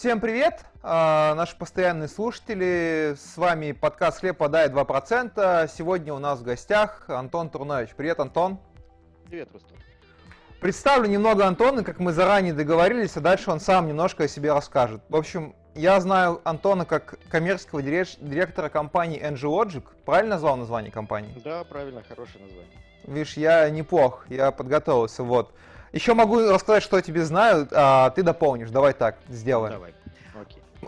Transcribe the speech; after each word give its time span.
Всем 0.00 0.18
привет, 0.18 0.64
а, 0.82 1.34
наши 1.34 1.54
постоянные 1.54 2.08
слушатели. 2.08 3.14
С 3.18 3.36
вами 3.36 3.72
подкаст 3.72 4.20
«Хлеб 4.20 4.38
подай 4.38 4.66
2%». 4.70 5.68
Сегодня 5.68 6.14
у 6.14 6.18
нас 6.18 6.38
в 6.38 6.42
гостях 6.42 7.04
Антон 7.10 7.50
Турнович. 7.50 7.90
Привет, 7.94 8.18
Антон. 8.18 8.58
Привет, 9.26 9.50
Рустам. 9.52 9.76
Представлю 10.58 11.06
немного 11.06 11.46
Антона, 11.46 11.84
как 11.84 11.98
мы 11.98 12.12
заранее 12.12 12.54
договорились, 12.54 13.14
а 13.18 13.20
дальше 13.20 13.50
он 13.50 13.60
сам 13.60 13.88
немножко 13.88 14.24
о 14.24 14.28
себе 14.28 14.54
расскажет. 14.54 15.02
В 15.10 15.16
общем, 15.16 15.54
я 15.74 16.00
знаю 16.00 16.40
Антона 16.44 16.86
как 16.86 17.18
коммерческого 17.28 17.82
директора 17.82 18.70
компании 18.70 19.20
NG 19.20 19.42
Logic. 19.42 19.84
Правильно 20.06 20.36
назвал 20.36 20.56
название 20.56 20.90
компании? 20.90 21.38
Да, 21.44 21.62
правильно, 21.64 22.02
хорошее 22.08 22.42
название. 22.42 22.78
Видишь, 23.04 23.36
я 23.36 23.68
неплох, 23.68 24.24
я 24.30 24.50
подготовился, 24.50 25.22
вот. 25.22 25.52
Еще 25.92 26.14
могу 26.14 26.48
рассказать, 26.48 26.82
что 26.84 26.96
я 26.96 27.02
тебе 27.02 27.24
знаю, 27.24 27.66
а 27.72 28.10
ты 28.10 28.22
дополнишь. 28.22 28.70
Давай 28.70 28.92
так, 28.92 29.16
сделаем. 29.28 29.74
Давай. 29.74 29.94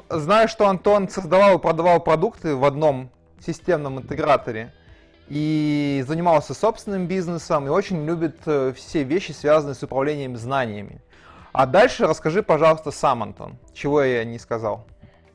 Знаю, 0.08 0.48
что 0.48 0.68
Антон 0.68 1.08
создавал 1.08 1.58
и 1.58 1.60
продавал 1.60 2.00
продукты 2.00 2.54
в 2.56 2.64
одном 2.64 3.10
системном 3.40 3.98
интеграторе 3.98 4.72
и 5.28 6.04
занимался 6.06 6.54
собственным 6.54 7.06
бизнесом 7.06 7.66
и 7.66 7.70
очень 7.70 8.04
любит 8.04 8.36
э, 8.46 8.72
все 8.74 9.02
вещи, 9.02 9.32
связанные 9.32 9.74
с 9.74 9.82
управлением 9.82 10.36
знаниями. 10.36 11.00
А 11.52 11.66
дальше 11.66 12.06
расскажи, 12.06 12.42
пожалуйста, 12.42 12.90
сам, 12.90 13.22
Антон, 13.22 13.58
чего 13.74 14.02
я 14.02 14.24
не 14.24 14.38
сказал. 14.38 14.86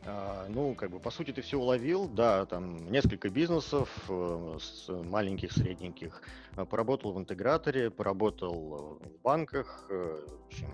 А, 0.05 0.45
ну, 0.49 0.73
как 0.73 0.89
бы, 0.89 0.99
по 0.99 1.11
сути, 1.11 1.31
ты 1.31 1.41
все 1.41 1.57
уловил, 1.57 2.07
да, 2.07 2.45
там 2.45 2.91
несколько 2.91 3.29
бизнесов, 3.29 3.89
э, 4.09 4.57
маленьких, 4.87 5.51
средненьких, 5.51 6.21
э, 6.55 6.65
поработал 6.65 7.13
в 7.13 7.19
интеграторе, 7.19 7.91
поработал 7.91 8.99
в 9.01 9.21
банках, 9.23 9.85
в 9.89 10.47
общем, 10.47 10.73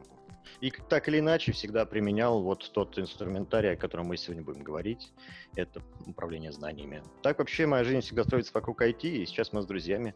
и 0.61 0.71
так 0.71 1.07
или 1.07 1.19
иначе 1.19 1.51
всегда 1.51 1.85
применял 1.85 2.41
вот 2.41 2.71
тот 2.73 2.97
инструментарий, 2.97 3.73
о 3.73 3.75
котором 3.75 4.07
мы 4.07 4.17
сегодня 4.17 4.43
будем 4.43 4.63
говорить, 4.63 5.11
это 5.55 5.81
управление 6.05 6.51
знаниями. 6.51 7.03
Так 7.21 7.39
вообще 7.39 7.65
моя 7.65 7.83
жизнь 7.83 8.01
всегда 8.01 8.23
строится 8.23 8.51
вокруг 8.53 8.81
IT, 8.81 9.07
и 9.07 9.25
сейчас 9.25 9.53
мы 9.53 9.61
с 9.61 9.65
друзьями 9.65 10.15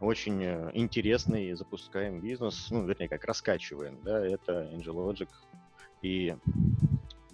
очень 0.00 0.42
интересный 0.74 1.54
запускаем 1.54 2.20
бизнес, 2.20 2.68
ну, 2.70 2.84
вернее, 2.86 3.08
как 3.08 3.24
раскачиваем, 3.24 4.00
да, 4.02 4.24
это 4.24 4.70
AngelLogic, 4.72 5.28
и 6.02 6.36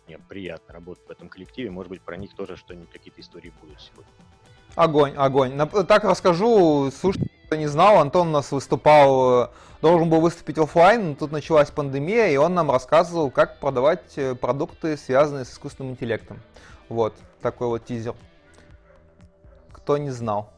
мне 0.07 0.19
приятно 0.19 0.75
работать 0.75 1.07
в 1.07 1.11
этом 1.11 1.29
коллективе. 1.29 1.71
Может 1.71 1.91
быть, 1.91 2.03
про 2.03 2.17
них 2.17 2.35
тоже 2.35 2.57
что-нибудь, 2.57 2.91
какие-то 2.91 3.21
истории 3.21 3.53
будут 3.61 3.81
сегодня. 3.81 4.13
Огонь, 4.75 5.15
огонь. 5.17 5.57
Так 5.87 6.05
расскажу, 6.05 6.91
слушайте, 6.91 7.31
кто 7.47 7.57
не 7.57 7.67
знал, 7.67 7.99
Антон 7.99 8.29
у 8.29 8.31
нас 8.33 8.51
выступал, 8.53 9.51
должен 9.83 10.09
был 10.09 10.21
выступить 10.21 10.59
офлайн, 10.59 11.11
но 11.11 11.15
тут 11.15 11.31
началась 11.31 11.71
пандемия, 11.71 12.29
и 12.29 12.37
он 12.37 12.55
нам 12.55 12.71
рассказывал, 12.71 13.31
как 13.31 13.61
продавать 13.61 14.17
э, 14.17 14.35
продукты, 14.35 14.97
связанные 14.97 15.45
с 15.45 15.53
искусственным 15.53 15.93
интеллектом. 15.93 16.41
Вот, 16.89 17.15
такой 17.43 17.69
вот 17.69 17.85
тизер. 17.85 18.15
Кто 19.73 19.99
не 19.99 20.11
знал. 20.11 20.51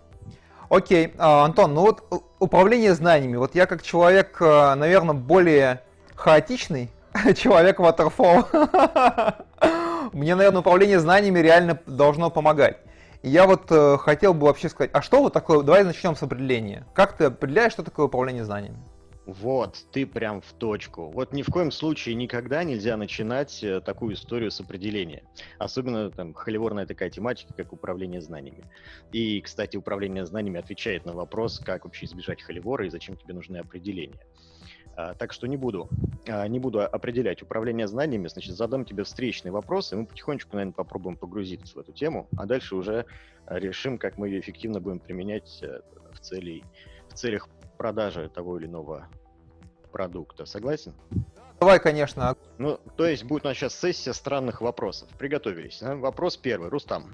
Окей, 0.69 1.13
а, 1.19 1.45
Антон, 1.45 1.75
ну 1.75 1.83
вот 1.83 2.05
э, 2.11 2.17
управление 2.39 2.95
знаниями. 2.95 3.37
Вот 3.37 3.55
я 3.55 3.67
как 3.67 3.83
человек, 3.83 4.37
э, 4.41 4.75
наверное, 4.75 5.15
более 5.15 5.83
хаотичный, 6.15 6.91
человек 7.37 7.79
Waterfall. 7.81 9.41
Мне, 10.13 10.35
наверное, 10.35 10.61
управление 10.61 11.01
знаниями 11.01 11.41
реально 11.41 11.79
должно 11.87 12.31
помогать. 12.31 12.79
Я 13.23 13.47
вот 13.47 13.71
э, 13.71 13.97
хотел 13.99 14.35
бы 14.35 14.47
вообще 14.47 14.69
сказать, 14.69 14.91
а 14.93 15.03
что 15.03 15.21
вот 15.21 15.33
такое, 15.33 15.63
давай 15.63 15.85
начнем 15.85 16.15
с 16.15 16.23
определения. 16.23 16.87
Как 16.95 17.17
ты 17.17 17.25
определяешь, 17.25 17.73
что 17.73 17.83
такое 17.83 18.07
управление 18.07 18.45
знаниями? 18.45 18.79
Вот, 19.27 19.87
ты 19.91 20.07
прям 20.07 20.41
в 20.41 20.53
точку. 20.53 21.11
Вот 21.11 21.33
ни 21.33 21.43
в 21.43 21.47
коем 21.47 21.73
случае 21.73 22.15
никогда 22.15 22.63
нельзя 22.63 22.97
начинать 22.97 23.63
э, 23.65 23.81
такую 23.81 24.15
историю 24.15 24.53
с 24.53 24.61
определения. 24.61 25.25
Особенно 25.59 26.13
там 26.13 26.33
холиворная 26.33 26.87
такая 26.87 27.11
тематика, 27.11 27.53
как 27.53 27.73
управление 27.73 28.21
знаниями. 28.21 28.63
И, 29.11 29.41
кстати, 29.41 29.77
управление 29.77 30.25
знаниями 30.27 30.61
отвечает 30.61 31.07
на 31.07 31.13
вопрос, 31.13 31.59
как 31.59 31.85
вообще 31.85 32.07
избежать 32.07 32.41
холивора 32.41 32.87
и 32.87 32.91
зачем 32.91 33.17
тебе 33.17 33.35
нужны 33.35 33.57
определения. 33.57 34.21
А, 34.97 35.15
так 35.15 35.33
что 35.33 35.47
не 35.47 35.59
буду, 35.59 35.89
а, 36.27 36.49
не 36.49 36.59
буду 36.59 36.81
определять 36.81 37.43
управление 37.43 37.87
знаниями, 37.87 38.29
значит, 38.29 38.57
задам 38.57 38.87
тебе 38.87 39.05
встречный 39.05 39.51
вопрос, 39.51 39.93
и 39.93 39.97
мы 39.97 40.07
потихонечку, 40.07 40.57
наверное, 40.57 40.73
попробуем 40.73 41.17
погрузиться 41.17 41.75
в 41.75 41.79
эту 41.79 41.93
тему, 41.93 42.29
а 42.37 42.47
дальше 42.47 42.75
уже 42.77 43.05
а, 43.45 43.59
решим, 43.59 43.99
как 43.99 44.17
мы 44.17 44.29
ее 44.29 44.41
эффективно 44.41 44.81
будем 44.81 44.99
применять 44.99 45.59
э, 45.63 45.81
в, 46.13 46.21
цели, 46.21 46.65
в 47.09 47.15
целях 47.15 47.49
продажи 47.77 48.31
того 48.31 48.59
или 48.59 48.67
иного 48.67 49.07
продукта. 49.93 50.47
Согласен? 50.47 50.95
Давай, 51.61 51.79
конечно. 51.79 52.35
Ну, 52.57 52.81
то 52.97 53.07
есть 53.07 53.25
будет 53.25 53.45
у 53.45 53.49
нас 53.49 53.57
сейчас 53.57 53.79
сессия 53.79 54.15
странных 54.15 54.63
вопросов. 54.63 55.09
Приготовились. 55.19 55.81
Вопрос 55.83 56.37
первый. 56.37 56.69
Рустам, 56.71 57.13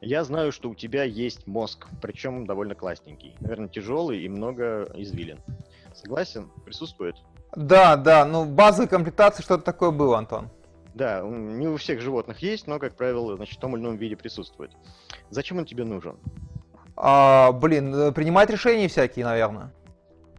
я 0.00 0.24
знаю, 0.24 0.52
что 0.52 0.70
у 0.70 0.74
тебя 0.74 1.04
есть 1.04 1.46
мозг, 1.46 1.86
причем 2.00 2.46
довольно 2.46 2.74
классненький. 2.74 3.34
Наверное, 3.40 3.68
тяжелый 3.68 4.22
и 4.22 4.28
много 4.28 4.90
извилин. 4.94 5.38
Согласен? 5.94 6.50
Присутствует? 6.64 7.16
Да, 7.54 7.96
да, 7.96 8.24
ну 8.24 8.44
базовой 8.44 8.88
комплектации 8.88 9.42
что-то 9.42 9.64
такое 9.64 9.90
было, 9.90 10.18
Антон. 10.18 10.48
Да, 10.94 11.20
не 11.22 11.68
у 11.68 11.76
всех 11.76 12.00
животных 12.00 12.40
есть, 12.40 12.66
но, 12.66 12.78
как 12.78 12.96
правило, 12.96 13.36
значит, 13.36 13.58
в 13.58 13.60
том 13.60 13.76
или 13.76 13.82
ином 13.82 13.96
виде 13.96 14.16
присутствует. 14.16 14.72
Зачем 15.30 15.58
он 15.58 15.64
тебе 15.64 15.84
нужен? 15.84 16.16
А, 16.96 17.52
блин, 17.52 17.94
э, 17.94 18.12
принимать 18.12 18.50
решения 18.50 18.88
всякие, 18.88 19.24
наверное. 19.24 19.72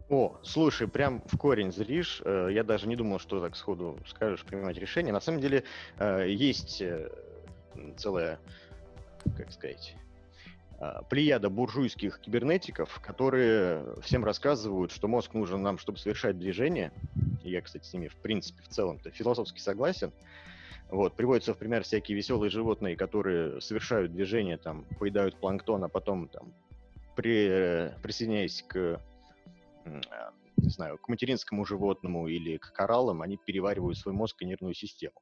О, 0.09 0.37
слушай, 0.43 0.87
прям 0.87 1.23
в 1.25 1.37
корень 1.37 1.71
зришь. 1.71 2.21
Э, 2.25 2.49
я 2.51 2.63
даже 2.63 2.87
не 2.87 2.97
думал, 2.97 3.19
что 3.19 3.39
так 3.39 3.55
сходу 3.55 3.97
скажешь 4.05 4.43
принимать 4.43 4.77
решения. 4.77 5.13
На 5.13 5.21
самом 5.21 5.39
деле 5.39 5.63
э, 5.97 6.27
есть 6.29 6.83
целая, 7.97 8.39
как 9.37 9.51
сказать, 9.51 9.95
плеяда 11.09 11.49
буржуйских 11.49 12.19
кибернетиков, 12.19 12.99
которые 13.01 14.01
всем 14.01 14.25
рассказывают, 14.25 14.91
что 14.91 15.07
мозг 15.07 15.33
нужен 15.33 15.61
нам, 15.61 15.77
чтобы 15.77 15.99
совершать 15.99 16.39
движение. 16.39 16.91
Я, 17.43 17.61
кстати, 17.61 17.85
с 17.85 17.93
ними, 17.93 18.07
в 18.07 18.15
принципе, 18.15 18.63
в 18.63 18.67
целом-то 18.67 19.11
философски 19.11 19.59
согласен. 19.59 20.11
Вот, 20.89 21.15
приводятся 21.15 21.53
в 21.53 21.57
пример 21.57 21.83
всякие 21.83 22.17
веселые 22.17 22.49
животные, 22.49 22.97
которые 22.97 23.61
совершают 23.61 24.11
движение, 24.11 24.57
там, 24.57 24.85
поедают 24.99 25.39
планктон, 25.39 25.83
а 25.83 25.87
потом, 25.87 26.27
там, 26.27 26.53
при, 27.15 27.93
присоединяясь 28.01 28.63
к, 28.63 29.01
не 29.85 30.69
знаю, 30.69 30.97
к 30.97 31.07
материнскому 31.07 31.63
животному 31.63 32.27
или 32.27 32.57
к 32.57 32.73
кораллам, 32.73 33.21
они 33.21 33.37
переваривают 33.37 33.97
свой 33.97 34.13
мозг 34.13 34.41
и 34.41 34.45
нервную 34.45 34.73
систему. 34.73 35.15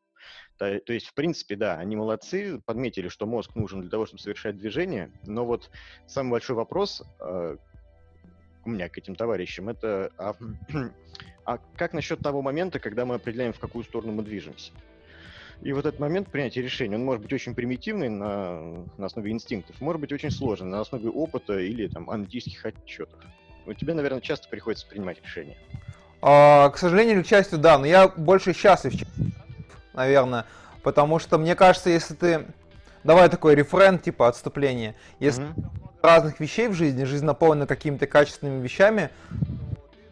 То, 0.58 0.80
то 0.80 0.94
есть, 0.94 1.08
в 1.08 1.14
принципе, 1.14 1.56
да, 1.56 1.76
они 1.78 1.96
молодцы, 1.96 2.62
подметили, 2.66 3.08
что 3.08 3.26
мозг 3.26 3.56
нужен 3.56 3.82
для 3.82 3.90
того, 3.90 4.06
чтобы 4.06 4.22
совершать 4.22 4.58
движение, 4.58 5.12
но 5.26 5.46
вот 5.46 5.70
самый 6.08 6.32
большой 6.32 6.56
вопрос 6.56 7.04
э, 7.20 7.58
у 8.66 8.70
меня 8.70 8.90
к 8.90 8.98
этим 8.98 9.16
товарищам, 9.16 9.70
это 9.70 10.12
а, 10.18 10.36
а 11.46 11.60
как 11.76 11.94
насчет 11.94 12.20
того 12.20 12.42
момента, 12.42 12.80
когда 12.80 13.06
мы 13.06 13.16
определяем, 13.16 13.54
в 13.54 13.60
какую 13.60 13.84
сторону 13.84 14.12
мы 14.12 14.24
движемся? 14.24 14.72
И 15.62 15.74
вот 15.74 15.86
этот 15.86 16.00
момент 16.00 16.30
принятия 16.30 16.62
решения, 16.62 16.96
он 16.96 17.04
может 17.04 17.22
быть 17.22 17.34
очень 17.34 17.54
примитивный 17.54 18.08
на, 18.08 18.86
на 18.98 19.06
основе 19.06 19.32
инстинктов, 19.32 19.82
может 19.82 20.00
быть 20.00 20.14
очень 20.14 20.32
сложный 20.32 20.68
на 20.68 20.80
основе 20.80 21.10
опыта 21.10 21.60
или 21.60 21.88
там 21.88 22.10
аналитических 22.10 22.66
отчетов. 22.66 23.20
У 23.66 23.74
тебя, 23.74 23.94
наверное, 23.94 24.22
часто 24.22 24.48
приходится 24.48 24.88
принимать 24.88 25.22
решения. 25.22 25.58
А, 26.22 26.70
к 26.70 26.78
сожалению 26.78 27.16
или 27.16 27.24
к 27.24 27.28
счастью, 27.28 27.60
да, 27.60 27.78
но 27.78 27.86
я 27.86 28.08
больше 28.08 28.54
счастлив, 28.54 28.98
чем 28.98 29.08
наверное. 29.94 30.46
Потому 30.84 31.20
что 31.20 31.38
мне 31.38 31.56
кажется, 31.56 31.90
если 31.90 32.14
ты... 32.14 32.46
Давай 33.04 33.30
такой 33.30 33.56
рефрен, 33.56 33.98
типа 33.98 34.28
отступление. 34.28 34.96
Если 35.20 35.44
mm-hmm. 35.44 36.00
разных 36.02 36.40
вещей 36.40 36.68
в 36.68 36.74
жизни, 36.74 37.06
жизнь 37.06 37.26
наполнена 37.26 37.66
какими-то 37.66 38.08
качественными 38.08 38.62
вещами, 38.62 39.10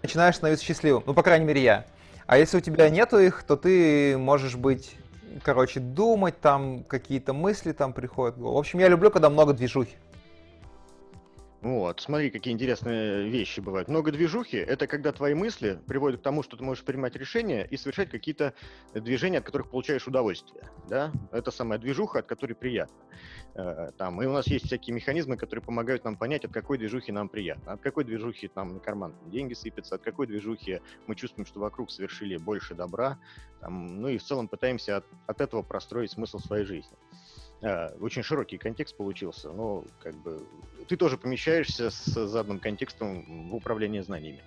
начинаешь 0.01 0.35
становиться 0.35 0.65
счастливым. 0.65 1.03
Ну, 1.05 1.13
по 1.13 1.21
крайней 1.21 1.45
мере, 1.45 1.61
я. 1.61 1.85
А 2.27 2.37
если 2.37 2.57
у 2.57 2.61
тебя 2.61 2.89
нету 2.89 3.19
их, 3.19 3.43
то 3.43 3.57
ты 3.57 4.17
можешь 4.17 4.55
быть, 4.55 4.95
короче, 5.43 5.79
думать, 5.79 6.39
там 6.39 6.83
какие-то 6.83 7.33
мысли 7.33 7.71
там 7.73 7.93
приходят. 7.93 8.37
В 8.37 8.57
общем, 8.57 8.79
я 8.79 8.87
люблю, 8.87 9.11
когда 9.11 9.29
много 9.29 9.53
движухи. 9.53 9.95
Вот, 11.61 12.01
смотри, 12.01 12.29
какие 12.29 12.53
интересные 12.53 13.29
вещи 13.29 13.59
бывают. 13.61 13.87
Много 13.87 14.11
движухи— 14.11 14.57
это 14.57 14.85
когда 14.85 15.11
твои 15.11 15.33
мысли 15.33 15.79
приводят 15.87 16.19
к 16.19 16.23
тому, 16.23 16.43
что 16.43 16.55
ты 16.55 16.63
можешь 16.63 16.83
принимать 16.83 17.15
решения 17.15 17.65
и 17.65 17.77
совершать 17.77 18.11
какие-то 18.11 18.53
движения, 18.93 19.39
от 19.39 19.45
которых 19.45 19.71
получаешь 19.71 20.07
удовольствие, 20.07 20.69
да? 20.87 21.11
Это 21.31 21.49
самая 21.49 21.79
движуха, 21.79 22.19
от 22.19 22.27
которой 22.27 22.53
приятно. 22.53 22.95
Э, 23.55 23.91
там, 23.97 24.21
и 24.21 24.27
у 24.27 24.33
нас 24.33 24.45
есть 24.47 24.67
всякие 24.67 24.95
механизмы, 24.95 25.35
которые 25.35 25.63
помогают 25.63 26.03
нам 26.03 26.15
понять, 26.15 26.45
от 26.45 26.53
какой 26.53 26.77
движухи 26.77 27.11
нам 27.11 27.27
приятно, 27.27 27.73
от 27.73 27.81
какой 27.81 28.03
движухи 28.03 28.51
нам 28.55 28.75
на 28.75 28.79
карман 28.79 29.15
деньги 29.25 29.55
сыпятся, 29.55 29.95
от 29.95 30.03
какой 30.03 30.27
движухи 30.27 30.81
мы 31.07 31.15
чувствуем, 31.15 31.47
что 31.47 31.59
вокруг 31.59 31.89
совершили 31.89 32.37
больше 32.37 32.75
добра, 32.75 33.17
там, 33.61 33.99
ну 33.99 34.09
и 34.09 34.19
в 34.19 34.23
целом 34.23 34.47
пытаемся 34.47 34.97
от, 34.97 35.05
от 35.25 35.41
этого 35.41 35.63
простроить 35.63 36.11
смысл 36.11 36.37
своей 36.37 36.65
жизни. 36.65 36.95
А, 37.61 37.93
очень 37.99 38.23
широкий 38.23 38.57
контекст 38.57 38.95
получился, 38.95 39.51
но 39.51 39.85
как 39.99 40.15
бы 40.15 40.47
ты 40.87 40.95
тоже 40.95 41.17
помещаешься 41.17 41.89
с 41.89 42.27
заданным 42.27 42.59
контекстом 42.59 43.23
в 43.49 43.55
управление 43.55 44.03
знаниями. 44.03 44.43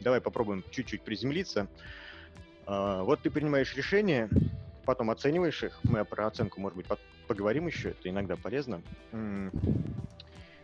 Давай 0.00 0.20
попробуем 0.20 0.64
чуть-чуть 0.70 1.02
приземлиться. 1.02 1.68
А, 2.66 3.02
вот 3.02 3.22
ты 3.22 3.30
принимаешь 3.30 3.74
решение, 3.74 4.28
потом 4.84 5.10
оцениваешь 5.10 5.62
их. 5.62 5.80
Мы 5.84 6.04
про 6.04 6.26
оценку, 6.26 6.60
может 6.60 6.76
быть, 6.76 6.86
поговорим 7.26 7.66
еще, 7.66 7.90
это 7.90 8.08
иногда 8.08 8.36
полезно. 8.36 8.82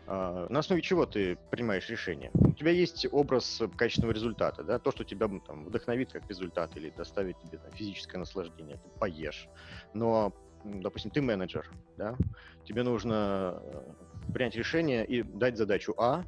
А, 0.08 0.46
на 0.48 0.58
основе 0.60 0.82
чего 0.82 1.04
ты 1.06 1.36
принимаешь 1.50 1.88
решение? 1.88 2.30
У 2.34 2.52
тебя 2.52 2.70
есть 2.70 3.06
образ 3.10 3.60
качественного 3.76 4.12
результата, 4.12 4.62
да, 4.62 4.78
то, 4.78 4.92
что 4.92 5.04
тебя 5.04 5.28
там, 5.46 5.64
вдохновит 5.64 6.12
как 6.12 6.28
результат 6.28 6.76
или 6.76 6.90
доставит 6.90 7.40
тебе 7.40 7.58
там, 7.58 7.72
физическое 7.72 8.18
наслаждение, 8.18 8.76
ты 8.76 8.88
поешь. 9.00 9.48
Но, 9.94 10.32
допустим, 10.80 11.10
ты 11.10 11.22
менеджер, 11.22 11.68
да, 11.96 12.16
тебе 12.64 12.82
нужно 12.82 13.60
э, 13.62 14.32
принять 14.32 14.56
решение 14.56 15.04
и 15.04 15.22
дать 15.22 15.56
задачу 15.56 15.94
А, 15.98 16.24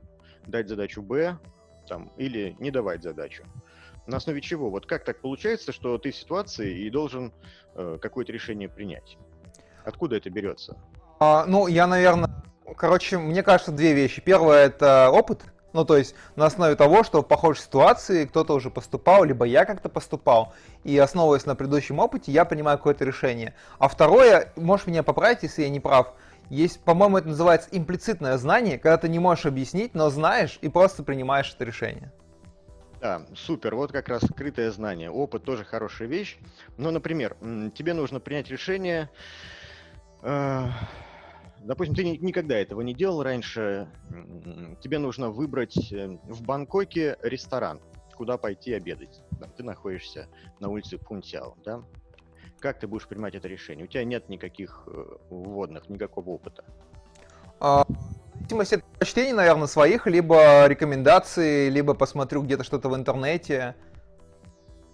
дать 0.46 0.68
задачу 0.68 1.02
Б, 1.02 1.38
там, 1.88 2.12
или 2.16 2.56
не 2.58 2.70
давать 2.70 3.02
задачу. 3.02 3.44
На 4.06 4.16
основе 4.16 4.40
чего? 4.40 4.70
Вот 4.70 4.86
как 4.86 5.04
так 5.04 5.20
получается, 5.20 5.72
что 5.72 5.98
ты 5.98 6.10
в 6.10 6.16
ситуации 6.16 6.78
и 6.78 6.90
должен 6.90 7.32
э, 7.74 7.98
какое-то 8.00 8.32
решение 8.32 8.68
принять? 8.68 9.18
Откуда 9.84 10.16
это 10.16 10.30
берется? 10.30 10.78
А, 11.20 11.44
ну, 11.46 11.66
я, 11.66 11.86
наверное, 11.86 12.30
короче, 12.76 13.18
мне 13.18 13.42
кажется, 13.42 13.72
две 13.72 13.92
вещи. 13.94 14.22
Первое 14.22 14.66
это 14.66 15.10
опыт. 15.10 15.42
Ну, 15.72 15.84
то 15.84 15.96
есть 15.96 16.14
на 16.36 16.46
основе 16.46 16.76
того, 16.76 17.04
что 17.04 17.22
в 17.22 17.26
похожей 17.26 17.62
ситуации 17.62 18.24
кто-то 18.24 18.54
уже 18.54 18.70
поступал, 18.70 19.24
либо 19.24 19.44
я 19.44 19.64
как-то 19.64 19.88
поступал, 19.88 20.54
и 20.84 20.96
основываясь 20.96 21.46
на 21.46 21.54
предыдущем 21.54 21.98
опыте, 21.98 22.32
я 22.32 22.44
принимаю 22.44 22.78
какое-то 22.78 23.04
решение. 23.04 23.54
А 23.78 23.88
второе, 23.88 24.52
можешь 24.56 24.86
меня 24.86 25.02
поправить, 25.02 25.42
если 25.42 25.62
я 25.62 25.68
не 25.68 25.80
прав, 25.80 26.14
есть, 26.48 26.80
по-моему, 26.80 27.18
это 27.18 27.28
называется 27.28 27.68
имплицитное 27.72 28.38
знание, 28.38 28.78
когда 28.78 28.96
ты 28.96 29.08
не 29.08 29.18
можешь 29.18 29.44
объяснить, 29.44 29.94
но 29.94 30.08
знаешь 30.08 30.58
и 30.62 30.68
просто 30.68 31.02
принимаешь 31.02 31.52
это 31.54 31.64
решение. 31.64 32.10
Да, 33.00 33.26
супер. 33.36 33.74
Вот 33.74 33.92
как 33.92 34.08
раз 34.08 34.22
скрытое 34.22 34.70
знание. 34.70 35.10
Опыт 35.10 35.44
тоже 35.44 35.64
хорошая 35.64 36.08
вещь. 36.08 36.38
Но, 36.76 36.90
например, 36.90 37.36
тебе 37.74 37.94
нужно 37.94 38.18
принять 38.18 38.50
решение, 38.50 39.08
э, 40.22 40.64
Допустим, 41.68 41.94
ты 41.94 42.02
никогда 42.02 42.56
этого 42.56 42.80
не 42.80 42.94
делал 42.94 43.22
раньше. 43.22 43.88
Тебе 44.80 44.98
нужно 44.98 45.28
выбрать 45.28 45.92
э, 45.92 46.16
в 46.24 46.40
Бангкоке 46.40 47.18
ресторан, 47.20 47.82
куда 48.16 48.38
пойти 48.38 48.72
обедать. 48.72 49.20
Ты 49.58 49.64
находишься 49.64 50.28
на 50.60 50.70
улице 50.70 50.96
Пунтяо, 50.96 51.56
да? 51.66 51.82
Как 52.58 52.80
ты 52.80 52.86
будешь 52.86 53.06
принимать 53.06 53.34
это 53.34 53.48
решение? 53.48 53.84
У 53.84 53.86
тебя 53.86 54.04
нет 54.04 54.30
никаких 54.30 54.84
э, 54.86 55.16
вводных, 55.28 55.90
никакого 55.90 56.30
опыта. 56.30 56.64
А, 57.60 57.84
зависимости 58.40 58.76
от 58.76 58.84
предпочтений, 58.84 59.32
наверное, 59.32 59.66
своих, 59.66 60.06
либо 60.06 60.66
рекомендации, 60.68 61.68
либо 61.68 61.92
посмотрю 61.92 62.44
где-то 62.44 62.64
что-то 62.64 62.88
в 62.88 62.96
интернете. 62.96 63.76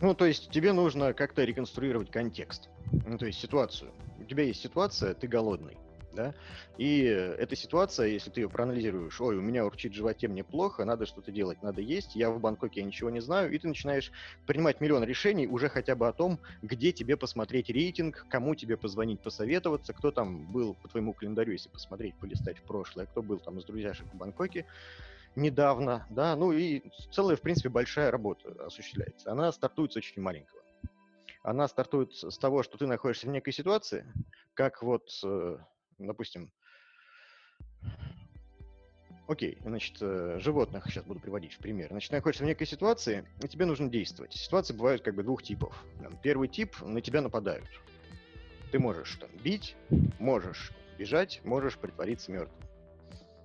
Ну, 0.01 0.13
то 0.13 0.25
есть 0.25 0.51
тебе 0.51 0.73
нужно 0.73 1.15
как-то 1.15 1.45
реконструировать 1.45 2.11
контекст. 2.11 2.69
Ну, 3.07 3.17
то 3.17 3.27
есть 3.27 3.39
ситуацию. 3.39 3.93
У 4.19 4.25
тебя 4.25 4.43
есть 4.43 4.61
ситуация, 4.61 5.15
ты 5.15 5.29
голодный 5.29 5.79
да, 6.15 6.35
и 6.79 7.03
эта 7.03 7.57
ситуация, 7.57 8.07
если 8.07 8.31
ты 8.31 8.41
ее 8.41 8.49
проанализируешь, 8.49 9.21
ой, 9.21 9.37
у 9.37 9.43
меня 9.43 9.65
урчит 9.65 9.93
в 9.93 9.95
животе, 9.95 10.29
мне 10.29 10.45
плохо, 10.45 10.85
надо 10.85 11.07
что-то 11.07 11.33
делать, 11.33 11.63
надо 11.63 11.81
есть, 11.81 12.17
я 12.17 12.31
в 12.31 12.41
Бангкоке, 12.41 12.81
я 12.81 12.87
ничего 12.87 13.11
не 13.11 13.21
знаю, 13.21 13.53
и 13.53 13.59
ты 13.59 13.69
начинаешь 13.69 14.13
принимать 14.47 14.81
миллион 14.81 15.05
решений 15.05 15.47
уже 15.47 15.69
хотя 15.69 15.95
бы 15.95 16.09
о 16.09 16.13
том, 16.13 16.39
где 16.63 16.93
тебе 16.93 17.17
посмотреть 17.17 17.71
рейтинг, 17.71 18.27
кому 18.29 18.55
тебе 18.55 18.77
позвонить, 18.77 19.21
посоветоваться, 19.21 19.93
кто 19.93 20.11
там 20.11 20.51
был 20.51 20.75
по 20.75 20.89
твоему 20.89 21.13
календарю, 21.13 21.53
если 21.53 21.69
посмотреть, 21.69 22.15
полистать 22.17 22.59
в 22.59 22.63
прошлое, 22.63 23.07
кто 23.07 23.23
был 23.23 23.39
там 23.39 23.61
с 23.61 23.65
друзьяшек 23.65 24.07
в 24.13 24.17
Бангкоке, 24.17 24.67
недавно, 25.37 26.07
да, 26.11 26.37
ну 26.37 26.53
и 26.53 26.83
целая, 27.13 27.37
в 27.37 27.41
принципе, 27.41 27.69
большая 27.69 28.11
работа 28.11 28.51
осуществляется. 28.65 29.33
Она 29.33 29.51
стартует 29.53 29.93
с 29.93 29.97
очень 29.97 30.23
маленького. 30.23 30.61
Она 31.43 31.69
стартует 31.69 32.15
с 32.15 32.39
того, 32.39 32.63
что 32.63 32.79
ты 32.79 32.87
находишься 32.87 33.27
в 33.27 33.31
некой 33.31 33.53
ситуации, 33.53 34.07
как 34.55 34.83
вот 34.83 35.11
э, 35.25 35.59
допустим, 35.99 36.51
Окей, 39.27 39.59
значит, 39.65 39.97
э, 40.03 40.39
животных 40.39 40.85
сейчас 40.87 41.05
буду 41.05 41.19
приводить 41.19 41.55
в 41.55 41.59
пример. 41.59 41.89
Значит, 41.89 42.13
находишься 42.13 42.45
в 42.45 42.47
некой 42.47 42.67
ситуации, 42.67 43.25
и 43.43 43.49
тебе 43.49 43.65
нужно 43.65 43.89
действовать. 43.89 44.35
Ситуации 44.35 44.75
бывают 44.75 45.01
как 45.03 45.15
бы 45.15 45.23
двух 45.23 45.43
типов. 45.43 45.83
Первый 46.23 46.47
тип, 46.47 46.77
на 46.83 47.01
тебя 47.01 47.23
нападают. 47.23 47.67
Ты 48.71 48.79
можешь 48.79 49.17
там, 49.17 49.31
бить, 49.43 49.77
можешь 50.19 50.73
бежать, 50.99 51.41
можешь 51.43 51.79
притвориться 51.79 52.33
мертвым. 52.33 52.61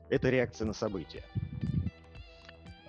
Это 0.09 0.29
реакция 0.29 0.65
на 0.65 0.73
событие. 0.73 1.23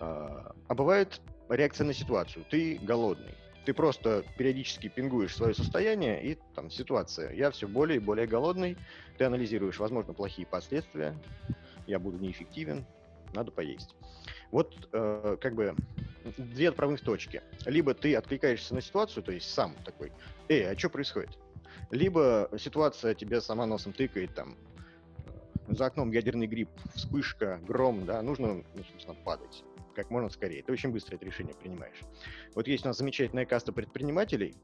А, 0.00 0.52
а 0.66 0.74
бывает 0.74 1.20
реакция 1.48 1.84
на 1.84 1.94
ситуацию. 1.94 2.44
Ты 2.50 2.76
голодный. 2.82 3.34
Ты 3.70 3.74
просто 3.74 4.24
периодически 4.36 4.88
пингуешь 4.88 5.36
свое 5.36 5.54
состояние, 5.54 6.20
и 6.24 6.38
там 6.56 6.72
ситуация. 6.72 7.32
Я 7.32 7.52
все 7.52 7.68
более 7.68 7.98
и 7.98 8.00
более 8.00 8.26
голодный, 8.26 8.76
ты 9.16 9.22
анализируешь, 9.22 9.78
возможно, 9.78 10.12
плохие 10.12 10.44
последствия, 10.44 11.16
я 11.86 12.00
буду 12.00 12.18
неэффективен, 12.18 12.84
надо 13.32 13.52
поесть. 13.52 13.94
Вот 14.50 14.88
э, 14.90 15.36
как 15.40 15.54
бы 15.54 15.76
две 16.36 16.70
отправных 16.70 17.00
точки. 17.00 17.42
Либо 17.64 17.94
ты 17.94 18.16
откликаешься 18.16 18.74
на 18.74 18.80
ситуацию, 18.80 19.22
то 19.22 19.30
есть 19.30 19.48
сам 19.48 19.76
такой, 19.84 20.10
эй, 20.48 20.68
а 20.68 20.76
что 20.76 20.90
происходит? 20.90 21.38
Либо 21.92 22.50
ситуация 22.58 23.14
тебе 23.14 23.40
сама 23.40 23.66
носом 23.66 23.92
тыкает, 23.92 24.34
там, 24.34 24.56
э, 25.68 25.74
за 25.74 25.86
окном 25.86 26.10
ядерный 26.10 26.48
гриб, 26.48 26.70
вспышка, 26.96 27.60
гром, 27.68 28.04
да, 28.04 28.20
нужно, 28.20 28.64
ну, 28.74 28.82
собственно, 28.90 29.14
падать 29.14 29.62
как 30.02 30.10
можно 30.10 30.30
скорее. 30.30 30.62
Ты 30.62 30.72
очень 30.72 30.90
быстро 30.90 31.16
это 31.16 31.26
решение 31.26 31.54
принимаешь. 31.54 32.00
Вот 32.54 32.66
есть 32.66 32.84
у 32.84 32.88
нас 32.88 32.98
замечательная 32.98 33.44
каста 33.44 33.72
предпринимателей, 33.72 34.54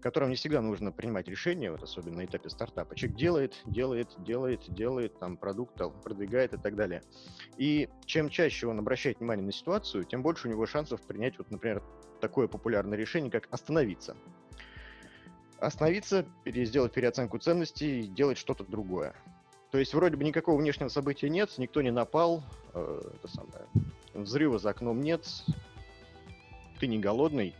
которым 0.00 0.30
не 0.30 0.36
всегда 0.36 0.60
нужно 0.60 0.92
принимать 0.92 1.28
решения, 1.28 1.70
вот 1.70 1.82
особенно 1.82 2.18
на 2.18 2.24
этапе 2.24 2.50
стартапа. 2.50 2.94
Человек 2.96 3.16
делает, 3.16 3.62
делает, 3.66 4.08
делает, 4.18 4.72
делает, 4.72 5.18
там 5.18 5.36
продукт 5.36 5.80
продвигает 6.02 6.54
и 6.54 6.56
так 6.56 6.74
далее. 6.74 7.02
И 7.56 7.88
чем 8.06 8.28
чаще 8.28 8.66
он 8.66 8.78
обращает 8.78 9.20
внимание 9.20 9.44
на 9.44 9.52
ситуацию, 9.52 10.04
тем 10.04 10.22
больше 10.22 10.48
у 10.48 10.50
него 10.50 10.66
шансов 10.66 11.00
принять, 11.02 11.38
вот, 11.38 11.50
например, 11.50 11.82
такое 12.20 12.48
популярное 12.48 12.98
решение, 12.98 13.30
как 13.30 13.48
остановиться. 13.50 14.16
Остановиться, 15.58 16.26
сделать 16.46 16.92
переоценку 16.92 17.38
ценностей, 17.38 18.06
делать 18.06 18.38
что-то 18.38 18.64
другое. 18.64 19.14
То 19.70 19.78
есть 19.78 19.94
вроде 19.94 20.16
бы 20.16 20.24
никакого 20.24 20.58
внешнего 20.58 20.88
события 20.88 21.28
нет, 21.28 21.56
никто 21.58 21.80
не 21.80 21.92
напал, 21.92 22.42
э, 22.74 23.00
это 23.14 23.28
самое, 23.28 23.66
взрыва 24.24 24.58
за 24.58 24.70
окном 24.70 25.00
нет, 25.00 25.26
ты 26.78 26.86
не 26.86 26.98
голодный, 26.98 27.54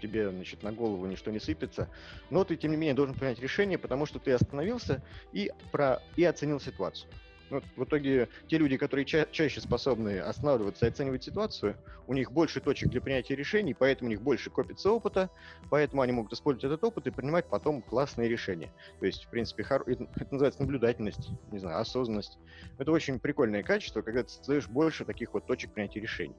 тебе, 0.00 0.30
значит, 0.30 0.62
на 0.62 0.72
голову 0.72 1.06
ничто 1.06 1.30
не 1.30 1.40
сыпется, 1.40 1.88
но 2.30 2.44
ты, 2.44 2.56
тем 2.56 2.70
не 2.70 2.76
менее, 2.76 2.94
должен 2.94 3.14
принять 3.14 3.40
решение, 3.40 3.78
потому 3.78 4.06
что 4.06 4.18
ты 4.18 4.32
остановился 4.32 5.02
и, 5.32 5.52
про, 5.72 6.02
и 6.16 6.24
оценил 6.24 6.60
ситуацию. 6.60 7.10
Вот 7.50 7.64
в 7.76 7.84
итоге 7.84 8.28
те 8.48 8.58
люди, 8.58 8.76
которые 8.76 9.04
ча- 9.04 9.26
чаще 9.30 9.60
способны 9.60 10.18
останавливаться 10.18 10.86
и 10.86 10.88
оценивать 10.88 11.24
ситуацию, 11.24 11.76
у 12.06 12.14
них 12.14 12.32
больше 12.32 12.60
точек 12.60 12.90
для 12.90 13.00
принятия 13.00 13.36
решений, 13.36 13.74
поэтому 13.74 14.08
у 14.08 14.10
них 14.10 14.20
больше 14.20 14.50
копится 14.50 14.90
опыта, 14.90 15.30
поэтому 15.70 16.02
они 16.02 16.12
могут 16.12 16.32
использовать 16.32 16.64
этот 16.64 16.84
опыт 16.84 17.06
и 17.06 17.10
принимать 17.10 17.46
потом 17.48 17.82
классные 17.82 18.28
решения. 18.28 18.72
То 19.00 19.06
есть, 19.06 19.24
в 19.24 19.28
принципе, 19.28 19.62
хор... 19.62 19.82
это 19.86 20.06
называется 20.30 20.60
наблюдательность, 20.60 21.30
не 21.52 21.58
знаю, 21.58 21.80
осознанность. 21.80 22.38
Это 22.78 22.90
очень 22.90 23.20
прикольное 23.20 23.62
качество, 23.62 24.02
когда 24.02 24.24
ты 24.24 24.30
создаешь 24.30 24.68
больше 24.68 25.04
таких 25.04 25.32
вот 25.34 25.46
точек 25.46 25.72
принятия 25.72 26.00
решений. 26.00 26.36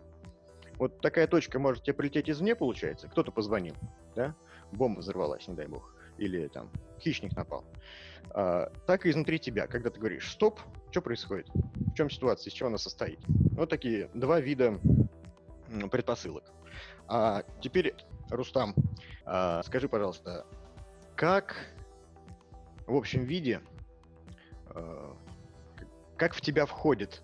Вот 0.77 1.01
такая 1.01 1.27
точка 1.27 1.57
может 1.57 1.83
тебе 1.83 1.93
прилететь 1.93 2.29
извне, 2.29 2.55
получается. 2.55 3.07
Кто-то 3.07 3.31
позвонил, 3.31 3.75
да? 4.15 4.35
Бомба 4.71 4.99
взорвалась, 4.99 5.47
не 5.47 5.55
дай 5.55 5.67
бог. 5.67 5.93
Или 6.17 6.47
там 6.47 6.69
хищник 6.99 7.35
напал. 7.35 7.65
А, 8.31 8.71
так 8.85 9.05
и 9.05 9.09
изнутри 9.09 9.39
тебя, 9.39 9.67
когда 9.67 9.89
ты 9.89 9.99
говоришь 9.99 10.31
«стоп», 10.31 10.59
что 10.91 11.01
происходит? 11.01 11.47
В 11.53 11.93
чем 11.93 12.09
ситуация, 12.09 12.49
из 12.49 12.53
чего 12.53 12.67
она 12.67 12.77
состоит? 12.77 13.19
Вот 13.55 13.69
такие 13.69 14.09
два 14.13 14.39
вида 14.39 14.79
предпосылок. 15.91 16.43
А 17.07 17.43
теперь, 17.61 17.95
Рустам, 18.29 18.73
а, 19.25 19.63
скажи, 19.63 19.89
пожалуйста, 19.89 20.45
как 21.15 21.55
в 22.85 22.95
общем 22.95 23.23
виде, 23.23 23.61
а, 24.69 25.15
как 26.17 26.33
в 26.33 26.41
тебя 26.41 26.65
входит 26.65 27.21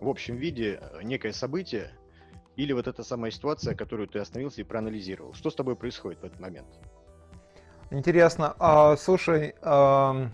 в 0.00 0.08
общем 0.08 0.36
виде 0.36 0.82
некое 1.02 1.32
событие, 1.32 1.92
или 2.56 2.72
вот 2.72 2.86
эта 2.86 3.02
самая 3.02 3.30
ситуация, 3.30 3.74
которую 3.74 4.08
ты 4.08 4.18
остановился 4.18 4.60
и 4.60 4.64
проанализировал. 4.64 5.32
Что 5.32 5.50
с 5.50 5.54
тобой 5.54 5.76
происходит 5.76 6.20
в 6.20 6.24
этот 6.24 6.40
момент? 6.40 6.68
Интересно. 7.92 8.56
А, 8.58 8.96
слушай, 8.96 9.54
а, 9.60 10.28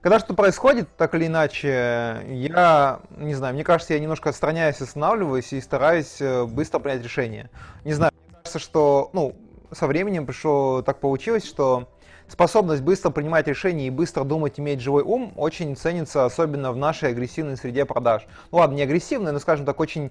когда 0.00 0.18
что 0.18 0.32
происходит, 0.32 0.88
так 0.96 1.14
или 1.14 1.26
иначе, 1.26 2.22
я, 2.28 3.00
не 3.18 3.34
знаю, 3.34 3.52
мне 3.52 3.62
кажется, 3.62 3.92
я 3.92 4.00
немножко 4.00 4.30
отстраняюсь, 4.30 4.80
останавливаюсь 4.80 5.52
и 5.52 5.60
стараюсь 5.60 6.16
э, 6.20 6.46
быстро 6.46 6.78
принять 6.78 7.04
решение. 7.04 7.50
Не 7.84 7.92
знаю, 7.92 8.10
мне 8.14 8.38
кажется, 8.38 8.58
что, 8.58 9.10
ну, 9.12 9.36
со 9.70 9.86
временем 9.86 10.24
пришло, 10.24 10.80
так 10.80 10.98
получилось, 11.00 11.46
что 11.46 11.90
способность 12.26 12.80
быстро 12.80 13.10
принимать 13.10 13.48
решения 13.48 13.88
и 13.88 13.90
быстро 13.90 14.24
думать, 14.24 14.58
иметь 14.58 14.80
живой 14.80 15.02
ум 15.02 15.34
очень 15.36 15.76
ценится, 15.76 16.24
особенно 16.24 16.72
в 16.72 16.78
нашей 16.78 17.10
агрессивной 17.10 17.58
среде 17.58 17.84
продаж. 17.84 18.26
Ну 18.50 18.58
ладно, 18.58 18.76
не 18.76 18.82
агрессивной, 18.82 19.32
но, 19.32 19.40
скажем 19.40 19.66
так, 19.66 19.78
очень 19.78 20.10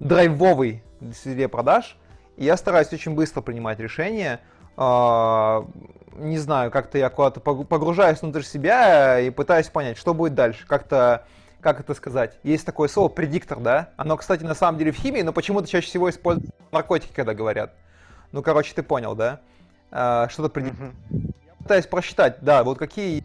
драйвовой 0.00 0.82
среде 1.14 1.48
продаж. 1.48 1.96
И 2.36 2.44
я 2.44 2.58
стараюсь 2.58 2.92
очень 2.92 3.14
быстро 3.14 3.40
принимать 3.40 3.78
решения. 3.80 4.40
А, 4.82 5.66
не 6.16 6.38
знаю, 6.38 6.70
как-то 6.70 6.96
я 6.96 7.10
куда-то 7.10 7.40
погружаюсь 7.40 8.22
внутрь 8.22 8.40
себя 8.40 9.20
и 9.20 9.28
пытаюсь 9.28 9.68
понять, 9.68 9.98
что 9.98 10.14
будет 10.14 10.34
дальше. 10.34 10.66
Как-то, 10.66 11.26
как 11.60 11.80
это 11.80 11.92
сказать? 11.92 12.38
Есть 12.44 12.64
такое 12.64 12.88
слово 12.88 13.10
предиктор, 13.10 13.60
да? 13.60 13.90
Оно, 13.98 14.16
кстати, 14.16 14.42
на 14.42 14.54
самом 14.54 14.78
деле 14.78 14.92
в 14.92 14.96
химии, 14.96 15.20
но 15.20 15.34
почему-то 15.34 15.68
чаще 15.68 15.86
всего 15.86 16.08
используют 16.08 16.54
наркотики, 16.72 17.12
когда 17.12 17.34
говорят. 17.34 17.74
Ну, 18.32 18.42
короче, 18.42 18.72
ты 18.74 18.82
понял, 18.82 19.14
да? 19.14 19.40
А, 19.90 20.30
что-то 20.30 20.48
предиктор. 20.48 20.86
Mm-hmm. 21.10 21.34
Я 21.46 21.52
пытаюсь 21.58 21.86
просчитать, 21.86 22.38
да, 22.40 22.64
вот 22.64 22.78
какие 22.78 23.22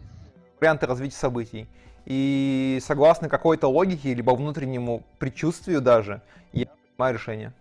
варианты 0.60 0.84
развития 0.84 1.16
событий. 1.16 1.66
И 2.04 2.80
согласно 2.82 3.30
какой-то 3.30 3.68
логике, 3.68 4.12
либо 4.12 4.32
внутреннему 4.32 5.04
предчувствию 5.18 5.80
даже, 5.80 6.20
я 6.52 6.66
принимаю 6.66 7.14
решение. 7.14 7.52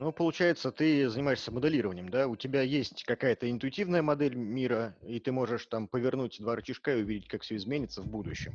Ну, 0.00 0.12
получается, 0.12 0.72
ты 0.72 1.08
занимаешься 1.08 1.52
моделированием, 1.52 2.08
да? 2.08 2.26
У 2.26 2.36
тебя 2.36 2.62
есть 2.62 3.04
какая-то 3.04 3.50
интуитивная 3.50 4.02
модель 4.02 4.34
мира, 4.34 4.96
и 5.02 5.20
ты 5.20 5.30
можешь 5.30 5.66
там 5.66 5.86
повернуть 5.86 6.38
два 6.40 6.56
рычажка 6.56 6.96
и 6.96 7.02
увидеть, 7.02 7.28
как 7.28 7.42
все 7.42 7.56
изменится 7.56 8.02
в 8.02 8.06
будущем 8.08 8.52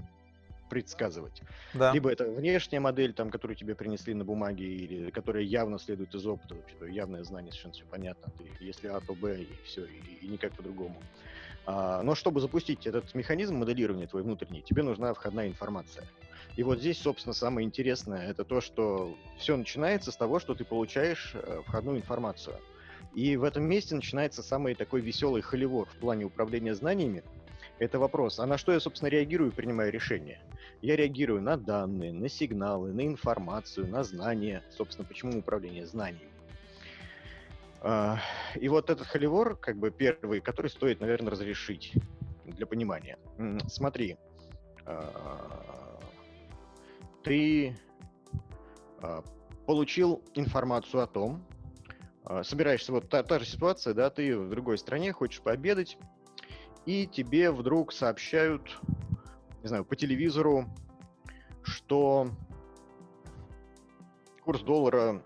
предсказывать. 0.70 1.42
Да. 1.74 1.94
Либо 1.94 2.12
это 2.12 2.30
внешняя 2.32 2.80
модель, 2.80 3.14
там, 3.14 3.32
которую 3.32 3.58
тебе 3.58 3.76
принесли 3.76 4.14
на 4.14 4.24
бумаге, 4.24 4.66
или 4.66 5.12
которая 5.12 5.44
явно 5.44 5.80
следует 5.80 6.14
из 6.14 6.26
опыта, 6.28 6.56
вообще, 6.56 6.78
явное 6.94 7.24
знание, 7.24 7.52
совершенно 7.52 7.74
все 7.74 7.86
понятно. 7.88 8.32
Ты, 8.38 8.56
если 8.60 8.88
А, 8.88 9.02
то 9.02 9.16
Б, 9.16 9.42
и 9.42 9.48
все, 9.64 9.86
и, 9.86 10.26
и 10.26 10.28
никак 10.28 10.56
по-другому. 10.56 11.02
А, 11.66 12.04
но 12.04 12.16
чтобы 12.16 12.40
запустить 12.40 12.86
этот 12.86 13.14
механизм 13.16 13.56
моделирования 13.56 14.08
твой 14.08 14.24
внутренний, 14.24 14.62
тебе 14.62 14.84
нужна 14.84 15.14
входная 15.14 15.48
информация. 15.48 16.08
И 16.60 16.64
вот 16.64 16.80
здесь, 16.80 16.98
собственно, 16.98 17.32
самое 17.32 17.66
интересное, 17.66 18.30
это 18.30 18.44
то, 18.44 18.60
что 18.60 19.16
все 19.38 19.56
начинается 19.56 20.12
с 20.12 20.18
того, 20.18 20.40
что 20.40 20.56
ты 20.56 20.66
получаешь 20.66 21.32
э, 21.34 21.62
входную 21.66 22.00
информацию. 22.00 22.58
И 23.16 23.38
в 23.38 23.46
этом 23.46 23.64
месте 23.64 23.96
начинается 23.96 24.44
самый 24.44 24.76
такой 24.76 25.00
веселый 25.00 25.42
холивор 25.42 25.88
в 25.88 25.96
плане 25.96 26.26
управления 26.26 26.76
знаниями. 26.76 27.24
Это 27.78 27.98
вопрос, 27.98 28.40
а 28.40 28.46
на 28.46 28.58
что 28.58 28.74
я, 28.74 28.82
собственно, 28.82 29.08
реагирую, 29.08 29.54
принимая 29.54 29.90
решение? 29.90 30.42
Я 30.82 30.98
реагирую 30.98 31.42
на 31.42 31.56
данные, 31.56 32.12
на 32.12 32.28
сигналы, 32.28 32.92
на 32.92 33.08
информацию, 33.08 33.88
на 33.88 34.04
знания. 34.04 34.62
Собственно, 34.70 35.08
почему 35.08 35.40
управление 35.40 35.86
знаниями? 35.88 36.28
А, 37.80 38.20
и 38.56 38.68
вот 38.68 38.90
этот 38.90 39.08
холивор, 39.08 39.56
как 39.56 39.78
бы 39.78 39.92
первый, 39.92 40.42
который 40.42 40.70
стоит, 40.70 41.00
наверное, 41.00 41.32
разрешить 41.32 41.94
для 42.44 42.66
понимания. 42.66 43.18
Смотри, 43.70 44.18
а, 44.86 45.80
ты 47.24 47.76
а, 49.02 49.24
получил 49.66 50.24
информацию 50.34 51.04
о 51.04 51.08
том, 51.08 51.46
собираешься, 52.44 52.92
вот 52.92 53.10
та, 53.10 53.24
та 53.24 53.40
же 53.40 53.46
ситуация, 53.46 53.94
да, 53.94 54.10
ты 54.10 54.38
в 54.38 54.50
другой 54.50 54.78
стране, 54.78 55.12
хочешь 55.14 55.42
пообедать, 55.42 55.98
и 56.86 57.08
тебе 57.08 57.52
вдруг 57.52 57.92
сообщают, 57.92 58.80
не 59.62 59.68
знаю, 59.68 59.86
по 59.86 59.96
телевизору, 59.96 60.66
что 61.64 62.30
курс 64.44 64.62
доллара 64.62 65.22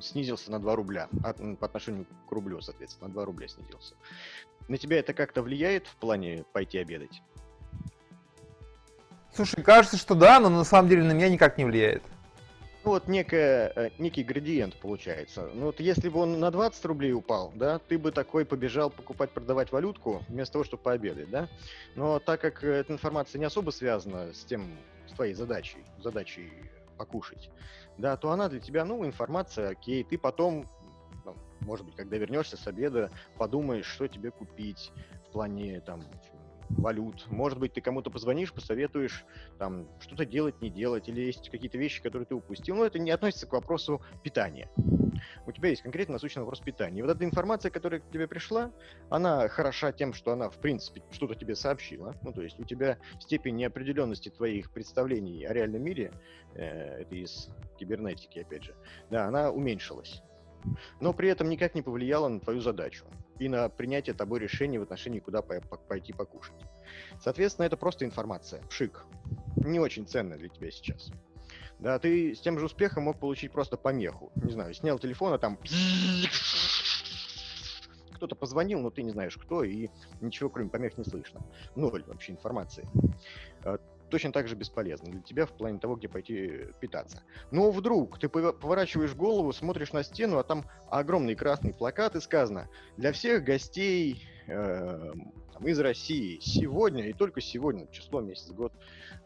снизился 0.00 0.50
на 0.50 0.58
2 0.58 0.76
рубля 0.76 1.08
от, 1.22 1.38
по 1.58 1.66
отношению 1.66 2.06
к 2.28 2.32
рублю, 2.32 2.60
соответственно, 2.60 3.08
на 3.08 3.14
2 3.14 3.24
рубля 3.24 3.48
снизился. 3.48 3.94
На 4.68 4.78
тебя 4.78 4.98
это 4.98 5.14
как-то 5.14 5.42
влияет 5.42 5.86
в 5.86 5.96
плане 5.96 6.44
пойти 6.52 6.78
обедать? 6.78 7.22
Слушай, 9.34 9.62
кажется, 9.62 9.96
что 9.96 10.14
да, 10.14 10.40
но 10.40 10.48
на 10.48 10.64
самом 10.64 10.88
деле 10.88 11.04
на 11.04 11.12
меня 11.12 11.28
никак 11.28 11.56
не 11.58 11.64
влияет. 11.64 12.02
Ну 12.82 12.92
вот 12.92 13.08
некая, 13.08 13.72
э, 13.76 13.90
некий 13.98 14.24
градиент 14.24 14.74
получается. 14.76 15.50
Ну 15.52 15.66
вот 15.66 15.80
если 15.80 16.08
бы 16.08 16.20
он 16.20 16.40
на 16.40 16.50
20 16.50 16.82
рублей 16.86 17.12
упал, 17.12 17.52
да, 17.54 17.78
ты 17.78 17.98
бы 17.98 18.10
такой 18.10 18.46
побежал 18.46 18.88
покупать, 18.88 19.30
продавать 19.30 19.70
валютку, 19.70 20.24
вместо 20.28 20.54
того, 20.54 20.64
чтобы 20.64 20.82
пообедать, 20.82 21.28
да? 21.28 21.48
Но 21.94 22.18
так 22.20 22.40
как 22.40 22.64
эта 22.64 22.90
информация 22.90 23.38
не 23.38 23.44
особо 23.44 23.70
связана 23.70 24.32
с 24.32 24.44
тем, 24.44 24.78
с 25.06 25.12
твоей 25.12 25.34
задачей, 25.34 25.84
задачей 25.98 26.50
покушать, 26.96 27.50
да, 27.98 28.16
то 28.16 28.30
она 28.30 28.48
для 28.48 28.60
тебя, 28.60 28.86
ну, 28.86 29.04
информация, 29.04 29.70
окей, 29.70 30.02
ты 30.02 30.16
потом, 30.16 30.66
ну, 31.26 31.36
может 31.60 31.84
быть, 31.84 31.96
когда 31.96 32.16
вернешься 32.16 32.56
с 32.56 32.66
обеда, 32.66 33.10
подумаешь, 33.36 33.86
что 33.86 34.08
тебе 34.08 34.30
купить 34.30 34.90
в 35.28 35.32
плане, 35.32 35.80
там, 35.80 36.02
валют. 36.70 37.26
Может 37.28 37.58
быть, 37.58 37.72
ты 37.72 37.80
кому-то 37.80 38.10
позвонишь, 38.10 38.52
посоветуешь 38.52 39.24
там 39.58 39.88
что-то 40.00 40.24
делать, 40.24 40.60
не 40.60 40.70
делать, 40.70 41.08
или 41.08 41.20
есть 41.20 41.50
какие-то 41.50 41.78
вещи, 41.78 42.02
которые 42.02 42.26
ты 42.26 42.34
упустил. 42.34 42.76
Но 42.76 42.84
это 42.84 42.98
не 42.98 43.10
относится 43.10 43.46
к 43.46 43.52
вопросу 43.52 44.00
питания. 44.22 44.70
У 45.46 45.52
тебя 45.52 45.68
есть 45.70 45.82
конкретно 45.82 46.14
насущный 46.14 46.42
вопрос 46.42 46.60
питания. 46.60 47.00
И 47.00 47.02
вот 47.02 47.10
эта 47.10 47.24
информация, 47.24 47.70
которая 47.70 48.00
к 48.00 48.10
тебе 48.10 48.26
пришла, 48.26 48.72
она 49.10 49.48
хороша 49.48 49.92
тем, 49.92 50.14
что 50.14 50.32
она, 50.32 50.48
в 50.48 50.56
принципе, 50.56 51.02
что-то 51.10 51.34
тебе 51.34 51.54
сообщила. 51.54 52.16
Ну, 52.22 52.32
то 52.32 52.42
есть 52.42 52.58
у 52.58 52.64
тебя 52.64 52.98
степень 53.20 53.56
неопределенности 53.56 54.28
твоих 54.28 54.70
представлений 54.70 55.44
о 55.44 55.52
реальном 55.52 55.82
мире, 55.82 56.12
э, 56.54 57.02
это 57.02 57.14
из 57.14 57.50
кибернетики, 57.78 58.38
опять 58.38 58.64
же, 58.64 58.74
да, 59.10 59.26
она 59.26 59.50
уменьшилась 59.50 60.22
но 61.00 61.12
при 61.12 61.28
этом 61.28 61.48
никак 61.48 61.74
не 61.74 61.82
повлияло 61.82 62.28
на 62.28 62.40
твою 62.40 62.60
задачу 62.60 63.04
и 63.38 63.48
на 63.48 63.68
принятие 63.68 64.14
тобой 64.14 64.40
решения 64.40 64.78
в 64.78 64.82
отношении, 64.82 65.20
куда 65.20 65.42
пойти 65.42 66.12
покушать. 66.12 66.56
Соответственно, 67.20 67.66
это 67.66 67.76
просто 67.76 68.04
информация, 68.04 68.62
пшик, 68.68 69.06
не 69.56 69.80
очень 69.80 70.06
ценная 70.06 70.38
для 70.38 70.48
тебя 70.48 70.70
сейчас. 70.70 71.10
Да, 71.78 71.98
ты 71.98 72.34
с 72.34 72.40
тем 72.40 72.58
же 72.58 72.66
успехом 72.66 73.04
мог 73.04 73.18
получить 73.18 73.52
просто 73.52 73.76
помеху. 73.78 74.30
Не 74.36 74.52
знаю, 74.52 74.74
снял 74.74 74.98
телефон, 74.98 75.32
а 75.32 75.38
там 75.38 75.58
кто-то 78.14 78.34
позвонил, 78.34 78.80
но 78.80 78.90
ты 78.90 79.02
не 79.02 79.10
знаешь 79.10 79.38
кто, 79.38 79.64
и 79.64 79.88
ничего 80.20 80.50
кроме 80.50 80.68
помех 80.68 80.98
не 80.98 81.04
слышно. 81.04 81.40
Ноль 81.74 82.04
вообще 82.06 82.32
информации. 82.32 82.86
Точно 84.10 84.32
так 84.32 84.48
же 84.48 84.56
бесполезно 84.56 85.12
для 85.12 85.22
тебя 85.22 85.46
в 85.46 85.52
плане 85.52 85.78
того, 85.78 85.94
где 85.94 86.08
пойти 86.08 86.66
питаться. 86.80 87.22
Но 87.50 87.70
вдруг 87.70 88.18
ты 88.18 88.28
поворачиваешь 88.28 89.14
голову, 89.14 89.52
смотришь 89.52 89.92
на 89.92 90.02
стену, 90.02 90.38
а 90.38 90.42
там 90.42 90.64
огромный 90.90 91.36
красный 91.36 91.72
плакат 91.72 92.16
и 92.16 92.20
сказано 92.20 92.68
«Для 92.96 93.12
всех 93.12 93.44
гостей 93.44 94.26
э, 94.48 95.12
из 95.60 95.78
России 95.78 96.40
сегодня 96.40 97.06
и 97.06 97.12
только 97.12 97.40
сегодня, 97.40 97.86
число, 97.92 98.20
месяц, 98.20 98.50
год, 98.50 98.72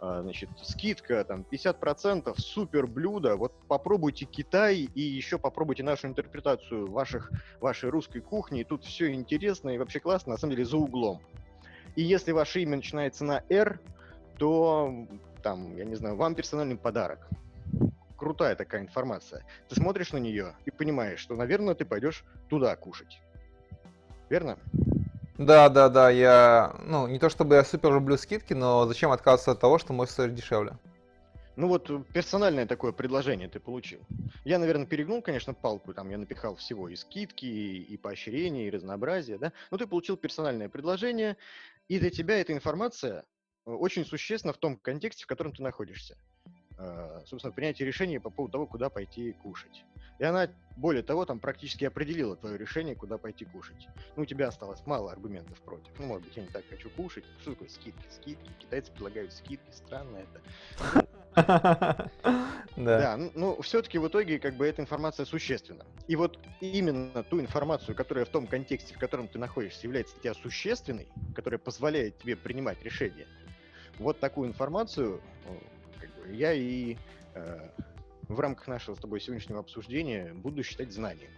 э, 0.03 0.19
значит, 0.23 0.51
скидка 0.63 1.25
там 1.25 1.47
50%, 1.51 2.35
супер 2.39 2.87
блюдо, 2.87 3.37
вот 3.37 3.55
попробуйте 3.67 4.27
Китай 4.27 4.89
и 4.95 5.01
еще 5.01 5.39
попробуйте 5.39 5.83
нашу 5.83 6.09
интерпретацию 6.09 6.91
ваших, 6.91 7.33
вашей 7.61 7.89
русской 7.89 8.21
кухни, 8.21 8.65
тут 8.65 8.85
все 8.85 9.13
интересно 9.13 9.71
и 9.71 9.79
вообще 9.79 10.01
классно, 10.01 10.33
на 10.33 10.39
самом 10.39 10.53
деле 10.53 10.67
за 10.67 10.77
углом». 10.77 11.23
И 11.97 12.03
если 12.03 12.33
ваше 12.33 12.61
имя 12.61 12.77
начинается 12.77 13.25
на 13.25 13.43
«Р», 13.49 13.81
то 14.39 15.07
там, 15.43 15.77
я 15.77 15.85
не 15.85 15.95
знаю, 15.95 16.17
вам 16.17 16.35
персональный 16.35 16.77
подарок. 16.77 17.29
Крутая 18.17 18.57
такая 18.57 18.83
информация. 18.83 19.45
Ты 19.69 19.75
смотришь 19.75 20.13
на 20.13 20.19
нее 20.19 20.55
и 20.65 20.71
понимаешь, 20.71 21.21
что, 21.21 21.37
наверное, 21.37 21.75
ты 21.75 21.85
пойдешь 21.85 22.25
туда 22.49 22.75
кушать. 22.77 23.21
Верно? 24.31 24.59
Да, 25.37 25.69
да, 25.69 25.89
да, 25.89 26.11
я, 26.11 26.75
ну, 26.85 27.09
не 27.09 27.19
то 27.19 27.29
чтобы 27.29 27.57
я 27.57 27.65
супер 27.65 27.93
люблю 27.93 28.17
скидки, 28.17 28.53
но 28.53 28.87
зачем 28.87 29.11
отказываться 29.11 29.53
от 29.53 29.61
того, 29.61 29.79
что 29.79 29.93
может 29.93 30.13
стоить 30.13 30.35
дешевле? 30.35 30.79
Ну 31.57 31.69
вот 31.69 31.91
персональное 32.13 32.67
такое 32.67 32.93
предложение 32.93 33.49
ты 33.49 33.61
получил. 33.61 34.01
Я, 34.45 34.59
наверное, 34.59 34.87
перегнул, 34.87 35.23
конечно, 35.23 35.55
палку, 35.55 35.95
там 35.95 36.11
я 36.11 36.19
напихал 36.19 36.57
всего 36.57 36.89
и 36.89 36.97
скидки, 36.97 37.47
и, 37.47 37.83
и 37.83 37.97
поощрения, 37.97 38.67
и 38.67 38.71
разнообразия, 38.71 39.39
да, 39.39 39.53
но 39.71 39.79
ты 39.79 39.87
получил 39.87 40.17
персональное 40.17 40.69
предложение, 40.69 41.37
и 41.89 41.99
для 41.99 42.11
тебя 42.11 42.41
эта 42.41 42.53
информация 42.53 43.25
очень 43.65 44.05
существенно 44.05 44.53
в 44.53 44.59
том 44.59 44.77
контексте, 44.77 45.25
в 45.25 45.27
котором 45.27 45.53
ты 45.53 45.63
находишься. 45.63 46.17
А, 46.77 47.23
собственно, 47.27 47.53
принятие 47.53 47.87
решения 47.87 48.21
по 48.21 48.31
поводу 48.31 48.53
того, 48.53 48.67
куда 48.67 48.91
пойти 48.91 49.33
кушать. 49.33 49.85
И 50.19 50.25
она, 50.25 50.49
более 50.77 51.03
того, 51.03 51.25
там 51.25 51.41
практически 51.41 51.85
определила 51.85 52.37
твое 52.37 52.57
решение, 52.57 52.95
куда 52.95 53.19
пойти 53.19 53.45
кушать. 53.45 53.89
Ну, 54.17 54.23
у 54.23 54.27
тебя 54.27 54.49
осталось 54.49 54.81
мало 54.87 55.11
аргументов 55.11 55.61
против. 55.63 55.93
Ну, 55.99 56.07
может 56.07 56.25
быть, 56.25 56.37
я 56.37 56.43
не 56.43 56.49
так 56.49 56.65
хочу 56.69 56.89
кушать. 56.91 57.25
Что 57.41 57.53
такое 57.53 57.69
скидки? 57.69 58.05
Скидки. 58.11 58.51
Китайцы 58.61 58.93
предлагают 58.93 59.33
скидки. 59.33 59.71
Странно 59.73 60.19
это. 60.19 61.09
Да. 62.77 62.99
Да, 62.99 63.17
ну, 63.17 63.31
ну 63.35 63.63
все-таки 63.63 63.99
в 63.99 64.09
итоге 64.09 64.39
как 64.39 64.57
бы 64.57 64.67
эта 64.67 64.83
информация 64.83 65.27
существенна. 65.27 65.85
И 66.09 66.17
вот 66.17 66.39
именно 66.61 67.23
ту 67.23 67.41
информацию, 67.41 67.95
которая 67.95 68.25
в 68.25 68.29
том 68.29 68.47
контексте, 68.47 68.95
в 68.95 68.99
котором 68.99 69.29
ты 69.29 69.39
находишься, 69.39 69.87
является 69.87 70.15
для 70.15 70.33
тебя 70.33 70.43
существенной, 70.43 71.09
которая 71.35 71.59
позволяет 71.59 72.19
тебе 72.19 72.37
принимать 72.37 72.83
решения, 72.83 73.27
вот 73.99 74.21
такую 74.21 74.49
информацию 74.49 75.21
как 76.01 76.11
бы, 76.17 76.35
я 76.35 76.53
и 76.53 76.97
э, 77.35 77.69
в 78.29 78.41
рамках 78.41 78.69
нашего 78.69 78.95
с 78.95 78.99
тобой 78.99 79.21
сегодняшнего 79.21 79.61
обсуждения 79.61 80.33
буду 80.35 80.63
считать 80.63 80.93
знанием. 80.93 81.31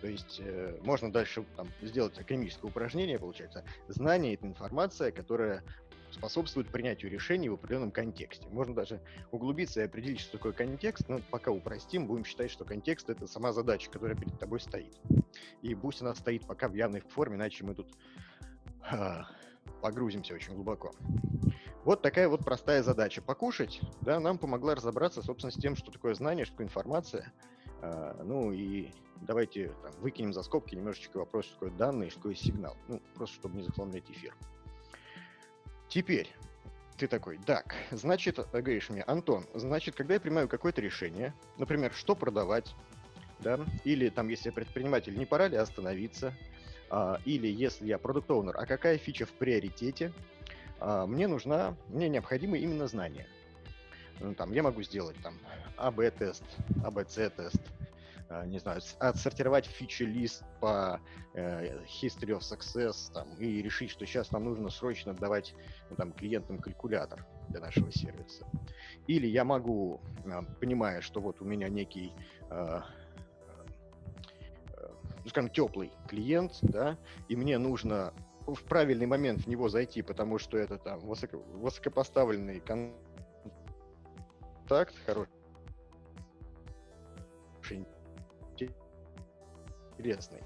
То 0.00 0.08
есть 0.08 0.40
э, 0.44 0.78
можно 0.82 1.10
дальше 1.10 1.44
там, 1.56 1.68
сделать 1.80 2.18
академическое 2.18 2.70
упражнение, 2.70 3.18
получается. 3.18 3.64
Знание— 3.88 4.34
это 4.34 4.46
информация, 4.46 5.10
которая 5.12 5.62
способствует 6.10 6.68
принятию 6.68 7.10
решений 7.10 7.48
в 7.48 7.54
определенном 7.54 7.90
контексте. 7.90 8.46
Можно 8.50 8.74
даже 8.74 9.00
углубиться 9.32 9.80
и 9.80 9.84
определить, 9.84 10.20
что 10.20 10.32
такое 10.32 10.52
контекст, 10.52 11.08
но 11.08 11.20
пока 11.30 11.50
упростим, 11.50 12.06
будем 12.06 12.24
считать, 12.24 12.50
что 12.50 12.64
контекст— 12.64 13.08
это 13.10 13.26
сама 13.26 13.52
задача, 13.52 13.90
которая 13.90 14.16
перед 14.16 14.38
тобой 14.38 14.60
стоит. 14.60 14.94
И 15.62 15.74
пусть 15.74 16.02
она 16.02 16.14
стоит 16.14 16.46
пока 16.46 16.68
в 16.68 16.74
явной 16.74 17.00
форме, 17.00 17.36
иначе 17.36 17.64
мы 17.64 17.74
тут 17.74 17.88
а, 18.82 19.26
погрузимся 19.80 20.34
очень 20.34 20.54
глубоко. 20.54 20.94
Вот 21.84 22.00
такая 22.00 22.28
вот 22.28 22.42
простая 22.44 22.82
задача. 22.82 23.20
Покушать, 23.20 23.80
да, 24.00 24.18
нам 24.18 24.38
помогла 24.38 24.74
разобраться, 24.74 25.22
собственно, 25.22 25.50
с 25.50 25.56
тем, 25.56 25.76
что 25.76 25.92
такое 25.92 26.14
знание, 26.14 26.46
что 26.46 26.54
такое 26.54 26.66
информация. 26.66 27.32
А, 27.82 28.22
ну 28.24 28.52
и 28.52 28.90
давайте 29.20 29.68
там, 29.82 29.92
выкинем 30.00 30.32
за 30.32 30.42
скобки 30.42 30.74
немножечко 30.74 31.18
вопрос, 31.18 31.44
что 31.44 31.54
такое 31.54 31.70
данные, 31.72 32.08
что 32.08 32.20
такое 32.20 32.34
сигнал. 32.36 32.74
Ну, 32.88 33.02
просто 33.14 33.36
чтобы 33.36 33.58
не 33.58 33.64
захламлять 33.64 34.10
эфир. 34.10 34.34
Теперь, 35.88 36.34
ты 36.96 37.06
такой, 37.06 37.38
так, 37.44 37.74
значит, 37.90 38.38
говоришь 38.50 38.88
мне, 38.88 39.02
Антон, 39.02 39.46
значит, 39.52 39.94
когда 39.94 40.14
я 40.14 40.20
принимаю 40.20 40.48
какое-то 40.48 40.80
решение, 40.80 41.34
например, 41.58 41.92
что 41.92 42.14
продавать, 42.14 42.74
да, 43.40 43.60
или 43.84 44.08
там, 44.08 44.28
если 44.28 44.48
я 44.48 44.52
предприниматель, 44.54 45.16
не 45.18 45.26
пора 45.26 45.48
ли 45.48 45.56
остановиться, 45.56 46.32
а, 46.90 47.20
или 47.24 47.46
если 47.46 47.86
я 47.86 47.98
продукт 47.98 48.30
оунер 48.30 48.56
а 48.56 48.66
какая 48.66 48.96
фича 48.98 49.26
в 49.26 49.32
приоритете, 49.32 50.12
мне 50.80 51.26
нужна, 51.26 51.76
мне 51.88 52.08
необходимы 52.08 52.58
именно 52.58 52.86
знания. 52.86 53.26
Ну, 54.20 54.34
там, 54.34 54.52
я 54.52 54.62
могу 54.62 54.82
сделать 54.82 55.16
там 55.22 55.34
АБ-тест, 55.76 56.44
АБЦ-тест, 56.84 57.60
а, 58.28 58.46
не 58.46 58.58
знаю, 58.58 58.80
отсортировать 58.98 59.66
фичи-лист 59.66 60.44
по 60.60 61.00
э, 61.34 61.78
history 61.84 62.38
of 62.38 62.40
success 62.40 63.12
там, 63.12 63.28
и 63.38 63.60
решить, 63.60 63.90
что 63.90 64.06
сейчас 64.06 64.30
нам 64.32 64.44
нужно 64.44 64.70
срочно 64.70 65.14
давать 65.14 65.54
ну, 65.90 65.96
там, 65.96 66.12
клиентам 66.12 66.58
калькулятор 66.58 67.26
для 67.48 67.60
нашего 67.60 67.90
сервиса. 67.90 68.46
Или 69.06 69.26
я 69.26 69.44
могу, 69.44 70.00
понимая, 70.60 71.00
что 71.00 71.20
вот 71.20 71.40
у 71.40 71.44
меня 71.44 71.68
некий 71.68 72.12
ну, 75.24 75.30
скажем, 75.30 75.50
теплый 75.50 75.90
клиент, 76.06 76.58
да, 76.62 76.98
и 77.28 77.36
мне 77.36 77.58
нужно 77.58 78.12
в 78.46 78.62
правильный 78.64 79.06
момент 79.06 79.42
в 79.42 79.48
него 79.48 79.68
зайти, 79.68 80.02
потому 80.02 80.38
что 80.38 80.58
это 80.58 80.78
там 80.78 81.00
высоко, 81.00 81.38
высокопоставленный 81.38 82.60
контакт, 82.60 82.94
хороший, 85.06 85.32
интересный. 89.96 90.42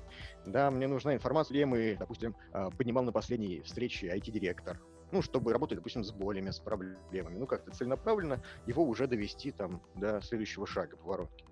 Да, 0.47 0.71
мне 0.71 0.87
нужна 0.87 1.15
информация, 1.15 1.67
мы, 1.67 1.97
допустим, 1.99 2.37
а, 2.53 2.71
поднимал 2.71 3.05
на 3.05 3.13
последней 3.13 3.61
встрече 3.63 4.09
IT-директор, 4.09 4.81
ну, 5.11 5.23
чтобы 5.23 5.53
работать, 5.53 5.79
допустим, 5.79 6.05
с 6.05 6.13
болями, 6.13 6.51
с 6.51 6.61
проблемами. 6.61 7.39
Ну, 7.39 7.47
как-то 7.47 7.71
целенаправленно 7.71 8.43
его 8.67 8.85
уже 8.85 9.07
довести 9.07 9.53
там 9.53 9.83
до 9.95 10.21
следующего 10.21 10.67
шага 10.67 10.97
поворотки. 10.97 11.48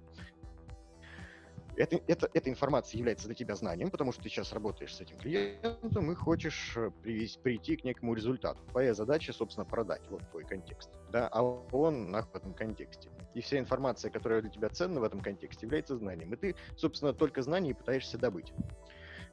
Это, 1.77 2.01
это, 2.07 2.31
эта 2.33 2.49
информация 2.49 2.99
является 2.99 3.27
для 3.27 3.35
тебя 3.35 3.55
знанием, 3.55 3.91
потому 3.91 4.13
что 4.13 4.23
ты 4.23 4.31
сейчас 4.31 4.53
работаешь 4.53 4.95
с 4.95 5.01
этим 5.01 5.19
клиентом 5.19 6.11
и 6.11 6.15
хочешь 6.15 6.75
э, 6.77 6.91
привести, 7.03 7.39
прийти 7.39 7.77
к 7.77 7.85
некому 7.85 8.15
результату. 8.15 8.63
Твоя 8.71 8.95
задача, 8.95 9.33
собственно, 9.35 9.67
продать. 9.67 10.03
Вот 10.09 10.23
твой 10.31 10.45
контекст. 10.45 10.91
Да, 11.13 11.29
а 11.31 11.43
он 11.43 12.11
нах 12.11 12.29
в 12.33 12.35
этом 12.35 12.55
контексте. 12.55 13.11
И 13.35 13.43
вся 13.43 13.59
информация, 13.59 14.11
которая 14.11 14.41
для 14.41 14.51
тебя 14.51 14.69
ценна 14.71 15.01
в 15.01 15.05
этом 15.05 15.21
контексте, 15.21 15.67
является 15.67 15.97
знанием. 15.97 16.33
И 16.33 16.37
ты, 16.37 16.55
собственно, 16.77 17.13
только 17.13 17.43
знания 17.43 17.75
пытаешься 17.75 18.17
добыть. 18.17 18.53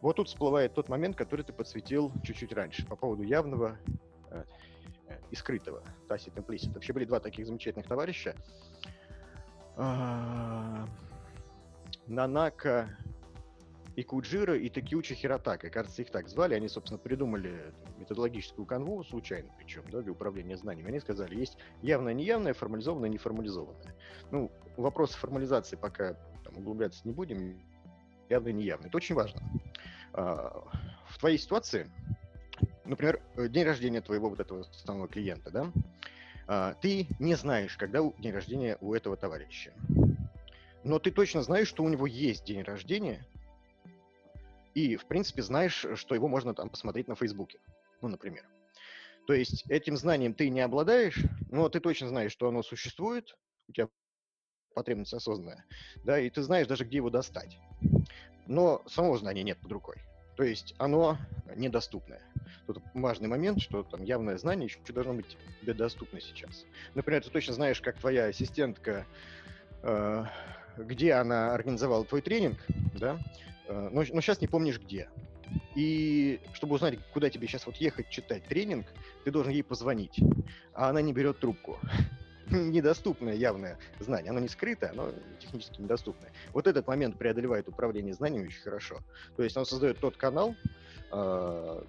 Вот 0.02 0.18
тут 0.18 0.28
всплывает 0.28 0.74
тот 0.74 0.90
момент, 0.90 1.16
который 1.16 1.46
ты 1.46 1.54
подсветил 1.54 2.12
чуть-чуть 2.24 2.52
раньше 2.52 2.86
по 2.86 2.98
поводу 2.98 3.24
явного 3.24 3.78
э, 4.32 4.44
э 5.08 5.18
и 5.32 5.36
скрытого. 5.36 5.82
Tacit 6.10 6.36
implicit. 6.36 6.74
Вообще 6.74 6.92
были 6.92 7.06
два 7.06 7.22
таких 7.22 7.46
замечательных 7.46 7.88
товарища. 7.88 8.36
Нанака 12.08 12.98
и 13.96 14.04
Куджира, 14.04 14.58
и 14.58 14.70
Такиучи 14.70 15.14
Хиротака. 15.16 15.70
Кажется, 15.70 16.02
их 16.02 16.10
так 16.10 16.28
звали. 16.28 16.56
Они, 16.56 16.68
собственно, 16.68 16.98
придумали 16.98 17.74
методологическую 17.98 18.66
канву, 18.66 19.04
случайно 19.04 19.52
причем, 19.58 19.84
да, 19.92 20.02
для 20.02 20.12
управления 20.12 20.58
знаниями. 20.58 20.90
Они 20.90 21.00
сказали, 21.00 21.36
есть 21.36 21.58
явное, 21.82 22.14
неявное, 22.14 22.54
формализованное, 22.54 23.10
неформализованное. 23.10 23.96
Ну, 24.32 24.52
вопросы 24.78 25.18
формализации 25.18 25.76
пока 25.76 26.16
там, 26.44 26.58
углубляться 26.58 27.02
не 27.06 27.14
будем. 27.14 27.62
Явное, 28.30 28.54
неявное. 28.54 28.88
Это 28.88 28.98
очень 28.98 29.16
важно. 29.16 29.42
А, 30.14 30.64
в 31.08 31.20
твоей 31.20 31.38
ситуации, 31.38 31.92
например, 32.86 33.22
день 33.38 33.66
рождения 33.66 34.02
твоего 34.02 34.30
вот 34.30 34.40
этого 34.40 34.62
основного 34.62 35.08
клиента, 35.08 35.52
да, 35.52 35.72
а, 36.48 36.74
ты 36.76 37.08
не 37.20 37.36
знаешь, 37.36 37.78
когда 37.78 38.00
день 38.18 38.34
рождения 38.34 38.78
у 38.82 38.94
этого 38.94 39.18
товарища 39.18 39.72
но 40.84 41.00
ты 41.00 41.12
точно 41.12 41.42
знаешь, 41.42 41.68
что 41.68 41.84
у 41.84 41.90
него 41.90 42.08
есть 42.08 42.46
день 42.46 42.62
рождения, 42.62 43.26
и, 44.74 44.96
в 44.96 45.06
принципе, 45.06 45.42
знаешь, 45.42 45.86
что 45.96 46.16
его 46.16 46.28
можно 46.28 46.54
там 46.54 46.70
посмотреть 46.70 47.08
на 47.08 47.16
Фейсбуке, 47.16 47.60
ну, 48.02 48.08
например. 48.08 48.46
То 49.28 49.34
есть 49.34 49.66
этим 49.70 49.96
знанием 49.96 50.34
ты 50.34 50.50
не 50.50 50.62
обладаешь, 50.62 51.24
но 51.50 51.70
ты 51.70 51.80
точно 51.80 52.10
знаешь, 52.10 52.32
что 52.32 52.48
оно 52.48 52.64
существует, 52.64 53.36
у 53.68 53.72
тебя 53.72 53.88
потребность 54.74 55.14
осознанная, 55.14 55.66
да, 56.04 56.20
и 56.20 56.30
ты 56.30 56.42
знаешь 56.42 56.68
даже, 56.68 56.84
где 56.84 56.98
его 56.98 57.10
достать. 57.10 57.58
Но 58.48 58.84
самого 58.88 59.18
знания 59.18 59.44
нет 59.44 59.62
под 59.62 59.72
рукой. 59.72 59.98
То 60.36 60.44
есть 60.44 60.74
оно 60.80 61.18
недоступное. 61.56 62.22
Тут 62.66 62.82
важный 62.94 63.28
момент, 63.28 63.62
что 63.62 63.84
там 63.84 64.04
явное 64.04 64.38
знание 64.38 64.66
еще 64.66 64.80
должно 64.92 65.14
быть 65.14 65.38
тебе 65.62 65.74
доступно 65.74 66.20
сейчас. 66.20 66.66
Например, 66.96 67.24
ты 67.24 67.30
точно 67.30 67.54
знаешь, 67.54 67.80
как 67.80 68.00
твоя 68.00 68.26
ассистентка 68.26 69.06
э, 69.84 70.26
где 70.78 71.14
она 71.14 71.54
организовала 71.54 72.06
твой 72.06 72.22
тренинг, 72.22 72.60
да, 72.94 73.20
э, 73.68 73.90
но, 73.92 74.04
но 74.12 74.22
сейчас 74.22 74.42
не 74.42 74.48
помнишь 74.48 74.80
где. 74.80 75.10
И 75.76 76.40
чтобы 76.54 76.76
узнать, 76.76 77.00
куда 77.14 77.30
тебе 77.30 77.48
сейчас 77.48 77.66
вот 77.66 77.76
ехать 77.78 78.10
читать 78.10 78.44
тренинг, 78.46 78.88
ты 79.24 79.32
должен 79.32 79.52
ей 79.52 79.64
позвонить, 79.64 80.20
а 80.74 80.90
она 80.90 81.02
не 81.02 81.14
берет 81.14 81.40
трубку. 81.40 81.80
Недоступное 82.50 83.36
явное 83.36 83.78
знание. 84.00 84.32
Оно 84.32 84.40
не 84.40 84.50
скрытое, 84.50 84.92
оно 84.92 85.12
технически 85.40 85.82
недоступное. 85.82 86.32
Вот 86.54 86.68
этот 86.68 86.88
момент 86.88 87.18
преодолевает 87.18 87.68
управление 87.68 88.14
знаниями 88.14 88.48
очень 88.48 88.62
хорошо. 88.62 89.00
То 89.38 89.44
есть 89.44 89.56
он 89.58 89.66
создает 89.66 90.00
тот 90.00 90.18
канал, 90.18 90.56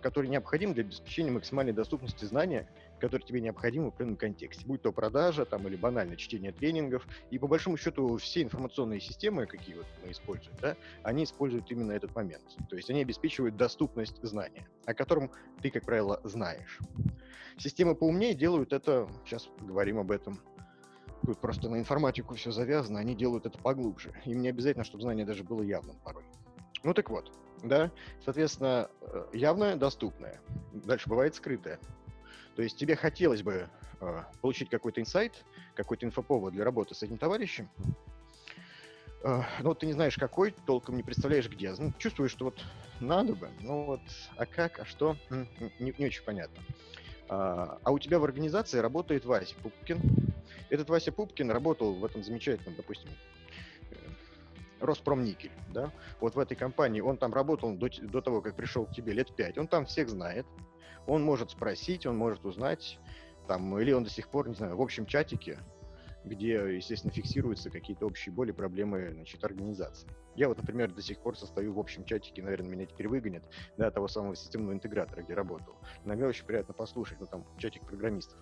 который 0.03 0.29
необходим 0.29 0.75
для 0.75 0.83
обеспечения 0.85 1.31
максимальной 1.31 1.73
доступности 1.73 2.25
знания 2.25 2.69
который 3.05 3.23
тебе 3.23 3.43
необходим 3.43 3.85
в 3.85 3.89
определенном 3.89 4.17
контексте, 4.17 4.65
будь 4.67 4.81
то 4.81 4.91
продажа 4.91 5.45
там, 5.45 5.67
или 5.69 5.77
банальное 5.77 6.17
чтение 6.17 6.53
тренингов. 6.53 7.07
И 7.31 7.39
по 7.39 7.47
большому 7.47 7.77
счету 7.77 8.17
все 8.17 8.43
информационные 8.43 8.99
системы, 8.99 9.45
какие 9.47 9.75
вот 9.75 9.87
мы 10.03 10.11
используем, 10.11 10.57
да, 10.63 10.75
они 11.03 11.25
используют 11.25 11.71
именно 11.71 11.93
этот 11.93 12.15
момент. 12.15 12.45
То 12.71 12.77
есть 12.77 12.89
они 12.89 13.03
обеспечивают 13.03 13.57
доступность 13.57 14.23
знания, 14.23 14.67
о 14.87 14.95
котором 14.95 15.31
ты, 15.61 15.71
как 15.71 15.85
правило, 15.85 16.19
знаешь. 16.25 16.79
Системы 17.59 17.95
поумнее 17.95 18.33
делают 18.33 18.73
это, 18.73 19.07
сейчас 19.27 19.49
говорим 19.61 19.99
об 19.99 20.11
этом, 20.11 20.41
Тут 21.27 21.39
просто 21.41 21.71
на 21.71 21.77
информатику 21.77 22.35
все 22.35 22.53
завязано, 22.53 22.99
они 22.99 23.15
делают 23.15 23.47
это 23.47 23.59
поглубже. 23.59 24.13
Им 24.27 24.43
не 24.43 24.49
обязательно, 24.51 24.85
чтобы 24.85 25.05
знание 25.05 25.25
даже 25.25 25.43
было 25.43 25.63
явным 25.63 25.97
порой. 26.05 26.25
Ну 26.83 26.93
так 26.93 27.09
вот, 27.09 27.33
да, 27.65 27.91
соответственно, 28.25 28.91
э, 29.01 29.27
явное, 29.33 29.77
доступное. 29.77 30.41
Дальше 30.73 31.09
бывает 31.09 31.35
скрытое. 31.35 31.81
То 32.55 32.63
есть 32.63 32.77
тебе 32.77 32.95
хотелось 32.95 33.43
бы 33.43 33.69
э, 34.01 34.23
получить 34.41 34.71
какой-то 34.71 35.01
инсайт, 35.01 35.45
какой-то 35.75 36.07
инфоповод 36.07 36.53
для 36.53 36.65
работы 36.65 36.95
с 36.95 37.03
этим 37.03 37.19
товарищем, 37.19 37.69
э, 39.23 39.43
но 39.61 39.75
ты 39.75 39.87
не 39.87 39.93
знаешь 39.93 40.17
какой, 40.17 40.55
толком 40.67 40.97
не 40.97 41.03
представляешь 41.03 41.49
где. 41.49 41.73
Ну, 41.77 41.93
чувствуешь, 41.99 42.31
что 42.31 42.47
вот 42.47 42.63
надо 43.01 43.35
бы, 43.35 43.49
ну 43.61 43.85
вот, 43.85 44.01
а 44.37 44.47
как, 44.47 44.79
а 44.79 44.85
что, 44.85 45.17
не, 45.81 45.95
не 45.99 46.07
очень 46.07 46.23
понятно. 46.23 46.63
А, 47.29 47.79
а 47.83 47.91
у 47.91 47.99
тебя 47.99 48.19
в 48.19 48.25
организации 48.25 48.79
работает 48.79 49.25
Вася 49.25 49.55
Пупкин. 49.63 50.01
Этот 50.69 50.91
Вася 50.91 51.11
Пупкин 51.11 51.51
работал 51.51 51.95
в 51.95 52.05
этом 52.05 52.23
замечательном, 52.23 52.75
допустим, 52.75 53.09
Роспромникель, 54.85 55.53
да, 55.73 55.93
вот 56.21 56.35
в 56.35 56.39
этой 56.39 56.57
компании, 56.57 57.01
он 57.01 57.17
там 57.17 57.33
работал 57.33 57.75
до, 57.75 57.89
до 58.03 58.21
того, 58.21 58.41
как 58.41 58.57
пришел 58.57 58.87
к 58.87 58.93
тебе 58.93 59.13
лет 59.13 59.35
пять, 59.35 59.59
он 59.59 59.67
там 59.67 59.87
всех 59.87 60.09
знает, 60.09 60.47
он 61.07 61.23
может 61.23 61.51
спросить, 61.51 62.07
он 62.07 62.17
может 62.17 62.45
узнать, 62.45 62.99
там, 63.47 63.79
или 63.79 63.93
он 63.93 64.05
до 64.05 64.11
сих 64.11 64.29
пор, 64.29 64.49
не 64.49 64.55
знаю, 64.55 64.77
в 64.77 64.83
общем 64.83 65.07
чатике, 65.07 65.59
где, 66.25 66.53
естественно, 66.77 67.13
фиксируются 67.13 67.71
какие-то 67.71 68.07
общие 68.07 68.35
боли, 68.35 68.51
проблемы, 68.51 69.13
значит, 69.13 69.45
организации. 69.45 70.09
Я 70.35 70.49
вот, 70.49 70.57
например, 70.57 70.91
до 70.91 71.03
сих 71.03 71.21
пор 71.21 71.37
состою 71.37 71.75
в 71.75 71.79
общем 71.79 72.05
чатике, 72.05 72.43
наверное, 72.43 72.71
меня 72.71 72.87
теперь 72.87 73.09
выгонят, 73.09 73.45
да, 73.77 73.91
того 73.91 74.09
самого 74.09 74.35
системного 74.35 74.73
интегратора, 74.73 75.23
где 75.23 75.35
работал. 75.35 75.77
Но 76.05 76.15
мне 76.15 76.27
очень 76.27 76.47
приятно 76.47 76.73
послушать, 76.73 77.21
ну, 77.21 77.27
там, 77.27 77.45
чатик 77.59 77.83
программистов. 77.83 78.39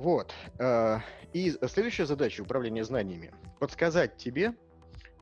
Вот. 0.00 0.32
Э, 0.58 1.00
и 1.34 1.50
следующая 1.50 2.06
задача 2.06 2.40
управления 2.40 2.84
знаниями– 2.84 3.34
подсказать 3.60 4.16
тебе, 4.16 4.54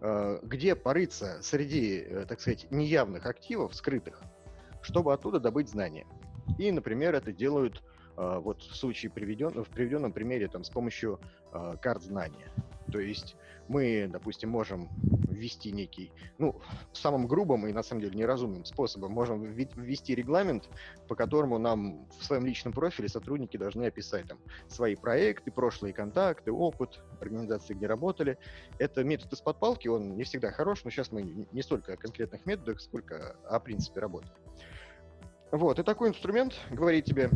э, 0.01 0.39
где 0.45 0.77
порыться 0.77 1.43
среди, 1.43 1.99
э, 1.99 2.27
так 2.29 2.41
сказать, 2.41 2.71
неявных 2.71 3.27
активов, 3.27 3.75
скрытых, 3.75 4.23
чтобы 4.81 5.13
оттуда 5.13 5.41
добыть 5.41 5.69
знания. 5.69 6.07
И, 6.59 6.71
например, 6.71 7.17
это 7.17 7.33
делают 7.33 7.83
вот 8.17 8.63
в 8.63 8.75
случае 8.75 9.13
приведен, 9.13 9.63
в 9.63 9.69
приведенном 9.69 10.13
примере 10.13 10.49
там, 10.49 10.65
с 10.65 10.71
помощью 10.71 11.21
карт 11.81 12.03
знания. 12.03 12.51
То 12.91 13.01
есть 13.01 13.37
мы, 13.69 14.09
допустим, 14.11 14.49
можем 14.49 14.89
ввести 15.29 15.71
некий, 15.71 16.11
ну, 16.39 16.61
самым 16.93 17.27
грубым 17.27 17.67
и, 17.67 17.73
на 17.73 17.83
самом 17.83 18.01
деле, 18.01 18.17
неразумным 18.17 18.65
способом 18.65 19.13
можем 19.13 19.45
ввести 19.45 20.15
регламент, 20.15 20.69
по 21.07 21.15
которому 21.15 21.59
нам 21.59 22.07
в 22.19 22.25
своем 22.25 22.47
личном 22.47 22.73
профиле 22.73 23.09
сотрудники 23.09 23.57
должны 23.57 23.85
описать 23.85 24.27
там 24.27 24.39
свои 24.69 24.97
проекты, 24.97 25.51
прошлые 25.51 25.93
контакты, 25.93 26.51
опыт 26.51 27.01
организации, 27.21 27.75
где 27.75 27.87
работали. 27.87 28.39
Это 28.79 29.05
метод 29.05 29.33
из-под 29.33 29.59
палки, 29.61 29.87
он 29.87 30.17
не 30.17 30.25
всегда 30.25 30.51
хорош, 30.51 30.85
но 30.85 30.91
сейчас 30.91 31.13
мы 31.13 31.47
не 31.53 31.63
столько 31.63 31.93
о 31.93 31.97
конкретных 31.97 32.47
методах, 32.47 32.81
сколько 32.81 33.37
о 33.49 33.61
принципе 33.61 34.01
работы. 34.01 34.29
Вот, 35.53 35.79
и 35.79 35.83
такой 35.83 36.09
инструмент 36.09 36.55
говорит 36.71 37.05
тебе, 37.05 37.31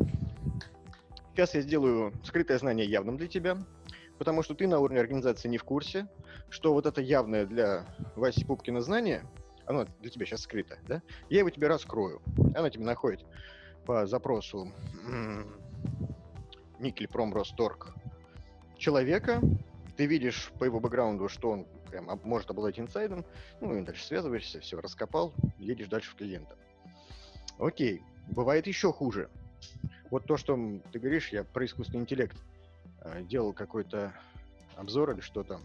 сейчас 1.35 1.55
я 1.55 1.61
сделаю 1.61 2.13
скрытое 2.25 2.59
знание 2.59 2.87
явным 2.87 3.17
для 3.17 3.29
тебя, 3.29 3.57
потому 4.23 4.45
что 4.45 4.55
ты 4.55 4.69
на 4.69 4.79
уровне 4.79 5.01
организации 5.01 5.49
не 5.49 5.59
в 5.59 5.65
курсе, 5.65 6.07
что 6.49 6.73
вот 6.75 6.87
это 6.87 7.01
явное 7.01 7.45
для 7.45 7.85
Васи 8.15 8.45
Пупкина 8.45 8.81
знание, 8.81 9.25
оно 9.67 9.85
для 9.99 10.11
тебя 10.11 10.27
сейчас 10.27 10.43
скрыто, 10.43 10.79
да? 10.87 11.03
Я 11.29 11.41
его 11.41 11.51
тебе 11.51 11.67
раскрою. 11.67 12.23
Оно 12.55 12.69
тебе 12.69 12.85
находит 12.85 13.25
по 13.85 14.07
запросу 14.07 14.73
Никель 16.79 17.09
Промросторг 17.09 17.97
человека, 18.79 19.41
ты 19.97 20.07
видишь 20.07 20.53
по 20.57 20.63
его 20.63 20.79
бэкграунду, 20.79 21.29
что 21.29 21.51
он 21.51 21.67
прям 21.91 22.09
может 22.23 22.49
обладать 22.49 22.79
инсайдом, 22.79 23.25
ну 23.61 23.77
и 23.77 23.83
дальше 23.83 24.05
связываешься, 24.05 24.61
все, 24.61 24.81
раскопал, 24.81 25.35
едешь 25.59 25.89
дальше 25.89 26.13
в 26.13 26.15
клиента. 26.15 26.57
Окей, 27.59 28.03
бывает 28.29 28.69
еще 28.69 28.93
хуже. 28.93 29.31
Вот 30.13 30.27
то, 30.27 30.37
что 30.37 30.57
ты 30.93 31.01
говоришь, 31.01 31.31
я 31.33 31.43
про 31.43 31.65
искусственный 31.65 32.03
интеллект– 32.03 32.37
делал 33.23 33.53
какой-то 33.53 34.15
обзор 34.77 35.13
или 35.13 35.21
что-то, 35.21 35.61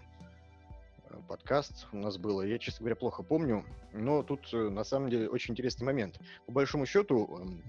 э, 1.10 1.20
подкаст 1.28 1.88
у 1.92 1.98
нас 1.98 2.18
было. 2.18 2.42
Я, 2.42 2.60
честно 2.60 2.84
говоря, 2.84 2.96
плохо 2.96 3.24
помню, 3.24 3.66
но 3.94 4.24
тут 4.24 4.54
э, 4.54 4.70
на 4.70 4.84
самом 4.84 5.10
деле 5.10 5.30
очень 5.30 5.54
интересный 5.54 5.86
момент. 5.86 6.20
По 6.46 6.52
большому 6.52 6.86
счету, 6.86 7.40
эм, 7.40 7.64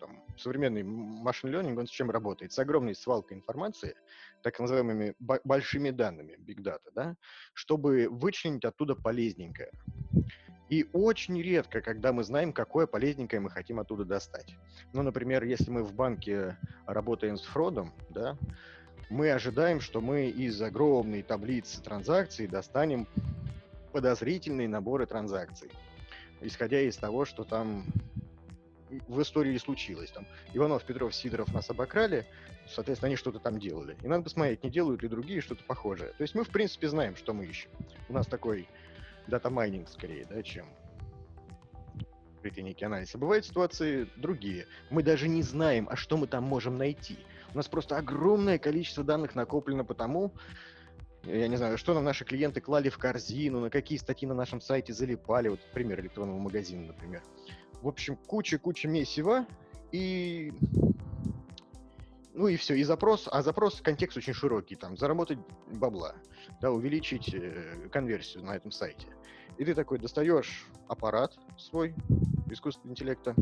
там, 0.00 0.22
современный 0.36 0.82
машин 0.82 1.50
learning, 1.50 1.78
он 1.78 1.86
с 1.86 1.90
чем 1.90 2.10
работает? 2.10 2.52
С 2.52 2.58
огромной 2.58 2.94
свалкой 2.94 3.36
информации, 3.36 3.94
так 4.42 4.58
называемыми 4.58 5.14
большими 5.18 5.90
данными, 5.90 6.36
big 6.38 6.62
data, 6.62 6.90
да, 6.94 7.16
чтобы 7.54 8.08
вычленить 8.10 8.64
оттуда 8.64 8.94
полезненькое. 8.94 9.70
И 10.70 10.88
очень 10.92 11.40
редко, 11.40 11.82
когда 11.82 12.12
мы 12.12 12.24
знаем, 12.24 12.52
какое 12.52 12.86
полезненькое 12.86 13.40
мы 13.40 13.50
хотим 13.50 13.78
оттуда 13.80 14.04
достать. 14.04 14.56
Ну, 14.92 15.02
например, 15.02 15.44
если 15.44 15.70
мы 15.70 15.84
в 15.84 15.94
банке 15.94 16.56
работаем 16.86 17.36
с 17.36 17.42
фродом, 17.42 17.92
да, 18.10 18.36
мы 19.10 19.30
ожидаем, 19.30 19.80
что 19.80 20.00
мы 20.00 20.28
из 20.28 20.60
огромной 20.60 21.22
таблицы 21.22 21.82
транзакций 21.82 22.46
достанем 22.46 23.06
подозрительные 23.92 24.68
наборы 24.68 25.06
транзакций, 25.06 25.70
исходя 26.40 26.80
из 26.80 26.96
того, 26.96 27.24
что 27.24 27.44
там 27.44 27.86
в 29.08 29.22
истории 29.22 29.56
случилось. 29.58 30.10
Там 30.10 30.26
Иванов, 30.52 30.84
Петров, 30.84 31.14
Сидоров 31.14 31.52
нас 31.52 31.70
обокрали, 31.70 32.26
соответственно, 32.68 33.08
они 33.08 33.16
что-то 33.16 33.38
там 33.38 33.58
делали. 33.58 33.96
И 34.02 34.08
надо 34.08 34.24
посмотреть, 34.24 34.62
не 34.62 34.70
делают 34.70 35.02
ли 35.02 35.08
другие 35.08 35.40
что-то 35.40 35.64
похожее. 35.64 36.10
То 36.10 36.22
есть 36.22 36.34
мы, 36.34 36.44
в 36.44 36.50
принципе, 36.50 36.88
знаем, 36.88 37.16
что 37.16 37.32
мы 37.32 37.46
ищем. 37.46 37.70
У 38.08 38.12
нас 38.12 38.26
такой 38.26 38.68
data 39.26 39.51
mining 39.51 39.88
скорее, 39.88 40.26
да, 40.26 40.42
чем 40.42 40.66
открытый 42.44 42.62
некий 42.62 42.84
анализ. 42.84 43.14
А 43.14 43.18
бывают 43.18 43.46
ситуации 43.46 44.06
другие. 44.16 44.66
Мы 44.90 45.02
даже 45.02 45.28
не 45.28 45.42
знаем, 45.42 45.88
а 45.90 45.96
что 45.96 46.16
мы 46.16 46.26
там 46.26 46.44
можем 46.44 46.76
найти. 46.76 47.18
У 47.54 47.56
нас 47.56 47.68
просто 47.68 47.96
огромное 47.96 48.58
количество 48.58 49.02
данных 49.02 49.34
накоплено 49.34 49.84
по 49.84 49.94
тому, 49.94 50.32
я 51.22 51.48
не 51.48 51.56
знаю, 51.56 51.78
что 51.78 51.94
нам 51.94 52.04
наши 52.04 52.26
клиенты 52.26 52.60
клали 52.60 52.90
в 52.90 52.98
корзину, 52.98 53.60
на 53.60 53.70
какие 53.70 53.96
статьи 53.96 54.28
на 54.28 54.34
нашем 54.34 54.60
сайте 54.60 54.92
залипали, 54.92 55.48
вот 55.48 55.60
пример 55.72 56.00
электронного 56.00 56.38
магазина, 56.38 56.88
например. 56.88 57.22
В 57.80 57.88
общем, 57.88 58.16
куча-куча 58.16 58.88
месива, 58.88 59.46
и 59.90 60.52
ну 62.34 62.48
и 62.48 62.56
все, 62.56 62.74
и 62.74 62.82
запрос, 62.82 63.26
а 63.32 63.40
запрос, 63.40 63.80
контекст 63.80 64.18
очень 64.18 64.34
широкий, 64.34 64.76
там, 64.76 64.98
заработать 64.98 65.38
бабла, 65.72 66.14
да, 66.60 66.70
увеличить 66.72 67.32
э, 67.32 67.88
конверсию 67.90 68.44
на 68.44 68.56
этом 68.56 68.70
сайте. 68.70 69.06
И 69.56 69.64
ты 69.64 69.74
такой 69.74 69.98
достаешь 69.98 70.66
аппарат 70.88 71.38
свой, 71.56 71.94
искусственного 72.54 72.92
интеллекта, 72.92 73.34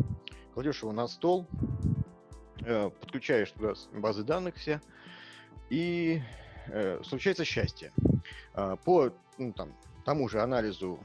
кладешь 0.55 0.83
его 0.83 0.93
на 0.93 1.07
стол, 1.07 1.47
Э, 2.65 2.91
подключаешь 2.91 3.51
туда 3.51 3.75
базы 3.93 4.23
данных 4.23 4.55
все, 4.57 4.81
и 5.69 6.23
э, 6.69 7.01
случается 7.03 7.45
счастье. 7.45 7.93
Э, 8.55 8.77
по 8.85 9.13
ну, 9.39 9.53
там, 9.53 9.75
тому 10.05 10.29
же 10.29 10.41
анализу, 10.41 11.01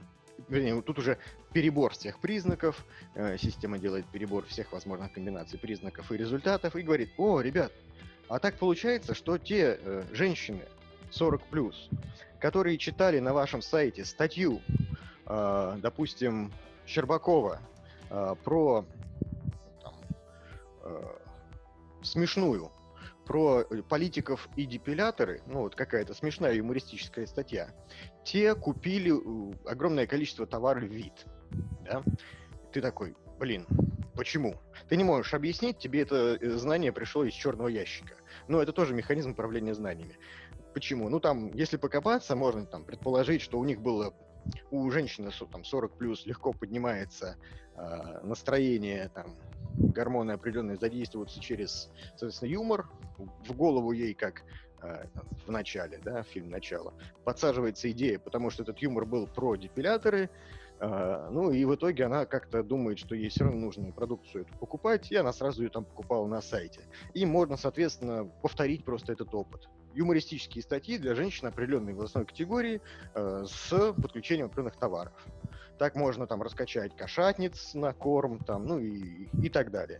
вернее, 0.50 0.80
тут 0.84 1.00
уже 1.00 1.17
перебор 1.54 1.93
всех 1.93 2.20
признаков, 2.20 2.86
э, 3.15 3.38
система 3.38 3.80
делает 3.80 4.06
перебор 4.06 4.46
всех 4.46 4.72
возможных 4.72 5.13
комбинаций 5.13 5.58
признаков 5.58 6.12
и 6.12 6.17
результатов, 6.17 6.76
и 6.76 6.84
говорит, 6.84 7.10
о, 7.17 7.41
ребят, 7.41 7.72
а 8.28 8.38
так 8.38 8.58
получается, 8.60 9.15
что 9.15 9.39
те 9.39 9.80
женщины 10.12 10.62
40 11.10 11.43
плюс, 11.48 11.89
которые 12.39 12.78
читали 12.78 13.17
на 13.20 13.34
вашем 13.34 13.63
сайте 13.63 14.06
статью, 14.06 14.62
э, 15.26 15.78
допустим, 15.82 16.54
Щербакова 16.86 17.62
про 18.10 18.86
там, 19.82 19.93
э, 20.84 21.04
смешную 22.04 22.72
про 23.28 23.62
э, 23.62 23.82
политиков 23.84 24.50
и 24.56 24.65
депиляторы, 24.65 25.41
ну 25.46 25.60
вот 25.60 25.76
какая-то 25.76 26.13
смешная 26.13 26.54
юмористическая 26.54 27.28
статья, 27.28 27.70
те 28.24 28.56
купили 28.56 29.12
э, 29.12 29.54
огромное 29.65 30.08
количество 30.08 30.48
товаров 30.48 30.84
вид. 30.84 31.26
Да? 31.84 32.04
Ты 32.72 32.82
такой, 32.82 33.15
блин, 33.38 33.67
почему? 34.15 34.56
Ты 34.88 34.96
не 34.96 35.04
можешь 35.04 35.34
объяснить, 35.34 35.78
тебе 35.78 36.02
это 36.02 36.38
э, 36.39 36.50
знание 36.52 36.91
пришло 36.93 37.26
из 37.26 37.34
черного 37.34 37.67
ящика. 37.67 38.15
Но 38.48 38.62
это 38.62 38.72
тоже 38.72 38.93
механизм 38.93 39.32
управления 39.32 39.74
знаниями. 39.74 40.17
Почему? 40.74 41.10
Ну 41.10 41.20
там, 41.20 41.52
если 41.54 41.76
покопаться, 41.76 42.36
можно 42.36 42.65
там 42.65 42.86
предположить, 42.86 43.41
что 43.41 43.60
у 43.60 43.65
них 43.65 43.82
было 43.82 44.13
у 44.72 44.89
женщины 44.91 45.32
там 45.52 45.63
40 45.65 45.98
плюс 45.98 46.26
легко 46.26 46.54
поднимается 46.54 47.36
э, 47.36 47.66
настроение 48.24 49.10
там 49.13 49.36
гормоны 49.78 50.32
определенные 50.32 50.78
задействуются 50.78 51.40
через, 51.40 51.90
соответственно, 52.10 52.50
юмор. 52.50 52.90
В 53.18 53.56
голову 53.56 53.92
ей, 53.92 54.13
как 54.13 54.44
э, 54.82 55.06
в 55.46 55.52
начале, 55.52 56.00
да, 56.04 56.24
фильм 56.24 56.50
«Начало», 56.50 56.94
подсаживается 57.24 57.90
идея, 57.92 58.20
потому 58.20 58.50
что 58.50 58.63
этот 58.63 58.80
юмор 58.80 59.06
был 59.06 59.28
про 59.28 59.56
депиляторы, 59.56 60.30
э, 60.80 61.30
ну 61.32 61.52
и 61.52 61.66
в 61.66 61.76
итоге 61.76 62.06
она 62.06 62.26
как-то 62.26 62.63
думает, 62.63 63.00
что 63.00 63.16
ей 63.16 63.30
все 63.30 63.46
равно 63.46 63.60
нужно 63.60 63.92
продукцию 63.92 64.44
эту 64.44 64.56
покупать, 64.58 65.12
и 65.12 65.16
она 65.16 65.34
сразу 65.34 65.63
ее 65.63 65.70
там 65.70 65.86
покупала 65.86 66.28
на 66.28 66.42
сайте. 66.42 66.82
И 67.13 67.26
можно, 67.26 67.58
соответственно, 67.58 68.26
повторить 68.42 68.84
просто 68.86 69.13
этот 69.13 69.34
опыт. 69.34 69.68
Юмористические 69.96 70.62
статьи 70.62 71.00
для 71.00 71.16
женщин 71.16 71.48
определенной 71.48 71.94
возрастной 71.94 72.26
категории 72.26 72.82
э, 73.16 73.46
с 73.48 73.94
подключением 73.94 74.48
определенных 74.48 74.78
товаров. 74.78 75.13
Так 75.78 75.96
можно 75.96 76.26
там 76.26 76.42
раскачать 76.42 76.96
кошатниц 76.96 77.74
на 77.74 77.94
корм, 77.94 78.40
там, 78.40 78.66
ну 78.66 78.80
и, 78.80 79.28
и 79.42 79.50
так 79.50 79.70
далее. 79.72 80.00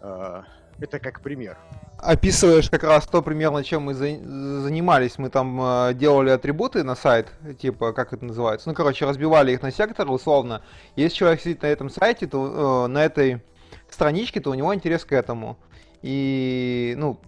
А, 0.00 0.44
это 0.80 0.98
как 0.98 1.20
пример. 1.20 1.56
Описываешь 1.98 2.70
как 2.70 2.84
раз 2.84 3.06
то 3.06 3.22
примерно, 3.22 3.64
чем 3.64 3.82
мы 3.82 3.94
за- 3.94 4.60
занимались. 4.60 5.18
Мы 5.18 5.30
там 5.30 5.60
э, 5.60 5.94
делали 5.94 6.30
атрибуты 6.30 6.84
на 6.84 6.94
сайт, 6.94 7.32
типа, 7.60 7.92
как 7.92 8.12
это 8.12 8.24
называется? 8.24 8.68
Ну, 8.68 8.74
короче, 8.74 9.04
разбивали 9.04 9.52
их 9.52 9.62
на 9.62 9.72
секторы, 9.72 10.10
условно. 10.10 10.62
Если 10.94 11.16
человек 11.16 11.40
сидит 11.40 11.62
на 11.62 11.66
этом 11.66 11.90
сайте, 11.90 12.26
то 12.26 12.86
э, 12.86 12.88
на 12.88 13.04
этой 13.04 13.42
страничке, 13.90 14.40
то 14.40 14.50
у 14.50 14.54
него 14.54 14.74
интерес 14.74 15.04
к 15.04 15.12
этому. 15.12 15.58
И, 16.02 16.94
ну, 16.96 17.20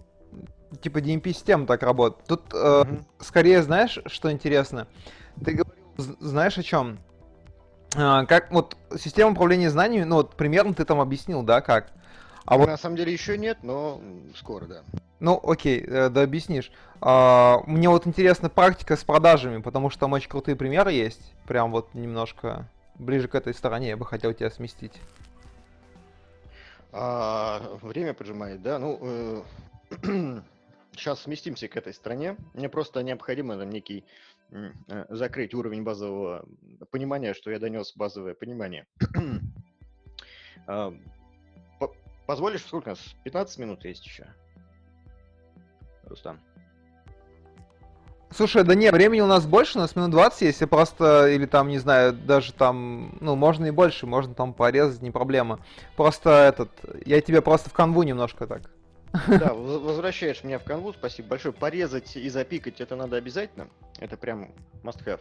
типа 0.81 0.99
DMP-система 0.99 1.65
так 1.67 1.83
работает. 1.83 2.25
Тут 2.27 2.53
э, 2.53 2.55
mm-hmm. 2.55 3.03
скорее, 3.19 3.61
знаешь, 3.63 3.99
что 4.05 4.31
интересно? 4.31 4.87
Ты 5.43 5.51
говорил, 5.51 5.73
знаешь 6.19 6.57
о 6.57 6.63
чем? 6.63 6.99
А, 7.95 8.25
как 8.25 8.51
вот 8.51 8.77
система 8.97 9.31
управления 9.31 9.69
знаниями, 9.69 10.05
ну 10.05 10.17
вот 10.17 10.35
примерно 10.35 10.73
ты 10.73 10.85
там 10.85 10.99
объяснил, 10.99 11.43
да, 11.43 11.61
как? 11.61 11.91
А 12.45 12.57
вот... 12.57 12.67
На 12.67 12.77
самом 12.77 12.95
деле 12.95 13.13
еще 13.13 13.37
нет, 13.37 13.59
но 13.63 14.01
скоро, 14.35 14.65
да. 14.65 14.81
Ну, 15.19 15.39
окей, 15.43 15.83
э, 15.85 16.09
да 16.09 16.23
объяснишь. 16.23 16.71
А, 16.99 17.61
мне 17.67 17.89
вот 17.89 18.07
интересна 18.07 18.49
практика 18.49 18.97
с 18.97 19.03
продажами, 19.03 19.61
потому 19.61 19.89
что 19.89 19.99
там 20.01 20.13
очень 20.13 20.29
крутые 20.29 20.55
примеры 20.55 20.91
есть. 20.91 21.33
Прям 21.47 21.71
вот 21.71 21.93
немножко 21.93 22.67
ближе 22.95 23.27
к 23.27 23.35
этой 23.35 23.53
стороне 23.53 23.89
я 23.89 23.97
бы 23.97 24.05
хотел 24.05 24.33
тебя 24.33 24.49
сместить. 24.49 24.93
А, 26.91 27.77
время 27.81 28.13
поджимает, 28.13 28.61
да? 28.61 28.79
Ну, 28.79 28.97
э, 29.01 29.41
сейчас 30.93 31.21
сместимся 31.21 31.67
к 31.67 31.77
этой 31.77 31.93
стране. 31.93 32.35
Мне 32.53 32.67
просто 32.67 33.03
необходимо 33.03 33.57
там 33.57 33.69
некий 33.69 34.03
закрыть 35.09 35.53
уровень 35.53 35.83
базового 35.83 36.45
понимания, 36.89 37.33
что 37.33 37.51
я 37.51 37.59
донес 37.59 37.93
базовое 37.95 38.33
понимание. 38.33 38.85
Позволишь, 42.31 42.61
сколько 42.61 42.87
у 42.87 42.89
нас? 42.91 43.13
15 43.25 43.59
минут 43.59 43.83
есть 43.83 44.05
еще? 44.05 44.25
Рустам. 46.05 46.39
Слушай, 48.33 48.63
да 48.63 48.75
нет, 48.75 48.93
времени 48.93 49.19
у 49.19 49.27
нас 49.27 49.45
больше, 49.45 49.77
у 49.77 49.81
нас 49.81 49.97
минут 49.97 50.11
20, 50.11 50.43
если 50.43 50.63
просто, 50.63 51.27
или 51.27 51.45
там, 51.45 51.67
не 51.67 51.79
знаю, 51.79 52.13
даже 52.13 52.53
там, 52.53 53.17
ну, 53.19 53.35
можно 53.35 53.65
и 53.65 53.71
больше, 53.71 54.07
можно 54.07 54.33
там 54.33 54.53
порезать, 54.53 55.01
не 55.01 55.11
проблема. 55.11 55.59
Просто 55.97 56.29
этот, 56.29 56.69
я 57.05 57.19
тебе 57.19 57.41
просто 57.41 57.69
в 57.69 57.73
канву 57.73 58.03
немножко 58.03 58.47
так. 58.47 58.70
Да, 59.27 59.53
возвращаешь 59.53 60.43
меня 60.43 60.59
в 60.59 60.63
канву, 60.63 60.93
спасибо 60.93 61.29
большое. 61.29 61.53
Порезать 61.53 62.15
и 62.15 62.29
запикать 62.29 62.79
это 62.81 62.95
надо 62.95 63.17
обязательно, 63.17 63.67
это 63.99 64.17
прям 64.17 64.53
must 64.83 65.03
have. 65.05 65.19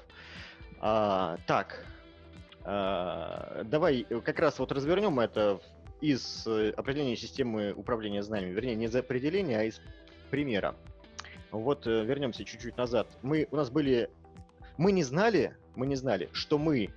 А, 0.80 1.38
так, 1.46 1.84
а, 2.64 3.62
давай 3.64 4.06
как 4.24 4.38
раз 4.38 4.58
вот 4.58 4.72
развернем 4.72 5.18
это 5.20 5.60
из 6.00 6.46
э, 6.46 6.70
определения 6.76 7.16
системы 7.16 7.72
управления 7.72 8.22
знаниями, 8.22 8.54
вернее, 8.54 8.74
не 8.74 8.86
из 8.86 8.96
определения, 8.96 9.58
а 9.58 9.64
из 9.64 9.80
примера. 10.30 10.74
Вот 11.50 11.86
э, 11.86 12.04
вернемся 12.04 12.44
чуть-чуть 12.44 12.76
назад. 12.76 13.06
Мы, 13.22 13.48
у 13.50 13.56
нас 13.56 13.70
были, 13.70 14.10
мы 14.78 14.92
не 14.92 15.02
знали, 15.02 15.56
мы 15.74 15.86
не 15.86 15.96
знали, 15.96 16.30
что 16.32 16.58
мы 16.58 16.90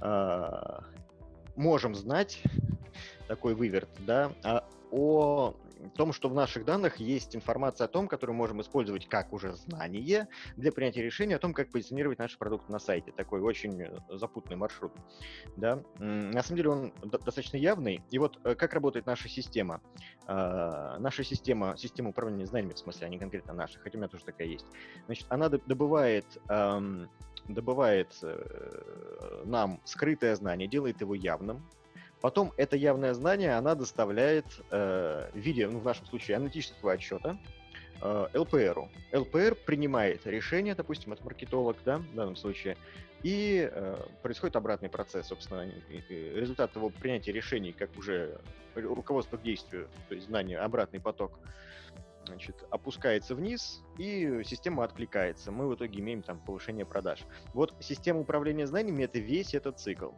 э, 0.00 0.80
можем 1.56 1.94
знать 1.94 2.42
такой 3.28 3.54
выверт, 3.54 3.88
да, 4.00 4.32
а 4.42 4.64
о 4.90 5.54
том, 5.94 6.12
что 6.12 6.28
в 6.28 6.34
наших 6.34 6.64
данных 6.64 6.96
есть 6.96 7.34
информация 7.34 7.86
о 7.86 7.88
том, 7.88 8.08
которую 8.08 8.36
можем 8.36 8.60
использовать 8.60 9.08
как 9.08 9.32
уже 9.32 9.54
знание 9.54 10.28
для 10.56 10.72
принятия 10.72 11.02
решения 11.02 11.36
о 11.36 11.38
том, 11.38 11.54
как 11.54 11.70
позиционировать 11.70 12.18
наш 12.18 12.36
продукт 12.38 12.68
на 12.68 12.78
сайте. 12.78 13.12
Такой 13.12 13.40
очень 13.40 13.82
э, 13.82 13.96
запутанный 14.10 14.56
маршрут. 14.56 14.92
Да? 15.56 15.82
На 15.98 16.42
самом 16.42 16.56
деле 16.56 16.68
он 16.70 16.92
достаточно 17.04 17.56
явный. 17.56 18.02
И 18.10 18.18
вот 18.18 18.38
э, 18.44 18.54
как 18.54 18.74
работает 18.74 19.06
наша 19.06 19.28
система? 19.28 19.80
А, 20.26 20.98
наша 20.98 21.24
система, 21.24 21.76
система 21.76 22.10
управления 22.10 22.46
знаниями, 22.46 22.74
в 22.74 22.78
смысле, 22.78 23.06
а 23.06 23.10
не 23.10 23.18
конкретно 23.18 23.52
наша, 23.52 23.78
хотя 23.78 23.96
у 23.96 24.00
меня 24.00 24.08
тоже 24.08 24.24
такая 24.24 24.48
есть. 24.48 24.66
Значит, 25.06 25.26
она 25.28 25.48
добывает 25.48 26.26
добывает 27.48 28.16
э, 28.22 29.42
нам 29.44 29.80
скрытое 29.84 30.34
знание, 30.36 30.68
делает 30.68 31.00
его 31.00 31.14
явным, 31.14 31.66
Потом 32.20 32.52
это 32.56 32.76
явное 32.76 33.14
знание 33.14 33.56
она 33.56 33.74
доставляет 33.74 34.44
э, 34.70 35.30
в 35.32 35.38
виде, 35.38 35.66
ну, 35.66 35.78
в 35.78 35.84
нашем 35.84 36.06
случае, 36.06 36.36
аналитического 36.36 36.92
отчета 36.92 37.38
э, 38.02 38.26
ЛПРу. 38.34 38.90
ЛПР 39.12 39.56
принимает 39.66 40.26
решение, 40.26 40.74
допустим, 40.74 41.12
это 41.12 41.24
маркетолог, 41.24 41.78
да, 41.84 41.98
в 41.98 42.14
данном 42.14 42.36
случае, 42.36 42.76
и 43.22 43.70
э, 43.70 43.96
происходит 44.22 44.56
обратный 44.56 44.88
процесс, 44.88 45.28
собственно, 45.28 45.66
результат 46.08 46.74
его 46.76 46.90
принятия 46.90 47.32
решений, 47.32 47.72
как 47.72 47.96
уже 47.96 48.38
руководство 48.74 49.36
к 49.36 49.42
действию, 49.42 49.88
то 50.08 50.14
есть 50.14 50.26
знание, 50.26 50.58
обратный 50.58 51.00
поток, 51.00 51.38
значит, 52.26 52.56
опускается 52.70 53.34
вниз, 53.34 53.82
и 53.98 54.42
система 54.44 54.84
откликается. 54.84 55.50
Мы 55.50 55.68
в 55.68 55.74
итоге 55.74 56.00
имеем 56.00 56.22
там 56.22 56.38
повышение 56.38 56.86
продаж. 56.86 57.20
Вот 57.54 57.74
система 57.80 58.20
управления 58.20 58.66
знаниями— 58.66 59.02
это 59.04 59.18
весь 59.18 59.54
этот 59.54 59.78
цикл. 59.78 60.10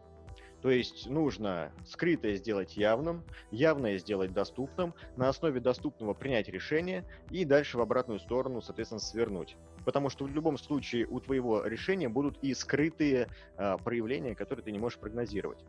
То 0.62 0.70
есть 0.70 1.11
нужно 1.11 1.72
скрытое 1.85 2.37
сделать 2.37 2.77
явным, 2.77 3.25
явное 3.51 3.98
сделать 3.98 4.33
доступным, 4.33 4.94
на 5.16 5.29
основе 5.29 5.61
доступного 5.61 6.14
принять 6.14 6.48
решение 6.48 7.05
и 7.31 7.44
дальше 7.44 7.79
в 7.79 7.81
обратную 7.81 8.20
сторону, 8.20 8.62
соответственно, 8.62 9.01
свернуть. 9.01 9.57
Потому 9.85 10.09
что 10.09 10.25
в 10.25 10.31
любом 10.31 10.57
случае 10.57 11.07
у 11.07 11.18
твоего 11.18 11.64
решения 11.64 12.09
будут 12.09 12.38
и 12.42 12.55
скрытые 12.55 13.27
а, 13.57 13.77
проявления, 13.77 14.37
которые 14.37 14.64
ты 14.64 14.70
не 14.70 14.79
можешь 14.79 15.01
прогнозировать. 15.01 15.64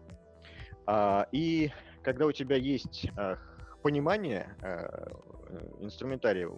А, 0.86 1.28
и 1.32 1.72
когда 2.04 2.28
у 2.28 2.32
тебя 2.32 2.56
есть 2.56 3.08
а, 3.18 3.40
понимание 3.82 4.56
а, 4.62 5.08
инструментария, 5.80 6.52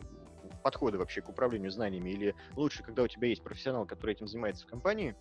подхода 0.61 0.97
вообще 0.97 1.21
к 1.21 1.29
управлению 1.29 1.71
знаниями, 1.71 2.09
или 2.09 2.35
лучше, 2.55 2.83
когда 2.83 3.03
у 3.03 3.07
тебя 3.07 3.29
есть 3.29 3.43
профессионал, 3.43 3.85
который 3.85 4.11
этим 4.11 4.27
занимается 4.27 4.65
в 4.65 4.69
компании, 4.69 5.15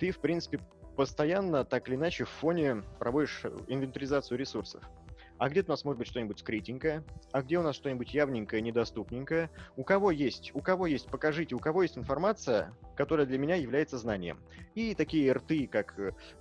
ты, 0.00 0.10
в 0.10 0.18
принципе, 0.18 0.58
постоянно, 0.96 1.64
так 1.64 1.88
или 1.88 1.96
иначе, 1.96 2.24
в 2.24 2.28
фоне 2.28 2.82
проводишь 2.98 3.44
инвентаризацию 3.68 4.38
ресурсов. 4.38 4.82
А 5.38 5.48
где-то 5.48 5.70
у 5.70 5.72
нас 5.72 5.84
может 5.84 5.98
быть 5.98 6.06
что-нибудь 6.06 6.38
скрытенькое, 6.38 7.02
а 7.32 7.42
где 7.42 7.58
у 7.58 7.62
нас 7.62 7.74
что-нибудь 7.74 8.14
явненькое, 8.14 8.62
недоступненькое. 8.62 9.50
У 9.76 9.82
кого 9.82 10.12
есть, 10.12 10.52
у 10.54 10.60
кого 10.60 10.86
есть, 10.86 11.08
покажите, 11.08 11.56
у 11.56 11.58
кого 11.58 11.82
есть 11.82 11.98
информация, 11.98 12.72
которая 12.94 13.26
для 13.26 13.38
меня 13.38 13.56
является 13.56 13.98
знанием. 13.98 14.38
И 14.76 14.94
такие 14.94 15.32
рты, 15.32 15.66
как 15.66 15.96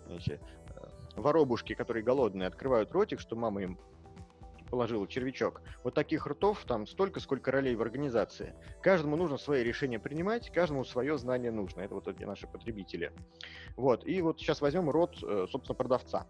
знаете, 0.06 0.40
э, 0.68 0.88
воробушки, 1.16 1.74
которые 1.74 2.04
голодные, 2.04 2.48
открывают 2.48 2.92
ротик, 2.92 3.20
что 3.20 3.36
мама 3.36 3.64
им 3.64 3.80
положил 4.72 5.06
червячок. 5.06 5.62
Вот 5.84 5.94
таких 5.94 6.26
ртов 6.26 6.64
там 6.66 6.88
столько, 6.88 7.20
сколько 7.20 7.52
ролей 7.52 7.76
в 7.76 7.82
организации. 7.82 8.56
Каждому 8.82 9.18
нужно 9.18 9.38
свои 9.38 9.64
решения 9.64 10.00
принимать, 10.00 10.50
каждому 10.52 10.86
свое 10.86 11.18
знание 11.18 11.52
нужно. 11.52 11.82
Это 11.82 11.94
вот 11.94 12.08
эти 12.08 12.24
наши 12.24 12.48
потребители. 12.48 13.12
Вот. 13.76 14.08
И 14.08 14.22
вот 14.22 14.40
сейчас 14.40 14.62
возьмем 14.62 14.90
рот, 14.90 15.18
э, 15.22 15.46
собственно, 15.52 15.76
продавца. 15.76 16.26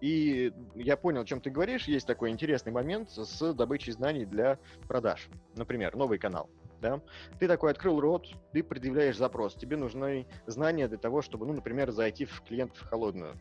И 0.00 0.52
я 0.74 0.96
понял, 0.96 1.22
о 1.22 1.24
чем 1.24 1.40
ты 1.40 1.48
говоришь. 1.48 1.84
Есть 1.84 2.06
такой 2.06 2.30
интересный 2.30 2.72
момент 2.72 3.10
с 3.10 3.54
добычей 3.54 3.92
знаний 3.92 4.26
для 4.26 4.58
продаж. 4.88 5.28
Например, 5.54 5.96
новый 5.96 6.18
канал. 6.18 6.50
Да? 6.82 7.00
Ты 7.38 7.48
такой 7.48 7.70
открыл 7.70 8.00
рот, 8.00 8.26
ты 8.52 8.62
предъявляешь 8.62 9.16
запрос. 9.16 9.54
Тебе 9.54 9.76
нужны 9.76 10.26
знания 10.46 10.88
для 10.88 10.98
того, 10.98 11.22
чтобы, 11.22 11.46
ну, 11.46 11.54
например, 11.54 11.92
зайти 11.92 12.26
в 12.26 12.42
клиент 12.42 12.76
в 12.76 12.84
холодную. 12.84 13.34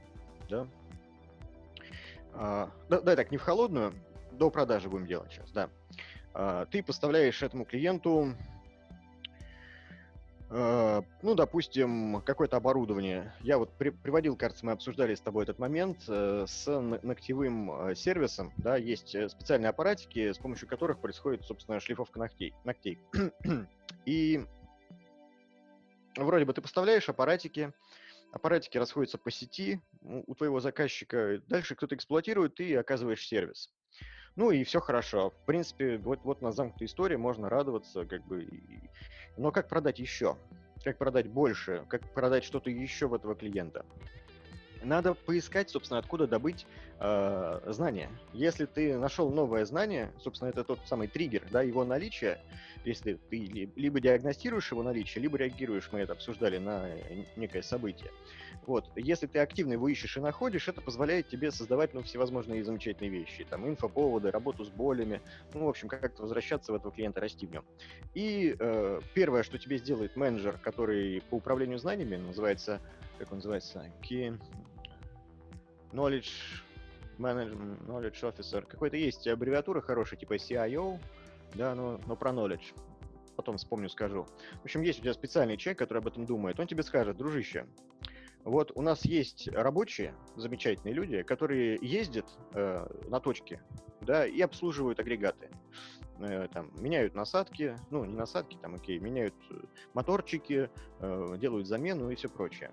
Да? 0.49 0.67
А, 2.34 2.69
да, 2.89 3.01
да, 3.01 3.15
так, 3.15 3.31
не 3.31 3.38
в 3.38 3.41
холодную, 3.41 3.93
до 4.38 4.50
продажи 4.50 4.89
будем 4.89 5.08
делать 5.08 5.32
сейчас, 5.32 5.52
да. 5.52 5.69
А, 6.34 6.65
ты 6.65 6.84
поставляешь 6.84 7.41
этому 7.41 7.65
клиенту, 7.65 8.36
а, 10.50 11.04
ну, 11.21 11.36
допустим, 11.36 12.21
какое-то 12.21 12.58
оборудование. 12.58 13.34
Я 13.41 13.58
вот 13.58 13.71
при, 13.78 13.89
приводил, 13.89 14.38
кажется, 14.38 14.65
мы 14.65 14.74
обсуждали 14.74 15.15
с 15.15 15.21
тобой 15.21 15.43
этот 15.43 15.60
момент 15.60 16.04
э, 16.08 16.45
с 16.48 16.80
ногтевым 16.80 17.71
э, 17.71 17.95
сервисом. 17.95 18.54
Да, 18.58 18.78
есть 18.78 19.15
э, 19.15 19.28
специальные 19.28 19.69
аппаратики, 19.69 20.32
с 20.32 20.38
помощью 20.38 20.67
которых 20.67 21.00
происходит, 21.00 21.43
собственно, 21.43 21.80
шлифовка 21.80 22.19
ногтей. 22.19 22.54
ногтей. 22.63 23.00
И 24.06 24.45
вроде 26.15 26.45
бы 26.45 26.54
ты 26.54 26.62
поставляешь 26.62 27.10
аппаратики, 27.10 27.74
аппаратики 28.32 28.78
расходятся 28.78 29.17
по 29.17 29.32
сети 29.32 29.82
у 30.02 30.36
твоего 30.36 30.60
заказчика, 30.60 31.41
дальше 31.48 31.76
кто-то 31.76 31.95
эксплуатирует, 31.95 32.56
ты 32.56 32.76
оказываешь 32.76 33.28
сервис. 33.28 33.71
Ну 34.36 34.52
и 34.52 34.63
все 34.63 34.82
хорошо. 34.82 35.30
В 35.30 35.45
принципе, 35.45 35.98
вот, 35.98 36.19
вот 36.24 36.41
на 36.41 36.52
замкнутой 36.52 36.88
истории 36.88 37.15
можно 37.15 37.50
радоваться, 37.50 38.06
как 38.06 38.26
бы. 38.26 38.48
Но 39.38 39.52
как 39.52 39.69
продать 39.69 40.00
еще? 40.00 40.38
Как 40.84 40.98
продать 40.98 41.28
больше? 41.28 41.86
Как 41.88 42.02
продать 42.13 42.43
что-то 42.43 42.69
еще 42.69 43.08
в 43.08 43.13
этого 43.13 43.36
клиента? 43.36 43.86
Надо 44.86 45.15
поискать, 45.15 45.71
собственно, 45.71 46.00
откуда 46.00 46.28
добыть 46.28 46.67
э, 47.00 47.60
знания. 47.71 48.10
Если 48.34 48.65
ты 48.65 48.98
нашел 49.00 49.32
новое 49.32 49.65
знание, 49.65 50.12
собственно, 50.21 50.50
это 50.50 50.63
тот 50.63 50.80
самый 50.86 51.08
триггер, 51.08 51.43
да, 51.52 51.63
его 51.63 51.84
наличие, 51.84 52.39
если 52.84 53.13
ты 53.30 53.71
либо 53.76 54.00
диагностируешь 54.00 54.71
его 54.71 54.84
наличие, 54.84 55.24
либо 55.24 55.39
реагируешь, 55.39 55.89
мы 55.91 56.02
это 56.02 56.13
обсуждали, 56.13 56.60
на 56.60 56.88
некое 57.36 57.63
событие. 57.63 58.12
Вот. 58.67 58.86
Если 58.95 59.26
ты 59.26 59.39
активно 59.39 59.74
его 59.74 59.88
ищешь 59.88 60.17
и 60.17 60.19
находишь, 60.19 60.67
это 60.67 60.82
позволяет 60.82 61.28
тебе 61.30 61.52
создавать 61.52 61.95
ну, 61.95 62.04
всевозможные 62.04 62.63
замечательные 62.63 63.10
вещи. 63.10 63.43
Там 63.50 63.67
инфоповоды, 63.67 64.30
работу 64.30 64.65
с 64.65 64.69
болями, 64.69 65.19
ну, 65.54 65.65
в 65.65 65.69
общем, 65.69 65.88
как-то 65.88 66.21
возвращаться 66.21 66.71
в 66.71 66.76
этого 66.76 66.93
клиента, 66.93 67.21
расти 67.21 67.48
в 67.48 67.52
нем. 67.52 67.65
И 68.13 68.56
э, 68.58 69.00
первое, 69.15 69.41
что 69.41 69.58
тебе 69.58 69.80
сделает 69.80 70.15
менеджер, 70.15 70.60
который 70.62 71.24
по 71.30 71.36
управлению 71.36 71.80
знаниями, 71.80 72.17
называется, 72.17 72.80
как 73.17 73.32
он 73.32 73.38
называется, 73.38 73.91
Key 74.04 74.38
Knowledge 75.95 76.29
Management, 77.17 77.88
Knowledge 77.88 78.21
Officer, 78.21 78.65
какой-то 78.65 78.97
есть 78.97 79.27
аббревиатура 79.27 79.81
хорошая, 79.81 80.19
типа 80.19 80.36
CIO, 80.36 80.99
да, 81.53 81.73
но, 81.73 81.99
но 82.05 82.15
про 82.15 82.31
knowledge. 82.31 82.73
Потом 83.36 83.58
вспомню, 83.58 83.89
скажу. 83.89 84.27
В 84.62 84.65
общем, 84.65 84.81
есть 84.81 84.99
у 84.99 85.01
тебя 85.01 85.13
специальный 85.13 85.58
человек, 85.58 85.79
который 85.79 85.99
об 85.99 86.08
этом 86.08 86.25
думает. 86.25 86.60
Он 86.60 86.67
тебе 86.67 86.84
скажет, 86.84 87.17
дружище, 87.17 87.65
вот 88.43 88.71
у 88.75 88.81
нас 88.81 89.03
есть 89.05 89.47
рабочие, 89.47 90.13
замечательные 90.36 90.93
люди, 90.93 91.23
которые 91.23 91.79
ездят 91.81 92.27
э, 92.53 92.88
на 93.08 93.19
точке, 93.19 93.62
да, 94.01 94.25
и 94.25 94.39
обслуживают 94.41 94.99
агрегаты. 94.99 95.49
Э, 96.19 96.47
там, 96.53 96.71
меняют 96.79 97.15
насадки, 97.15 97.75
ну, 97.89 98.05
не 98.05 98.15
насадки, 98.15 98.58
там, 98.62 98.75
окей, 98.75 98.99
меняют 98.99 99.34
э, 99.49 99.55
моторчики, 99.93 100.69
э, 100.99 101.36
делают 101.39 101.67
замену 101.67 102.10
и 102.10 102.15
все 102.15 102.29
прочее. 102.29 102.71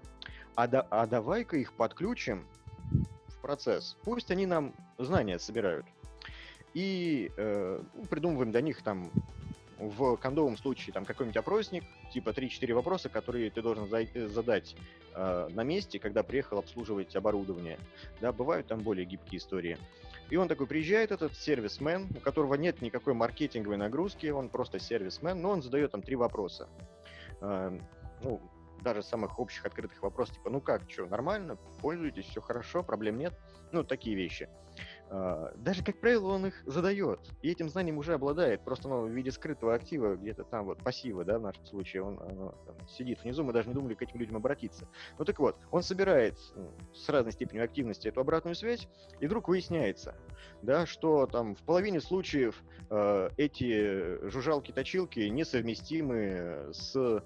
А, 0.54 0.68
да, 0.68 0.86
а 0.90 1.06
давай-ка 1.06 1.56
их 1.56 1.72
подключим 1.72 2.46
процесс. 3.42 3.96
Пусть 4.04 4.30
они 4.30 4.46
нам 4.46 4.72
знания 4.98 5.38
собирают. 5.38 5.84
И 6.72 7.30
э, 7.36 7.82
ну, 7.94 8.04
придумываем 8.06 8.50
для 8.50 8.62
них 8.62 8.82
там 8.82 9.10
в 9.78 10.16
кондовом 10.16 10.56
случае 10.56 10.92
там 10.92 11.04
какой-нибудь 11.04 11.36
опросник, 11.36 11.84
типа 12.12 12.30
3-4 12.30 12.72
вопроса, 12.72 13.08
которые 13.08 13.50
ты 13.50 13.62
должен 13.62 13.88
задать 14.28 14.76
э, 15.14 15.48
на 15.52 15.64
месте, 15.64 15.98
когда 15.98 16.22
приехал 16.22 16.58
обслуживать 16.58 17.14
оборудование. 17.16 17.78
Да, 18.20 18.32
бывают 18.32 18.68
там 18.68 18.80
более 18.80 19.04
гибкие 19.04 19.38
истории. 19.38 19.76
И 20.30 20.36
он 20.36 20.48
такой 20.48 20.66
приезжает, 20.66 21.10
этот 21.10 21.36
сервисмен, 21.36 22.08
у 22.16 22.20
которого 22.20 22.54
нет 22.54 22.80
никакой 22.80 23.12
маркетинговой 23.12 23.76
нагрузки, 23.76 24.28
он 24.28 24.48
просто 24.48 24.78
сервисмен, 24.78 25.42
но 25.42 25.50
он 25.50 25.62
задает 25.62 25.90
там 25.90 26.00
три 26.00 26.16
вопроса. 26.16 26.68
э, 27.40 27.78
ну, 28.22 28.40
даже 28.82 29.02
самых 29.02 29.38
общих 29.38 29.64
открытых 29.64 30.02
вопросов, 30.02 30.36
типа, 30.36 30.50
ну 30.50 30.60
как, 30.60 30.90
что, 30.90 31.06
нормально, 31.06 31.56
пользуетесь, 31.80 32.26
все 32.26 32.40
хорошо, 32.40 32.82
проблем 32.82 33.18
нет, 33.18 33.34
ну, 33.72 33.84
такие 33.84 34.16
вещи. 34.16 34.48
А, 35.10 35.52
даже, 35.56 35.84
как 35.84 36.00
правило, 36.00 36.32
он 36.32 36.46
их 36.46 36.62
задает, 36.64 37.20
и 37.42 37.50
этим 37.50 37.68
знанием 37.68 37.98
уже 37.98 38.14
обладает, 38.14 38.64
просто 38.64 38.88
ну, 38.88 39.02
в 39.02 39.10
виде 39.10 39.30
скрытого 39.30 39.74
актива, 39.74 40.16
где-то 40.16 40.44
там 40.44 40.64
вот 40.64 40.82
пассива, 40.82 41.24
да, 41.24 41.38
в 41.38 41.42
нашем 41.42 41.66
случае, 41.66 42.02
он 42.02 42.18
оно, 42.20 42.54
там, 42.66 42.88
сидит 42.88 43.22
внизу, 43.22 43.44
мы 43.44 43.52
даже 43.52 43.68
не 43.68 43.74
думали 43.74 43.94
к 43.94 44.02
этим 44.02 44.18
людям 44.18 44.36
обратиться. 44.36 44.88
Ну 45.18 45.24
так 45.24 45.38
вот, 45.38 45.56
он 45.70 45.82
собирает 45.82 46.38
с 46.94 47.08
разной 47.08 47.32
степенью 47.32 47.64
активности 47.64 48.08
эту 48.08 48.20
обратную 48.20 48.54
связь, 48.54 48.88
и 49.20 49.26
вдруг 49.26 49.48
выясняется, 49.48 50.14
да, 50.62 50.86
что 50.86 51.26
там 51.26 51.54
в 51.56 51.62
половине 51.62 52.00
случаев 52.00 52.62
э, 52.88 53.28
эти 53.36 54.28
жужжалки-точилки 54.30 55.20
несовместимы 55.20 56.70
с 56.72 57.22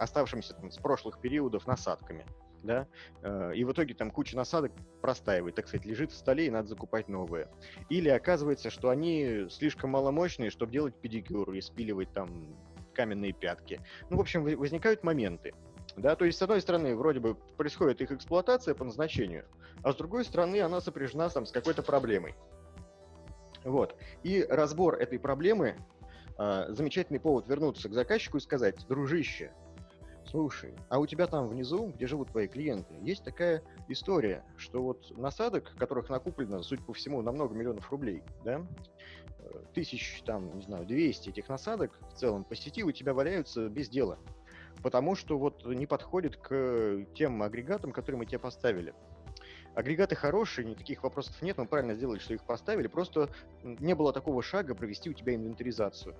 оставшимися 0.00 0.54
там, 0.54 0.70
с 0.70 0.78
прошлых 0.78 1.20
периодов 1.20 1.66
насадками 1.66 2.24
да, 2.62 2.86
э, 3.22 3.52
и 3.54 3.64
в 3.64 3.72
итоге 3.72 3.94
там 3.94 4.10
куча 4.10 4.36
насадок 4.36 4.72
простаивает, 5.00 5.54
так 5.54 5.68
сказать, 5.68 5.86
лежит 5.86 6.12
в 6.12 6.16
столе, 6.16 6.46
и 6.46 6.50
надо 6.50 6.68
закупать 6.68 7.08
новые. 7.08 7.48
Или 7.88 8.08
оказывается, 8.08 8.70
что 8.70 8.90
они 8.90 9.46
слишком 9.50 9.90
маломощные, 9.90 10.50
чтобы 10.50 10.72
делать 10.72 10.94
педикюр 10.94 11.52
и 11.52 11.60
спиливать 11.60 12.12
там 12.12 12.56
каменные 12.94 13.32
пятки. 13.32 13.80
Ну, 14.10 14.16
в 14.16 14.20
общем, 14.20 14.42
возникают 14.42 15.02
моменты. 15.04 15.54
Да, 15.96 16.14
то 16.16 16.24
есть, 16.24 16.38
с 16.38 16.42
одной 16.42 16.60
стороны, 16.60 16.94
вроде 16.94 17.20
бы 17.20 17.34
происходит 17.34 18.00
их 18.00 18.12
эксплуатация 18.12 18.74
по 18.74 18.84
назначению, 18.84 19.46
а 19.82 19.92
с 19.92 19.96
другой 19.96 20.24
стороны, 20.24 20.60
она 20.60 20.80
сопряжена 20.80 21.28
там, 21.28 21.46
с 21.46 21.52
какой-то 21.52 21.82
проблемой. 21.82 22.34
Вот. 23.64 23.96
И 24.22 24.46
разбор 24.48 24.94
этой 24.94 25.18
проблемы 25.18 25.76
э, 26.38 26.66
замечательный 26.68 27.18
повод 27.18 27.48
вернуться 27.48 27.88
к 27.88 27.92
заказчику 27.92 28.38
и 28.38 28.40
сказать, 28.40 28.86
дружище, 28.86 29.52
Слушай, 30.30 30.74
а 30.88 31.00
у 31.00 31.06
тебя 31.06 31.26
там 31.26 31.48
внизу, 31.48 31.88
где 31.88 32.06
живут 32.06 32.30
твои 32.30 32.46
клиенты, 32.46 32.94
есть 33.02 33.24
такая 33.24 33.64
история, 33.88 34.44
что 34.56 34.80
вот 34.80 35.10
насадок, 35.18 35.74
которых 35.76 36.08
накуплено, 36.08 36.62
судя 36.62 36.84
по 36.84 36.92
всему, 36.92 37.20
на 37.20 37.32
много 37.32 37.52
миллионов 37.52 37.90
рублей, 37.90 38.22
да, 38.44 38.64
э, 39.40 39.62
тысяч, 39.74 40.22
там, 40.24 40.56
не 40.56 40.62
знаю, 40.62 40.86
200 40.86 41.30
этих 41.30 41.48
насадок 41.48 41.98
в 42.12 42.16
целом 42.16 42.44
по 42.44 42.54
сети 42.54 42.84
у 42.84 42.92
тебя 42.92 43.12
валяются 43.12 43.68
без 43.68 43.88
дела, 43.88 44.20
потому 44.84 45.16
что 45.16 45.36
вот 45.36 45.66
не 45.66 45.86
подходит 45.86 46.36
к 46.36 47.06
тем 47.16 47.42
агрегатам, 47.42 47.90
которые 47.90 48.20
мы 48.20 48.26
тебе 48.26 48.38
поставили. 48.38 48.94
Агрегаты 49.74 50.14
хорошие, 50.14 50.64
никаких 50.64 51.02
вопросов 51.02 51.42
нет, 51.42 51.58
мы 51.58 51.66
правильно 51.66 51.94
сделали, 51.94 52.20
что 52.20 52.34
их 52.34 52.44
поставили, 52.44 52.86
просто 52.86 53.30
не 53.64 53.96
было 53.96 54.12
такого 54.12 54.44
шага 54.44 54.76
провести 54.76 55.10
у 55.10 55.12
тебя 55.12 55.34
инвентаризацию. 55.34 56.14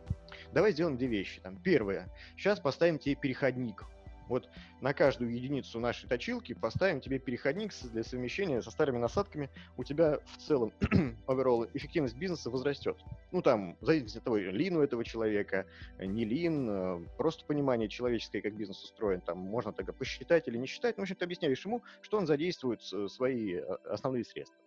Давай 0.53 0.73
сделаем 0.73 0.97
две 0.97 1.07
вещи. 1.07 1.41
Там, 1.41 1.57
первое, 1.57 2.09
сейчас 2.37 2.59
поставим 2.59 2.99
тебе 2.99 3.15
переходник, 3.15 3.85
вот 4.31 4.49
на 4.81 4.95
каждую 4.95 5.35
единицу 5.35 5.81
нашей 5.81 6.09
точилки 6.09 6.55
поставим 6.55 7.01
тебе 7.01 7.19
переходник 7.19 7.73
для 7.93 8.05
совмещения 8.05 8.63
со 8.63 8.71
старыми 8.71 8.99
насадками. 8.99 9.51
У 9.77 9.85
тебя 9.85 10.21
в 10.25 10.37
целом 10.39 10.73
overall 11.27 11.69
эффективность 11.75 12.17
бизнеса 12.17 12.49
возрастет. 12.49 12.97
Ну 13.33 13.43
там, 13.43 13.77
в 13.81 13.85
зависимости 13.85 14.19
от 14.19 14.25
того, 14.25 14.37
лин 14.37 14.77
у 14.77 14.83
этого 14.83 15.05
человека, 15.05 15.67
не 15.99 16.25
лин, 16.25 16.71
э, 16.71 17.07
просто 17.19 17.45
понимание 17.45 17.89
человеческое, 17.89 18.41
как 18.41 18.55
бизнес 18.55 18.83
устроен. 18.85 19.21
Там 19.21 19.39
можно 19.39 19.73
тогда 19.73 19.93
посчитать 19.93 20.47
или 20.47 20.57
не 20.57 20.67
считать. 20.67 20.97
Ну, 20.97 21.03
в 21.03 21.05
общем, 21.05 21.17
ты 21.17 21.25
объясняешь 21.25 21.65
ему, 21.65 21.83
что 22.01 22.17
он 22.17 22.27
задействует 22.27 22.83
свои 22.83 23.55
э, 23.55 23.63
основные 23.85 24.25
средства. 24.25 24.59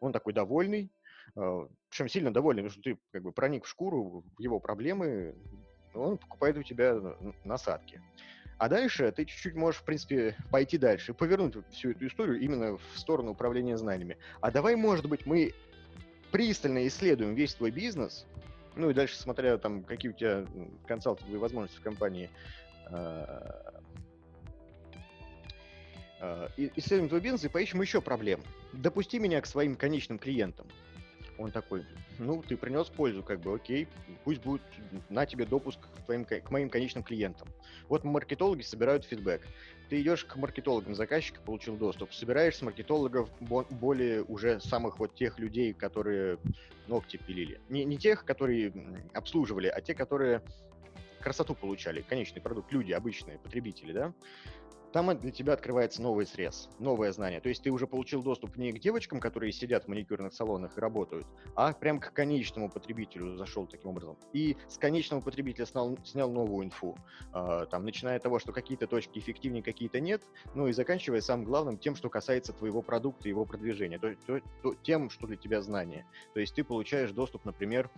Он 0.00 0.12
такой 0.12 0.34
довольный, 0.34 0.92
э, 1.34 1.66
причем 1.88 2.08
сильно 2.08 2.30
довольный, 2.30 2.62
потому 2.62 2.82
что 2.82 2.82
ты 2.82 2.98
как 3.10 3.22
бы 3.22 3.32
проник 3.32 3.64
в 3.64 3.68
шкуру, 3.68 4.22
в 4.36 4.40
его 4.40 4.60
проблемы, 4.60 5.34
он 5.94 6.18
покупает 6.18 6.56
у 6.58 6.62
тебя 6.62 7.00
насадки. 7.44 8.02
А 8.58 8.68
дальше 8.68 9.12
ты 9.12 9.24
чуть-чуть 9.24 9.54
можешь, 9.54 9.80
в 9.80 9.84
принципе, 9.84 10.36
пойти 10.50 10.78
дальше, 10.78 11.14
повернуть 11.14 11.54
всю 11.70 11.92
эту 11.92 12.08
историю 12.08 12.40
именно 12.40 12.76
в 12.76 12.98
сторону 12.98 13.30
управления 13.30 13.78
знаниями. 13.78 14.18
А 14.40 14.50
давай, 14.50 14.74
может 14.74 15.06
быть, 15.06 15.26
мы 15.26 15.54
пристально 16.32 16.86
исследуем 16.88 17.34
весь 17.34 17.54
твой 17.54 17.70
бизнес, 17.70 18.26
ну 18.74 18.90
и 18.90 18.94
дальше, 18.94 19.16
смотря 19.16 19.58
там, 19.58 19.84
какие 19.84 20.10
у 20.10 20.14
тебя 20.14 20.44
консалтинговые 20.86 21.38
возможности 21.40 21.78
в 21.78 21.82
компании, 21.82 22.30
а, 22.86 23.80
а, 26.20 26.50
исследуем 26.56 27.08
твой 27.08 27.20
бизнес 27.20 27.44
и 27.44 27.48
поищем 27.48 27.80
еще 27.80 28.00
проблем. 28.00 28.40
Допусти 28.72 29.20
меня 29.20 29.40
к 29.40 29.46
своим 29.46 29.76
конечным 29.76 30.18
клиентам. 30.18 30.66
Он 31.38 31.52
такой, 31.52 31.86
ну, 32.18 32.42
ты 32.42 32.56
принес 32.56 32.88
пользу, 32.88 33.22
как 33.22 33.40
бы, 33.40 33.54
окей, 33.54 33.88
пусть 34.24 34.42
будет 34.42 34.62
на 35.08 35.24
тебе 35.24 35.46
допуск 35.46 35.78
к, 35.80 36.04
твоим, 36.04 36.24
к 36.24 36.50
моим 36.50 36.68
конечным 36.68 37.04
клиентам. 37.04 37.48
Вот 37.88 38.02
маркетологи 38.02 38.62
собирают 38.62 39.04
фидбэк. 39.04 39.46
Ты 39.88 40.00
идешь 40.00 40.24
к 40.24 40.36
маркетологам 40.36 40.94
заказчика, 40.94 41.40
получил 41.40 41.76
доступ, 41.76 42.12
собираешь 42.12 42.56
с 42.56 42.62
маркетологов 42.62 43.30
более 43.40 44.24
уже 44.24 44.60
самых 44.60 44.98
вот 44.98 45.14
тех 45.14 45.38
людей, 45.38 45.72
которые 45.72 46.38
ногти 46.88 47.18
пилили. 47.18 47.60
Не, 47.68 47.84
не 47.84 47.96
тех, 47.96 48.24
которые 48.24 48.72
обслуживали, 49.14 49.68
а 49.68 49.80
те, 49.80 49.94
которые 49.94 50.42
красоту 51.20 51.54
получали, 51.54 52.02
конечный 52.02 52.42
продукт, 52.42 52.72
люди, 52.72 52.92
обычные 52.92 53.38
потребители, 53.38 53.92
да, 53.92 54.12
там 54.98 55.16
для 55.16 55.30
тебя 55.30 55.52
открывается 55.52 56.02
новый 56.02 56.26
срез, 56.26 56.68
новое 56.80 57.12
знание. 57.12 57.40
То 57.40 57.48
есть 57.48 57.62
ты 57.62 57.70
уже 57.70 57.86
получил 57.86 58.20
доступ 58.20 58.56
не 58.56 58.72
к 58.72 58.80
девочкам, 58.80 59.20
которые 59.20 59.52
сидят 59.52 59.84
в 59.84 59.88
маникюрных 59.88 60.34
салонах 60.34 60.76
и 60.76 60.80
работают, 60.80 61.24
а 61.54 61.72
прям 61.72 62.00
к 62.00 62.12
конечному 62.12 62.68
потребителю 62.68 63.36
зашел 63.36 63.64
таким 63.68 63.90
образом. 63.90 64.16
И 64.32 64.56
с 64.66 64.76
конечного 64.76 65.20
потребителя 65.20 65.66
снял, 65.66 65.96
снял 66.04 66.32
новую 66.32 66.66
инфу. 66.66 66.96
Э, 67.32 67.66
там, 67.70 67.84
начиная 67.84 68.16
от 68.16 68.24
того, 68.24 68.40
что 68.40 68.50
какие-то 68.50 68.88
точки 68.88 69.20
эффективнее, 69.20 69.62
какие-то 69.62 70.00
нет, 70.00 70.20
ну 70.56 70.66
и 70.66 70.72
заканчивая 70.72 71.20
самым 71.20 71.44
главным 71.44 71.78
тем, 71.78 71.94
что 71.94 72.10
касается 72.10 72.52
твоего 72.52 72.82
продукта 72.82 73.28
и 73.28 73.30
его 73.30 73.44
продвижения, 73.44 74.00
то, 74.00 74.16
то, 74.26 74.40
то, 74.64 74.74
тем, 74.82 75.10
что 75.10 75.28
для 75.28 75.36
тебя 75.36 75.62
знание. 75.62 76.06
То 76.34 76.40
есть 76.40 76.56
ты 76.56 76.64
получаешь 76.64 77.12
доступ, 77.12 77.44
например, 77.44 77.88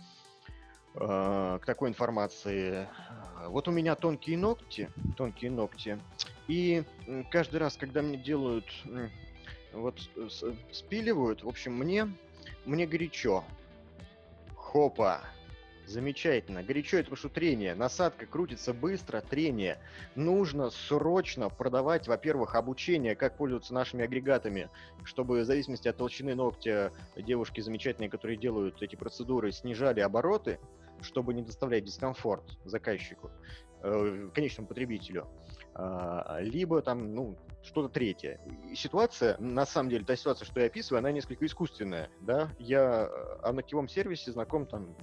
к 0.93 1.61
такой 1.65 1.89
информации. 1.89 2.87
Вот 3.47 3.67
у 3.67 3.71
меня 3.71 3.95
тонкие 3.95 4.37
ногти, 4.37 4.89
тонкие 5.17 5.51
ногти, 5.51 5.99
и 6.47 6.83
каждый 7.31 7.57
раз, 7.57 7.77
когда 7.77 8.01
мне 8.01 8.17
делают, 8.17 8.65
вот 9.73 9.99
спиливают, 10.71 11.43
в 11.43 11.47
общем, 11.47 11.73
мне, 11.73 12.07
мне 12.65 12.85
горячо. 12.85 13.43
Хопа. 14.55 15.21
Замечательно. 15.91 16.63
Горячо 16.63 16.97
потому 16.99 17.17
что 17.17 17.27
трение. 17.27 17.75
Насадка 17.75 18.25
крутится 18.25 18.73
быстро, 18.73 19.19
трение. 19.19 19.77
Нужно 20.15 20.69
срочно 20.69 21.49
продавать, 21.49 22.07
во-первых, 22.07 22.55
обучение, 22.55 23.13
как 23.15 23.35
пользоваться 23.35 23.73
нашими 23.73 24.05
агрегатами, 24.05 24.69
чтобы 25.03 25.41
в 25.41 25.45
зависимости 25.45 25.89
от 25.89 25.97
толщины 25.97 26.33
ногтя 26.33 26.91
девушки 27.17 27.59
замечательные, 27.59 28.09
которые 28.09 28.37
делают 28.37 28.81
эти 28.81 28.95
процедуры, 28.95 29.51
снижали 29.51 29.99
обороты, 29.99 30.59
чтобы 31.01 31.33
не 31.33 31.41
доставлять 31.41 31.83
дискомфорт 31.83 32.43
заказчику, 32.63 33.29
э, 33.83 34.29
конечному 34.33 34.69
потребителю. 34.69 35.27
А, 35.73 36.37
либо 36.39 36.81
там, 36.81 37.13
ну, 37.13 37.37
что-то 37.63 37.89
третье. 37.89 38.39
И 38.71 38.75
ситуация, 38.75 39.37
на 39.39 39.65
самом 39.65 39.89
деле, 39.89 40.05
та 40.05 40.15
ситуация, 40.15 40.45
что 40.45 40.61
я 40.61 40.67
описываю, 40.67 40.99
она 40.99 41.11
несколько 41.11 41.45
искусственная, 41.45 42.09
да. 42.21 42.49
Я 42.59 43.07
о 43.41 43.49
э, 43.49 43.51
ногтевом 43.51 43.89
сервисе 43.89 44.31
знаком 44.31 44.65
там 44.65 44.95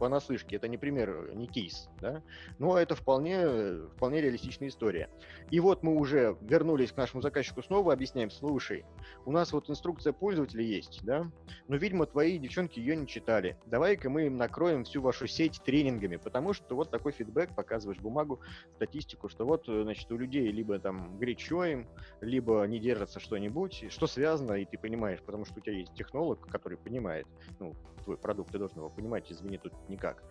понаслышке, 0.00 0.56
это 0.56 0.66
не 0.66 0.78
пример, 0.78 1.32
не 1.34 1.46
кейс, 1.46 1.88
да, 2.00 2.22
но 2.58 2.78
это 2.78 2.96
вполне, 2.96 3.86
вполне 3.96 4.20
реалистичная 4.20 4.68
история. 4.68 5.10
И 5.50 5.60
вот 5.60 5.82
мы 5.82 5.94
уже 5.94 6.36
вернулись 6.40 6.90
к 6.90 6.96
нашему 6.96 7.22
заказчику 7.22 7.62
снова, 7.62 7.92
объясняем, 7.92 8.30
слушай, 8.30 8.84
у 9.26 9.30
нас 9.30 9.52
вот 9.52 9.68
инструкция 9.70 10.12
пользователя 10.12 10.64
есть, 10.64 11.04
да, 11.04 11.30
но, 11.68 11.76
видимо, 11.76 12.06
твои 12.06 12.38
девчонки 12.38 12.80
ее 12.80 12.96
не 12.96 13.06
читали. 13.06 13.56
Давай-ка 13.66 14.08
мы 14.10 14.26
им 14.26 14.36
накроем 14.36 14.84
всю 14.84 15.02
вашу 15.02 15.26
сеть 15.26 15.60
тренингами, 15.64 16.16
потому 16.16 16.54
что 16.54 16.74
вот 16.74 16.90
такой 16.90 17.12
фидбэк, 17.12 17.54
показываешь 17.54 18.00
бумагу, 18.00 18.40
статистику, 18.76 19.28
что 19.28 19.44
вот, 19.44 19.66
значит, 19.66 20.10
у 20.10 20.16
людей 20.16 20.50
либо 20.50 20.78
там 20.78 21.18
горячо 21.18 21.64
им, 21.64 21.86
либо 22.22 22.64
не 22.64 22.80
держится 22.80 23.20
что-нибудь, 23.20 23.84
что 23.90 24.06
связано, 24.06 24.54
и 24.54 24.64
ты 24.64 24.78
понимаешь, 24.78 25.20
потому 25.20 25.44
что 25.44 25.58
у 25.58 25.62
тебя 25.62 25.76
есть 25.76 25.92
технолог, 25.94 26.46
который 26.48 26.78
понимает, 26.78 27.26
ну, 27.58 27.74
твой 28.04 28.16
продукт, 28.16 28.52
ты 28.52 28.58
должен 28.58 28.78
его 28.78 28.88
понимать, 28.88 29.30
извини, 29.30 29.58
тут 29.58 29.74
никак. 29.90 30.22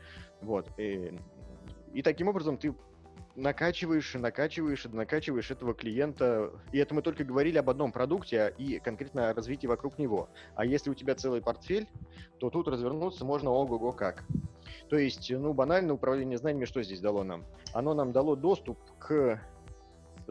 Вот. 0.42 0.68
И, 0.78 1.14
и 1.94 2.02
таким 2.02 2.28
образом 2.28 2.58
ты 2.58 2.74
накачиваешь 3.36 4.16
и 4.16 4.18
накачиваешь 4.18 4.86
и 4.86 4.90
накачиваешь 4.90 5.52
этого 5.52 5.74
клиента. 5.74 6.52
И 6.72 6.78
это 6.78 6.94
мы 6.94 7.02
только 7.02 7.24
говорили 7.24 7.58
об 7.58 7.70
одном 7.70 7.92
продукте 7.92 8.54
и 8.58 8.80
конкретно 8.80 9.30
о 9.30 9.34
развитии 9.34 9.68
вокруг 9.68 9.98
него. 9.98 10.30
А 10.56 10.66
если 10.66 10.90
у 10.90 10.94
тебя 10.94 11.16
целый 11.16 11.42
портфель, 11.42 11.88
то 12.40 12.50
тут 12.50 12.68
развернуться 12.68 13.26
можно 13.26 13.50
ого-го 13.50 13.92
как. 13.92 14.26
То 14.90 14.98
есть, 14.98 15.32
ну, 15.32 15.54
банально 15.54 15.94
управление 15.94 16.38
знаниями 16.38 16.66
что 16.66 16.84
здесь 16.84 17.00
дало 17.00 17.24
нам? 17.24 17.46
Оно 17.74 17.94
нам 17.94 18.12
дало 18.12 18.36
доступ 18.36 18.78
к 18.98 19.42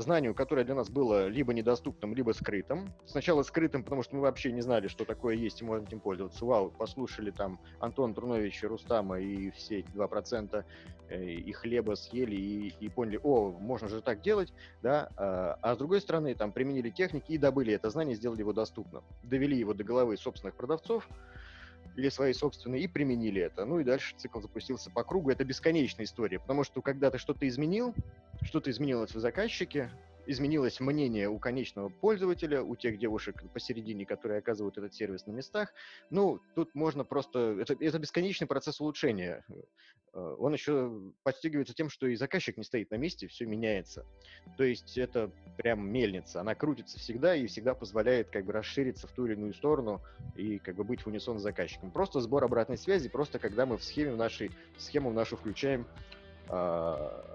знанию, 0.01 0.35
которое 0.35 0.65
для 0.65 0.75
нас 0.75 0.89
было 0.89 1.27
либо 1.27 1.53
недоступным, 1.53 2.15
либо 2.15 2.33
скрытым. 2.33 2.93
Сначала 3.05 3.43
скрытым, 3.43 3.83
потому 3.83 4.03
что 4.03 4.17
мы 4.17 4.23
вообще 4.23 4.53
не 4.53 4.61
знали, 4.61 4.89
что 4.89 5.05
такое 5.05 5.35
есть, 5.35 5.61
и 5.61 5.65
можно 5.65 5.85
этим 5.87 6.01
пользоваться. 6.01 6.45
Вау, 6.45 6.71
послушали 6.71 7.31
там 7.31 7.61
Антон 7.81 8.15
Трунович, 8.15 8.63
Рустама 8.63 9.21
и 9.21 9.51
все 9.51 9.81
эти 9.81 9.89
2% 9.89 10.65
э, 11.09 11.25
и 11.25 11.53
хлеба 11.53 11.95
съели 11.95 12.37
и, 12.37 12.75
и 12.81 12.89
поняли, 12.89 13.19
о, 13.23 13.51
можно 13.51 13.89
же 13.89 14.01
так 14.01 14.21
делать, 14.21 14.53
да, 14.83 15.11
а, 15.17 15.59
а 15.63 15.75
с 15.75 15.79
другой 15.79 16.01
стороны, 16.01 16.35
там 16.35 16.53
применили 16.53 16.91
техники 16.91 17.33
и 17.33 17.39
добыли 17.39 17.75
это 17.75 17.91
знание, 17.91 18.15
сделали 18.15 18.41
его 18.41 18.53
доступным, 18.53 19.03
довели 19.23 19.57
его 19.57 19.75
до 19.75 19.85
головы 19.85 20.17
собственных 20.17 20.55
продавцов, 20.55 21.09
или 21.99 22.09
свои 22.11 22.33
собственные, 22.33 22.83
и 22.83 22.89
применили 22.89 23.43
это. 23.43 23.65
Ну 23.65 23.81
и 23.81 23.85
дальше 23.85 24.15
цикл 24.17 24.41
запустился 24.41 24.91
по 24.91 25.03
кругу. 25.05 25.31
Это 25.31 25.45
бесконечная 25.45 26.07
история, 26.07 26.39
потому 26.39 26.63
что 26.63 26.81
когда 26.81 27.11
ты 27.11 27.19
что-то 27.19 27.47
изменил, 27.49 27.97
что-то 28.43 28.71
изменилось 28.71 29.15
в 29.15 29.19
заказчике, 29.21 29.93
изменилось 30.29 30.79
мнение 30.79 31.29
у 31.29 31.39
конечного 31.39 31.89
пользователя, 31.89 32.63
у 32.63 32.77
тех 32.77 32.99
девушек 32.99 33.43
посередине, 33.53 34.05
которые 34.05 34.39
оказывают 34.39 34.77
этот 34.77 34.95
сервис 34.95 35.27
на 35.27 35.33
местах. 35.33 35.73
Ну, 36.11 36.41
тут 36.55 36.75
можно 36.75 37.03
просто... 37.03 37.57
Это, 37.61 37.75
это 37.81 37.99
бесконечный 37.99 38.47
процесс 38.47 38.81
улучшения. 38.81 39.43
Э, 40.13 40.37
он 40.39 40.53
еще 40.53 40.93
подстегивается 41.23 41.75
тем, 41.75 41.89
что 41.89 42.07
и 42.07 42.15
заказчик 42.15 42.59
не 42.59 42.65
стоит 42.65 42.91
на 42.91 42.97
месте, 42.97 43.27
все 43.27 43.47
меняется. 43.47 44.05
То 44.59 44.65
есть 44.65 44.99
это 44.99 45.31
прям 45.57 45.89
мельница. 45.89 46.43
Она 46.43 46.55
крутится 46.55 46.99
всегда 46.99 47.35
и 47.35 47.47
всегда 47.47 47.75
позволяет 47.75 48.29
как 48.29 48.45
бы 48.45 48.53
расшириться 48.53 49.07
в 49.07 49.13
ту 49.13 49.25
или 49.25 49.33
иную 49.33 49.55
сторону 49.55 50.03
и 50.37 50.59
как 50.59 50.75
бы 50.75 50.85
быть 50.85 51.01
в 51.01 51.07
унисон 51.07 51.39
с 51.39 51.43
заказчиком. 51.43 51.91
Просто 51.91 52.21
сбор 52.21 52.45
обратной 52.45 52.77
связи, 52.77 53.09
просто 53.09 53.39
когда 53.39 53.65
мы 53.65 53.79
в 53.79 53.83
схеме 53.83 54.13
в 54.13 54.17
нашей, 54.19 54.51
в 54.77 54.83
схему 54.83 55.09
в 55.09 55.15
нашу 55.15 55.39
включаем 55.39 55.87
э, 56.51 57.29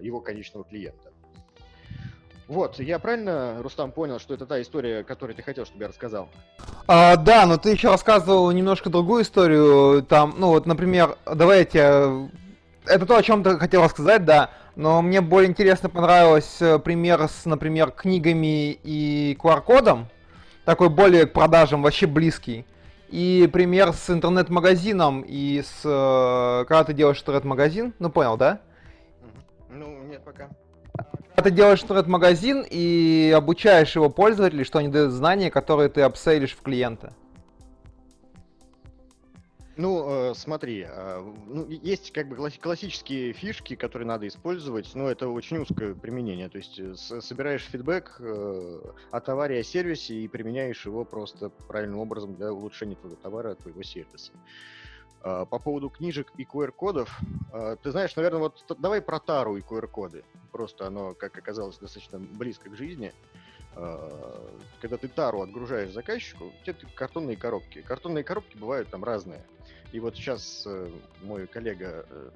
его 0.00 0.20
конечного 0.20 0.64
клиента. 0.64 1.05
Вот, 2.48 2.78
я 2.78 3.00
правильно, 3.00 3.56
Рустам, 3.60 3.90
понял, 3.90 4.20
что 4.20 4.34
это 4.34 4.46
та 4.46 4.62
история, 4.62 5.02
которую 5.02 5.34
ты 5.34 5.42
хотел, 5.42 5.66
чтобы 5.66 5.82
я 5.82 5.88
рассказал? 5.88 6.28
А, 6.86 7.16
да, 7.16 7.44
но 7.44 7.56
ты 7.56 7.70
еще 7.70 7.90
рассказывал 7.90 8.50
немножко 8.52 8.88
другую 8.88 9.22
историю. 9.24 10.04
Там, 10.04 10.34
ну 10.38 10.48
вот, 10.48 10.66
например, 10.66 11.16
давайте. 11.26 12.28
Это 12.84 13.04
то, 13.04 13.16
о 13.16 13.22
чем 13.24 13.42
ты 13.42 13.58
хотел 13.58 13.82
рассказать, 13.82 14.24
да. 14.24 14.50
Но 14.76 15.02
мне 15.02 15.20
более 15.22 15.50
интересно 15.50 15.88
понравилось 15.88 16.58
э, 16.60 16.78
пример 16.78 17.22
с, 17.22 17.46
например, 17.46 17.90
книгами 17.90 18.78
и 18.84 19.36
QR-кодом. 19.42 20.06
Такой 20.64 20.88
более 20.88 21.26
к 21.26 21.32
продажам 21.32 21.82
вообще 21.82 22.06
близкий. 22.06 22.64
И 23.08 23.48
пример 23.52 23.92
с 23.92 24.08
интернет-магазином 24.10 25.22
и 25.26 25.62
с... 25.62 25.80
Э, 25.84 26.64
когда 26.66 26.84
ты 26.84 26.92
делаешь 26.92 27.20
интернет-магазин, 27.20 27.94
ну 27.98 28.10
понял, 28.10 28.36
да? 28.36 28.60
Ну, 29.70 30.04
нет 30.04 30.22
пока. 30.24 30.48
Ты 31.42 31.50
делаешь 31.50 31.82
интернет-магазин 31.82 32.66
и 32.68 33.32
обучаешь 33.36 33.94
его 33.94 34.10
пользователей, 34.10 34.64
что 34.64 34.78
они 34.78 34.88
дают 34.88 35.12
знания, 35.12 35.50
которые 35.50 35.88
ты 35.88 36.00
апсейлишь 36.02 36.52
в 36.52 36.62
клиента. 36.62 37.12
Ну, 39.76 40.30
э, 40.30 40.34
смотри, 40.34 40.86
э, 40.88 41.34
ну, 41.46 41.68
есть 41.68 42.10
как 42.10 42.28
бы 42.28 42.36
классические 42.36 43.34
фишки, 43.34 43.76
которые 43.76 44.08
надо 44.08 44.26
использовать, 44.26 44.90
но 44.94 45.10
это 45.10 45.28
очень 45.28 45.58
узкое 45.58 45.94
применение. 45.94 46.48
То 46.48 46.56
есть 46.56 46.80
э, 46.80 46.94
собираешь 46.94 47.62
фидбэк 47.62 48.16
э, 48.18 48.80
о 49.10 49.20
товаре, 49.20 49.60
о 49.60 49.62
сервисе 49.62 50.14
и 50.14 50.28
применяешь 50.28 50.86
его 50.86 51.04
просто 51.04 51.50
правильным 51.50 51.98
образом 51.98 52.34
для 52.36 52.54
улучшения 52.54 52.96
твоего 52.96 53.16
товара, 53.16 53.54
твоего 53.54 53.82
сервиса. 53.82 54.32
А, 55.26 55.44
по 55.44 55.58
поводу 55.58 55.90
книжек 55.90 56.32
и 56.36 56.44
QR-кодов, 56.44 57.10
а, 57.52 57.74
ты 57.74 57.90
знаешь, 57.90 58.14
наверное, 58.14 58.38
вот 58.38 58.64
давай 58.78 59.02
про 59.02 59.18
тару 59.18 59.56
и 59.56 59.60
QR-коды. 59.60 60.22
Просто 60.52 60.86
оно, 60.86 61.14
как 61.14 61.36
оказалось, 61.36 61.78
достаточно 61.78 62.20
близко 62.20 62.70
к 62.70 62.76
жизни. 62.76 63.12
А, 63.74 64.56
когда 64.80 64.96
ты 64.98 65.08
тару 65.08 65.42
отгружаешь 65.42 65.90
заказчику, 65.90 66.44
у 66.44 66.64
тебя 66.64 66.76
картонные 66.94 67.36
коробки. 67.36 67.82
Картонные 67.82 68.22
коробки 68.22 68.56
бывают 68.56 68.88
там 68.88 69.02
разные. 69.02 69.44
И 69.90 69.98
вот 69.98 70.14
сейчас 70.14 70.62
э, 70.64 70.90
мой 71.22 71.48
коллега 71.48 72.06
э, 72.08 72.30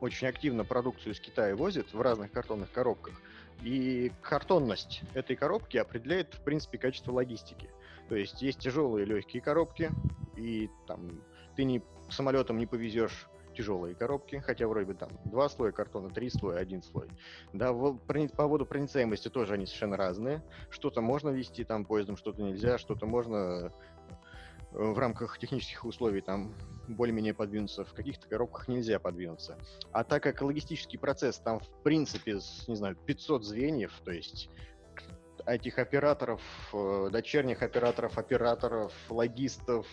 очень 0.00 0.26
активно 0.28 0.64
продукцию 0.64 1.12
из 1.12 1.20
Китая 1.20 1.54
возит 1.54 1.92
в 1.92 2.00
разных 2.00 2.32
картонных 2.32 2.72
коробках. 2.72 3.20
И 3.62 4.10
картонность 4.22 5.02
этой 5.12 5.36
коробки 5.36 5.76
определяет, 5.76 6.32
в 6.32 6.40
принципе, 6.44 6.78
качество 6.78 7.12
логистики. 7.12 7.68
То 8.08 8.16
есть 8.16 8.40
есть 8.40 8.60
тяжелые 8.60 9.04
легкие 9.04 9.42
коробки, 9.42 9.90
и 10.36 10.70
там 10.86 11.20
ты 11.60 11.64
не, 11.64 11.82
самолетом 12.08 12.56
не 12.56 12.64
повезешь 12.64 13.28
тяжелые 13.54 13.94
коробки, 13.94 14.36
хотя 14.36 14.66
вроде 14.66 14.94
там 14.94 15.10
два 15.26 15.46
слоя 15.50 15.72
картона, 15.72 16.08
три 16.08 16.30
слоя, 16.30 16.58
один 16.58 16.82
слой. 16.82 17.06
Да, 17.52 17.74
по 17.74 18.46
водопроницаемости 18.46 19.28
тоже 19.28 19.52
они 19.52 19.66
совершенно 19.66 19.98
разные. 19.98 20.42
Что-то 20.70 21.02
можно 21.02 21.28
вести 21.28 21.64
там 21.64 21.84
поездом, 21.84 22.16
что-то 22.16 22.40
нельзя, 22.40 22.78
что-то 22.78 23.04
можно 23.04 23.36
э, 23.36 23.70
в 24.72 24.98
рамках 24.98 25.38
технических 25.38 25.84
условий 25.84 26.22
там 26.22 26.54
более-менее 26.88 27.34
подвинуться, 27.34 27.84
в 27.84 27.92
каких-то 27.92 28.26
коробках 28.26 28.68
нельзя 28.68 28.98
подвинуться. 28.98 29.58
А 29.92 30.02
так 30.02 30.22
как 30.22 30.40
логистический 30.40 30.98
процесс 30.98 31.38
там 31.40 31.60
в 31.60 31.82
принципе, 31.82 32.40
не 32.68 32.74
знаю, 32.74 32.96
500 33.04 33.44
звеньев, 33.44 33.92
то 34.02 34.12
есть 34.12 34.48
этих 35.44 35.78
операторов, 35.78 36.40
э, 36.72 37.10
дочерних 37.12 37.62
операторов, 37.62 38.16
операторов, 38.16 38.94
логистов, 39.10 39.86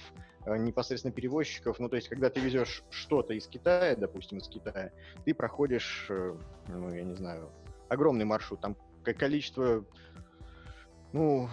непосредственно 0.56 1.14
перевозчиков. 1.14 1.80
Ну, 1.80 1.90
то 1.90 1.96
есть, 1.96 2.08
когда 2.08 2.30
ты 2.30 2.40
везешь 2.40 2.84
что-то 2.90 3.34
из 3.34 3.48
Китая, 3.48 3.96
допустим, 3.96 4.38
из 4.38 4.48
Китая, 4.48 4.92
ты 5.26 5.34
проходишь, 5.34 6.08
э, 6.10 6.36
ну, 6.70 6.94
я 6.94 7.04
не 7.04 7.16
знаю, 7.16 7.52
огромный 7.90 8.26
маршрут. 8.26 8.62
Там 8.62 8.76
количество, 9.04 9.86
ну, 11.14 11.50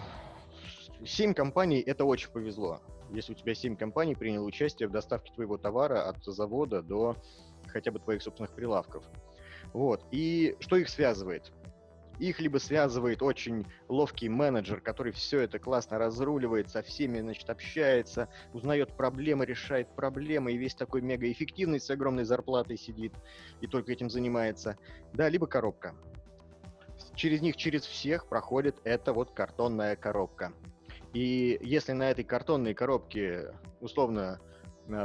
семь 1.05 1.33
компаний, 1.33 1.79
это 1.79 2.05
очень 2.05 2.29
повезло. 2.29 2.81
Если 3.11 3.33
у 3.33 3.35
тебя 3.35 3.53
семь 3.53 3.75
компаний 3.75 4.15
приняло 4.15 4.45
участие 4.45 4.87
в 4.89 4.91
доставке 4.91 5.33
твоего 5.33 5.57
товара 5.57 6.07
от 6.09 6.23
завода 6.23 6.81
до 6.81 7.15
хотя 7.67 7.91
бы 7.91 7.99
твоих 7.99 8.21
собственных 8.21 8.51
прилавков. 8.51 9.03
Вот. 9.73 10.05
И 10.11 10.55
что 10.59 10.77
их 10.77 10.89
связывает? 10.89 11.51
Их 12.19 12.39
либо 12.39 12.57
связывает 12.57 13.21
очень 13.21 13.65
ловкий 13.89 14.29
менеджер, 14.29 14.81
который 14.81 15.11
все 15.11 15.41
это 15.41 15.59
классно 15.59 15.97
разруливает, 15.97 16.69
со 16.69 16.81
всеми, 16.81 17.19
значит, 17.19 17.49
общается, 17.49 18.29
узнает 18.53 18.95
проблемы, 18.95 19.45
решает 19.45 19.93
проблемы, 19.95 20.53
и 20.53 20.57
весь 20.57 20.75
такой 20.75 21.01
мегаэффективный 21.01 21.79
с 21.79 21.89
огромной 21.89 22.23
зарплатой 22.23 22.77
сидит 22.77 23.13
и 23.61 23.67
только 23.67 23.91
этим 23.91 24.09
занимается. 24.09 24.77
Да, 25.13 25.29
либо 25.29 25.47
коробка. 25.47 25.95
Через 27.15 27.41
них, 27.41 27.57
через 27.57 27.85
всех 27.85 28.27
проходит 28.27 28.77
эта 28.83 29.13
вот 29.13 29.31
картонная 29.31 29.95
коробка. 29.95 30.53
И 31.13 31.57
если 31.61 31.93
на 31.93 32.11
этой 32.11 32.23
картонной 32.23 32.73
коробке, 32.73 33.53
условно, 33.79 34.39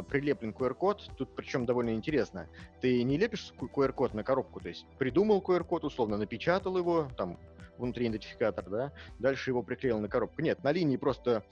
прилеплен 0.09 0.51
QR-код, 0.51 1.11
тут 1.16 1.35
причем 1.35 1.66
довольно 1.66 1.95
интересно. 1.95 2.49
Ты 2.81 3.03
не 3.03 3.16
лепишь 3.16 3.53
QR-код 3.59 4.14
на 4.14 4.24
коробку, 4.24 4.61
то 4.61 4.68
есть 4.68 4.87
придумал 4.99 5.41
QR-код, 5.41 5.85
условно 5.85 6.16
напечатал 6.16 6.76
его, 6.76 7.09
там, 7.16 7.39
внутри 7.78 8.07
идентификатор, 8.07 8.68
да, 8.68 8.93
дальше 9.18 9.51
его 9.51 9.62
приклеил 9.62 9.99
на 10.01 10.09
коробку. 10.09 10.43
Нет, 10.43 10.62
на 10.62 10.72
линии 10.72 10.97
просто 10.97 11.43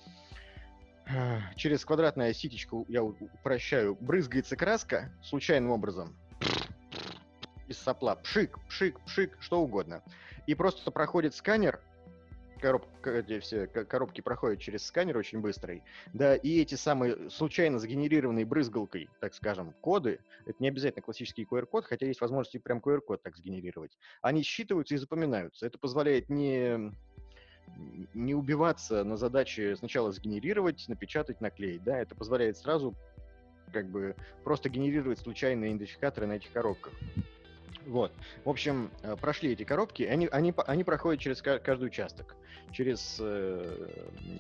э, 1.07 1.39
через 1.57 1.85
квадратное 1.85 2.33
ситечко, 2.33 2.85
я 2.89 3.03
упрощаю, 3.03 3.97
брызгается 4.01 4.57
краска 4.57 5.13
случайным 5.23 5.71
образом 5.71 6.17
из 7.67 7.79
сопла, 7.79 8.17
пшик, 8.17 8.59
пшик, 8.69 9.01
пшик, 9.01 9.37
что 9.41 9.61
угодно. 9.61 10.03
И 10.47 10.55
просто 10.55 10.91
проходит 10.91 11.35
сканер, 11.35 11.81
коробка, 12.59 13.11
эти 13.11 13.39
все 13.41 13.67
коробки 13.67 14.21
проходят 14.21 14.61
через 14.61 14.85
сканер 14.87 15.17
очень 15.17 15.41
быстрый, 15.41 15.83
да, 16.13 16.37
и 16.37 16.61
эти 16.61 16.75
самые 16.75 17.31
случайно 17.31 17.79
сгенерированные 17.79 18.45
брызгалкой, 18.45 19.09
так 19.21 19.35
скажем, 19.35 19.73
коды, 19.81 20.21
это 20.47 20.57
не 20.61 20.69
обязательно 20.69 21.03
классический 21.03 21.45
QR-код, 21.45 21.87
хотя 21.87 22.07
есть 22.07 22.21
возможность 22.21 22.55
и 22.55 22.59
прям 22.59 22.79
QR-код 22.79 23.23
так 23.23 23.37
сгенерировать, 23.37 23.99
они 24.23 24.43
считываются 24.43 24.95
и 24.95 24.99
запоминаются. 24.99 25.67
Это 25.67 25.79
позволяет 25.79 26.29
не 26.29 26.93
не 28.15 28.35
убиваться 28.35 29.05
на 29.05 29.17
задаче 29.17 29.77
сначала 29.77 30.11
сгенерировать, 30.11 30.87
напечатать, 30.89 31.41
наклеить, 31.41 31.85
да, 31.85 31.99
это 31.99 32.15
позволяет 32.15 32.57
сразу 32.57 32.95
как 33.73 33.91
бы 33.91 34.17
просто 34.45 34.69
генерировать 34.69 35.19
случайные 35.19 35.71
идентификаторы 35.71 36.27
на 36.27 36.35
этих 36.35 36.51
коробках. 36.53 36.93
Вот. 37.89 38.13
В 38.45 38.51
общем, 38.51 38.91
э, 39.03 39.17
прошли 39.17 39.53
эти 39.53 39.65
коробки, 39.65 40.03
они, 40.03 40.29
они, 40.31 40.53
они 40.67 40.85
проходят 40.85 41.21
через 41.21 41.41
каждый 41.41 41.87
участок, 41.87 42.37
через 42.71 43.17
э, 43.19 43.89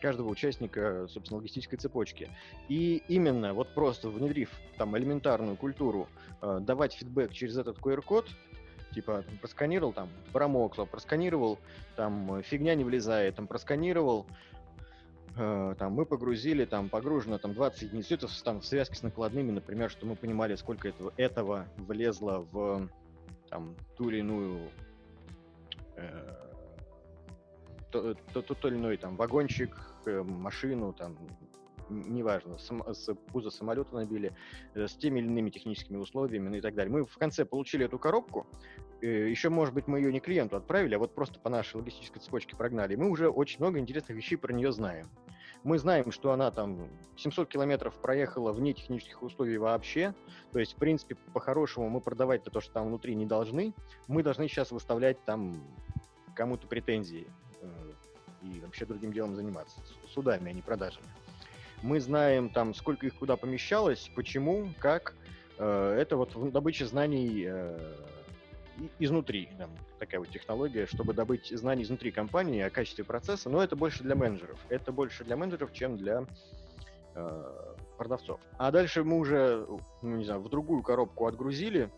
каждого 0.03 0.28
участника, 0.28 1.07
собственно, 1.09 1.38
логистической 1.38 1.78
цепочки. 1.78 2.28
И 2.68 3.03
именно 3.09 3.55
вот 3.55 3.72
просто 3.72 4.11
внедрив 4.11 4.51
там 4.76 4.96
элементарную 4.99 5.57
культуру, 5.57 6.09
э, 6.42 6.59
давать 6.61 6.92
фидбэк 6.92 7.32
через 7.32 7.57
этот 7.57 7.78
QR-код, 7.78 8.28
типа 8.94 9.24
там, 9.26 9.38
просканировал, 9.38 9.94
там 9.94 10.11
промокло, 10.34 10.84
просканировал, 10.84 11.59
там 11.96 12.42
фигня 12.42 12.74
не 12.74 12.84
влезает, 12.84 13.36
там 13.36 13.46
просканировал, 13.46 14.26
э, 15.38 15.74
там 15.78 15.92
мы 15.94 16.05
погрузили, 16.05 16.66
там 16.66 16.90
погружено 16.90 17.38
там 17.38 17.55
20 17.55 17.80
единиц, 17.80 18.11
это 18.11 18.28
там 18.44 18.61
в 18.61 18.66
связке 18.66 18.96
с 18.96 19.03
накладными, 19.03 19.53
например, 19.53 19.90
что 19.90 20.05
мы 20.05 20.16
понимали, 20.16 20.55
сколько 20.57 20.86
этого, 20.86 21.14
этого 21.16 21.66
влезло 21.78 22.46
в 22.53 22.90
там, 23.51 23.76
ту 23.96 24.11
или 24.11 24.18
иную 24.18 24.70
э, 25.96 26.49
то, 27.90 28.14
то, 28.32 28.42
то, 28.42 28.55
то 28.55 28.68
или 28.68 28.76
иной 28.76 28.96
там 28.96 29.16
вагончик, 29.16 29.74
э, 30.07 30.22
машину, 30.22 30.92
там, 30.92 31.16
неважно, 31.88 32.59
сам- 32.59 32.82
с 32.94 33.12
пузо 33.32 33.51
самолета 33.51 33.94
набили, 33.94 34.32
э, 34.74 34.86
с 34.86 34.94
теми 34.96 35.20
или 35.20 35.26
иными 35.26 35.51
техническими 35.51 35.96
условиями, 35.96 36.49
ну 36.49 36.57
и 36.57 36.61
так 36.61 36.74
далее. 36.74 36.92
Мы 36.92 37.05
в 37.05 37.16
конце 37.16 37.44
получили 37.44 37.86
эту 37.86 37.99
коробку, 37.99 38.46
э, 39.01 39.28
еще, 39.28 39.49
может 39.49 39.74
быть, 39.74 39.86
мы 39.86 39.99
ее 39.99 40.12
не 40.12 40.20
клиенту 40.20 40.57
отправили, 40.57 40.94
а 40.94 40.99
вот 40.99 41.14
просто 41.14 41.40
по 41.40 41.49
нашей 41.49 41.76
логистической 41.76 42.20
цепочке 42.20 42.57
прогнали. 42.57 42.94
Мы 42.96 43.09
уже 43.09 43.28
очень 43.28 43.61
много 43.61 43.78
интересных 43.78 44.16
вещей 44.16 44.36
про 44.36 44.53
нее 44.53 44.72
знаем. 44.72 45.07
Мы 45.64 45.78
знаем, 45.78 46.12
что 46.12 46.32
она 46.32 46.50
там 46.50 46.88
700 47.16 47.48
километров 47.48 47.94
проехала 47.94 48.52
вне 48.52 48.72
технических 48.72 49.22
условий 49.22 49.59
вообще. 49.59 50.14
То 50.52 50.61
есть, 50.61 50.74
в 50.74 50.76
принципе, 50.76 51.16
по-хорошему 51.32 51.88
мы 51.88 52.00
продавать-то 52.00 52.50
то, 52.50 52.61
что 52.61 52.72
там 52.72 52.86
внутри 52.86 53.14
не 53.14 53.26
должны. 53.26 53.74
Мы 54.06 54.22
должны 54.22 54.48
сейчас 54.48 54.70
выставлять 54.70 55.22
там 55.24 55.61
кому-то 56.34 56.66
претензии 56.68 57.26
э, 57.61 57.66
и 58.42 58.61
вообще 58.61 58.86
другим 58.86 59.12
делом 59.12 59.34
заниматься. 59.34 59.80
Судами, 60.09 60.50
а 60.50 60.52
не 60.52 60.62
продажами. 60.62 61.06
Мы 61.82 62.00
знаем 62.00 62.48
там, 62.50 62.74
сколько 62.74 63.06
их 63.06 63.14
куда 63.14 63.36
помещалось, 63.36 64.11
почему, 64.14 64.68
как. 64.78 65.14
Э, 65.59 65.96
Это 65.98 66.16
вот 66.16 66.52
добыча 66.52 66.86
знаний 66.86 67.44
э, 67.46 67.94
изнутри. 68.98 69.48
там 69.58 69.70
такая 69.98 70.20
вот 70.20 70.28
технология, 70.28 70.86
чтобы 70.86 71.14
добыть 71.14 71.48
знания 71.48 71.82
изнутри 71.82 72.10
компании 72.10 72.62
о 72.62 72.70
качестве 72.70 73.04
процесса. 73.04 73.48
Но 73.50 73.62
это 73.62 73.76
больше 73.76 74.02
для 74.02 74.14
менеджеров. 74.14 74.58
Это 74.68 74.92
больше 74.92 75.24
для 75.24 75.36
менеджеров, 75.36 75.72
чем 75.72 75.96
для 75.96 76.24
э, 77.14 77.74
продавцов. 77.96 78.40
А 78.56 78.70
дальше 78.70 79.04
мы 79.04 79.18
уже, 79.18 79.66
ну, 80.02 80.16
не 80.16 80.24
знаю, 80.24 80.40
в 80.40 80.48
другую 80.48 80.82
коробку 80.82 81.26
отгрузили 81.26 81.90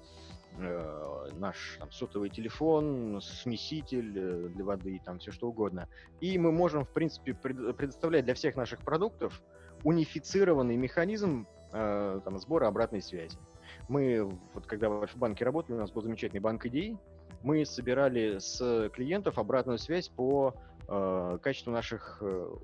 э, 0.58 1.28
наш 1.38 1.76
там, 1.78 1.90
сотовый 1.92 2.30
телефон, 2.30 3.20
смеситель 3.22 4.12
э, 4.16 4.48
для 4.48 4.64
воды, 4.64 5.00
там 5.04 5.18
все 5.18 5.30
что 5.30 5.48
угодно. 5.48 5.88
И 6.20 6.38
мы 6.38 6.52
можем, 6.52 6.84
в 6.84 6.90
принципе, 6.90 7.34
пред- 7.34 7.76
предоставлять 7.76 8.24
для 8.24 8.34
всех 8.34 8.56
наших 8.56 8.80
продуктов 8.80 9.42
унифицированный 9.84 10.76
механизм 10.76 11.46
э, 11.72 12.20
там, 12.24 12.38
сбора 12.38 12.68
обратной 12.68 13.02
связи. 13.02 13.38
Мы, 13.88 14.24
вот 14.54 14.66
когда 14.66 14.88
в 14.88 15.02
Альфа-банке 15.02 15.44
работали, 15.44 15.76
у 15.76 15.80
нас 15.80 15.90
был 15.90 16.02
замечательный 16.02 16.40
банк 16.40 16.64
идей, 16.66 16.96
мы 17.42 17.64
собирали 17.64 18.38
с 18.38 18.90
клиентов 18.92 19.38
обратную 19.38 19.78
связь 19.78 20.08
по 20.08 20.54
э, 20.88 21.38
качеству 21.42 21.72
наших 21.72 22.18
э, 22.20 22.54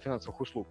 финансовых 0.00 0.40
услуг 0.40 0.68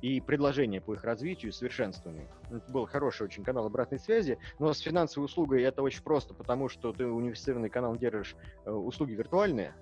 и 0.00 0.20
предложения 0.20 0.80
по 0.80 0.94
их 0.94 1.04
развитию 1.04 1.50
и 1.50 1.54
совершенствованию. 1.54 2.28
Это 2.50 2.70
был 2.70 2.86
хороший 2.86 3.22
очень 3.24 3.42
канал 3.42 3.66
обратной 3.66 3.98
связи, 3.98 4.38
но 4.58 4.72
с 4.72 4.80
финансовой 4.80 5.26
услугой 5.26 5.62
это 5.62 5.82
очень 5.82 6.02
просто, 6.02 6.34
потому 6.34 6.68
что 6.68 6.92
ты 6.92 7.06
унифицированный 7.06 7.70
канал 7.70 7.96
держишь, 7.96 8.36
э, 8.64 8.70
услуги 8.70 9.12
виртуальные, 9.12 9.74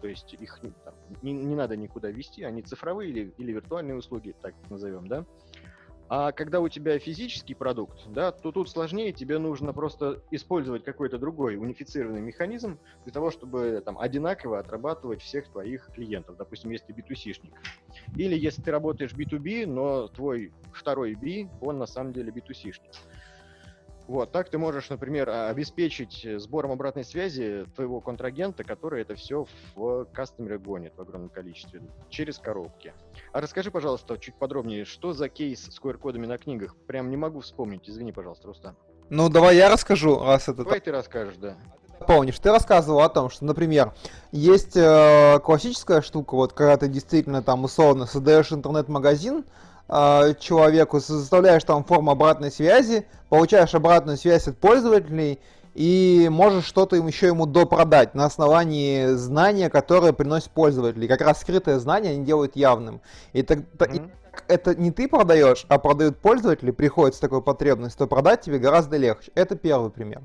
то 0.00 0.08
есть 0.08 0.34
их 0.34 0.62
не, 0.62 0.70
там, 0.84 0.94
не- 1.22 1.32
не 1.32 1.54
надо 1.54 1.76
никуда 1.76 2.10
вести, 2.10 2.42
они 2.44 2.62
цифровые 2.62 3.10
или, 3.10 3.34
или 3.38 3.52
виртуальные 3.52 3.96
услуги, 3.96 4.34
так 4.42 4.54
назовем, 4.68 5.06
да. 5.06 5.24
А 6.08 6.32
когда 6.32 6.60
у 6.60 6.68
тебя 6.68 6.98
физический 6.98 7.54
продукт, 7.54 7.98
да, 8.06 8.30
то 8.30 8.52
тут 8.52 8.68
сложнее, 8.70 9.12
тебе 9.12 9.38
нужно 9.38 9.72
просто 9.72 10.20
использовать 10.30 10.84
какой-то 10.84 11.18
другой 11.18 11.56
унифицированный 11.56 12.20
механизм 12.20 12.78
для 13.04 13.12
того, 13.12 13.30
чтобы 13.30 13.82
там 13.84 13.98
одинаково 13.98 14.58
отрабатывать 14.58 15.22
всех 15.22 15.50
твоих 15.50 15.90
клиентов. 15.94 16.36
Допустим, 16.36 16.70
если 16.70 16.92
ты 16.92 17.00
B2C-шник. 17.00 17.54
Или 18.16 18.36
если 18.36 18.62
ты 18.62 18.70
работаешь 18.70 19.14
B2B, 19.14 19.66
но 19.66 20.08
твой 20.08 20.52
второй 20.72 21.14
B, 21.14 21.48
он 21.60 21.78
на 21.78 21.86
самом 21.86 22.12
деле 22.12 22.30
B2C-шник. 22.30 22.92
Вот, 24.06 24.32
так 24.32 24.50
ты 24.50 24.58
можешь, 24.58 24.90
например, 24.90 25.30
а, 25.30 25.48
обеспечить 25.48 26.24
э, 26.26 26.38
сбором 26.38 26.72
обратной 26.72 27.04
связи 27.04 27.66
твоего 27.74 28.00
контрагента, 28.00 28.62
который 28.62 29.00
это 29.00 29.14
все 29.14 29.46
в 29.74 30.04
кастомере 30.12 30.58
гонит 30.58 30.92
в 30.96 31.00
огромном 31.00 31.30
количестве, 31.30 31.80
через 32.10 32.38
коробки. 32.38 32.92
А 33.32 33.40
расскажи, 33.40 33.70
пожалуйста, 33.70 34.18
чуть 34.18 34.34
подробнее, 34.34 34.84
что 34.84 35.14
за 35.14 35.30
кейс 35.30 35.64
с 35.64 35.80
QR-кодами 35.80 36.26
на 36.26 36.36
книгах? 36.36 36.76
Прям 36.86 37.08
не 37.08 37.16
могу 37.16 37.40
вспомнить, 37.40 37.88
извини, 37.88 38.12
пожалуйста, 38.12 38.48
Рустам. 38.48 38.76
Ну, 39.08 39.30
давай 39.30 39.56
я 39.56 39.70
расскажу, 39.70 40.18
раз 40.18 40.48
это 40.48 40.64
Давай 40.64 40.80
ты 40.80 40.90
расскажешь, 40.90 41.36
да. 41.36 41.56
Помнишь, 42.06 42.38
ты 42.38 42.50
рассказывал 42.50 43.00
о 43.00 43.08
том, 43.08 43.30
что, 43.30 43.46
например, 43.46 43.94
есть 44.32 44.76
э, 44.76 45.38
классическая 45.42 46.02
штука, 46.02 46.34
вот 46.34 46.52
когда 46.52 46.76
ты 46.76 46.88
действительно 46.88 47.42
там 47.42 47.64
условно 47.64 48.04
создаешь 48.04 48.52
интернет-магазин 48.52 49.44
э, 49.88 50.34
человеку, 50.38 51.00
составляешь 51.00 51.64
там 51.64 51.84
форму 51.84 52.10
обратной 52.10 52.50
связи, 52.50 53.06
получаешь 53.28 53.74
обратную 53.74 54.16
связь 54.16 54.48
от 54.48 54.58
пользователей 54.58 55.40
и 55.74 56.28
можешь 56.30 56.66
что-то 56.66 56.96
им 56.96 57.06
еще 57.06 57.26
ему 57.26 57.46
допродать 57.46 58.14
на 58.14 58.24
основании 58.24 59.06
знания, 59.14 59.68
которое 59.68 60.12
приносит 60.12 60.50
пользователи. 60.50 61.06
Как 61.06 61.20
раз 61.20 61.40
скрытое 61.40 61.78
знание 61.78 62.12
они 62.12 62.24
делают 62.24 62.54
явным. 62.56 63.00
И, 63.32 63.42
так, 63.42 63.58
Мгм. 63.80 64.10
это 64.46 64.74
не 64.74 64.92
ты 64.92 65.08
продаешь, 65.08 65.66
а 65.68 65.78
продают 65.78 66.18
пользователи, 66.18 66.70
приходит 66.70 67.16
с 67.16 67.18
такой 67.18 67.42
потребностью, 67.42 67.98
то 67.98 68.06
продать 68.06 68.42
тебе 68.42 68.58
гораздо 68.58 68.96
легче. 68.96 69.32
Это 69.34 69.56
первый 69.56 69.90
пример. 69.90 70.22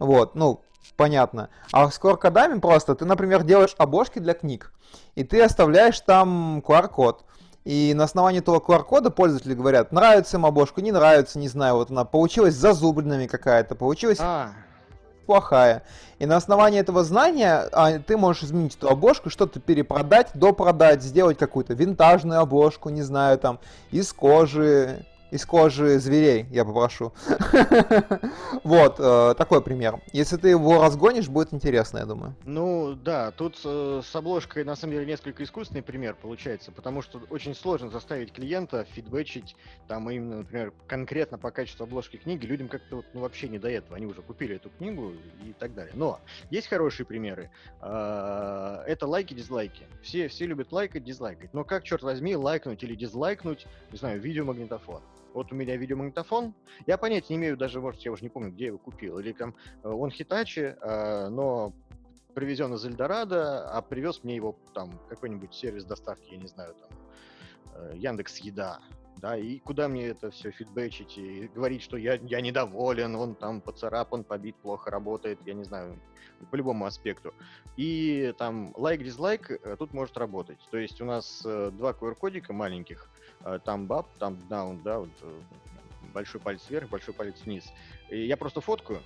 Вот, 0.00 0.34
ну, 0.34 0.62
понятно. 0.96 1.50
А 1.72 1.90
с 1.90 2.00
QR-кодами 2.00 2.58
просто 2.58 2.94
ты, 2.96 3.04
например, 3.04 3.44
делаешь 3.44 3.74
обложки 3.78 4.18
для 4.18 4.34
книг, 4.34 4.72
и 5.14 5.22
ты 5.22 5.40
оставляешь 5.40 6.00
там 6.00 6.62
QR-код. 6.66 7.24
И 7.64 7.92
на 7.94 8.04
основании 8.04 8.40
этого 8.40 8.58
QR-кода 8.58 9.10
пользователи 9.10 9.54
говорят, 9.54 9.92
нравится 9.92 10.38
им 10.38 10.46
обложка, 10.46 10.80
не 10.80 10.92
нравится, 10.92 11.38
не 11.38 11.48
знаю, 11.48 11.74
вот 11.74 11.90
она 11.90 12.04
получилась 12.04 12.54
зазубренными 12.54 13.26
какая-то, 13.26 13.74
получилась 13.74 14.18
А, 14.20 14.52
плохая. 15.26 15.82
И 16.18 16.26
на 16.26 16.36
основании 16.36 16.80
этого 16.80 17.04
знания 17.04 17.68
а, 17.72 17.98
ты 17.98 18.16
можешь 18.16 18.44
изменить 18.44 18.76
эту 18.76 18.88
обложку, 18.88 19.28
что-то 19.28 19.60
перепродать, 19.60 20.30
допродать, 20.34 21.02
сделать 21.02 21.36
какую-то 21.36 21.74
винтажную 21.74 22.40
обложку, 22.40 22.88
не 22.88 23.02
знаю, 23.02 23.38
там, 23.38 23.60
из 23.90 24.12
кожи, 24.12 25.04
из 25.30 25.46
кожи 25.46 25.98
зверей, 25.98 26.46
я 26.50 26.64
попрошу. 26.64 27.12
Вот, 28.62 28.96
э, 28.98 29.34
такой 29.38 29.62
пример. 29.62 30.00
Если 30.12 30.36
ты 30.36 30.48
его 30.48 30.82
разгонишь, 30.82 31.28
будет 31.28 31.54
интересно, 31.54 31.98
я 31.98 32.04
думаю. 32.04 32.34
Ну 32.44 32.94
да, 32.94 33.30
тут 33.30 33.58
э, 33.64 34.02
с 34.04 34.14
обложкой 34.14 34.64
на 34.64 34.76
самом 34.76 34.94
деле 34.94 35.06
несколько 35.06 35.42
искусственный 35.42 35.82
пример 35.82 36.14
получается, 36.20 36.70
потому 36.72 37.00
что 37.02 37.20
очень 37.30 37.54
сложно 37.54 37.90
заставить 37.90 38.32
клиента 38.32 38.84
фидбэчить 38.92 39.56
там 39.88 40.10
именно, 40.10 40.38
например, 40.38 40.72
конкретно 40.86 41.38
по 41.38 41.50
качеству 41.50 41.84
обложки 41.84 42.16
книги. 42.16 42.44
Людям 42.46 42.68
как-то 42.68 43.02
ну, 43.12 43.20
вообще 43.20 43.48
не 43.48 43.58
до 43.58 43.68
этого, 43.68 43.96
они 43.96 44.06
уже 44.06 44.22
купили 44.22 44.56
эту 44.56 44.70
книгу 44.70 45.12
и 45.44 45.52
так 45.52 45.74
далее. 45.74 45.92
Но 45.94 46.20
есть 46.50 46.68
хорошие 46.68 47.06
примеры. 47.06 47.50
А, 47.80 48.84
Это 48.86 49.06
лайки, 49.06 49.34
дизлайки. 49.34 49.84
Все, 50.02 50.28
все 50.28 50.46
любят 50.46 50.72
лайкать, 50.72 51.04
дизлайкать. 51.04 51.54
Но 51.54 51.64
как, 51.64 51.84
черт 51.84 52.02
возьми, 52.02 52.36
лайкнуть 52.36 52.82
или 52.82 52.94
дизлайкнуть, 52.94 53.66
не 53.90 53.98
знаю, 53.98 54.20
видеомагнитофон? 54.20 55.00
Вот 55.32 55.52
у 55.52 55.54
меня 55.54 55.76
видеомагнитофон. 55.76 56.54
Я 56.86 56.98
понятия 56.98 57.34
не 57.34 57.36
имею, 57.36 57.56
даже, 57.56 57.80
может, 57.80 58.00
я 58.02 58.12
уже 58.12 58.22
не 58.22 58.28
помню, 58.28 58.50
где 58.50 58.64
я 58.64 58.68
его 58.68 58.78
купил. 58.78 59.18
Или 59.18 59.32
там 59.32 59.54
э, 59.82 59.88
он 59.88 60.10
Хитачи, 60.10 60.76
э, 60.80 61.28
но 61.28 61.72
привезен 62.34 62.74
из 62.74 62.84
Эльдорадо, 62.84 63.70
а 63.70 63.82
привез 63.82 64.22
мне 64.24 64.36
его 64.36 64.56
там 64.74 64.98
какой-нибудь 65.08 65.54
сервис 65.54 65.84
доставки, 65.84 66.32
я 66.32 66.38
не 66.38 66.48
знаю, 66.48 66.74
там 66.74 66.90
э, 67.74 67.96
Яндекс 67.96 68.38
Еда. 68.38 68.80
Да, 69.16 69.36
и 69.36 69.58
куда 69.58 69.86
мне 69.86 70.06
это 70.06 70.30
все 70.30 70.50
фидбэчить 70.50 71.18
и 71.18 71.50
говорить, 71.54 71.82
что 71.82 71.98
я, 71.98 72.14
я 72.14 72.40
недоволен, 72.40 73.14
он 73.16 73.34
там 73.34 73.60
поцарапан, 73.60 74.24
побит, 74.24 74.56
плохо 74.56 74.90
работает, 74.90 75.38
я 75.44 75.52
не 75.52 75.64
знаю, 75.64 76.00
по 76.50 76.56
любому 76.56 76.86
аспекту. 76.86 77.34
И 77.76 78.32
там 78.38 78.72
лайк-дизлайк 78.78 79.76
тут 79.78 79.92
может 79.92 80.16
работать. 80.16 80.58
То 80.70 80.78
есть 80.78 81.02
у 81.02 81.04
нас 81.04 81.42
два 81.42 81.90
QR-кодика 81.90 82.54
маленьких, 82.54 83.10
там 83.64 83.86
баб, 83.86 84.06
там 84.18 84.38
даун, 84.48 84.82
да, 84.82 84.98
вот, 84.98 85.10
э, 85.22 85.40
большой 86.12 86.40
палец 86.40 86.68
вверх, 86.68 86.88
большой 86.88 87.14
палец 87.14 87.40
вниз. 87.44 87.64
И 88.08 88.26
я 88.26 88.36
просто 88.36 88.60
фоткаю, 88.60 89.02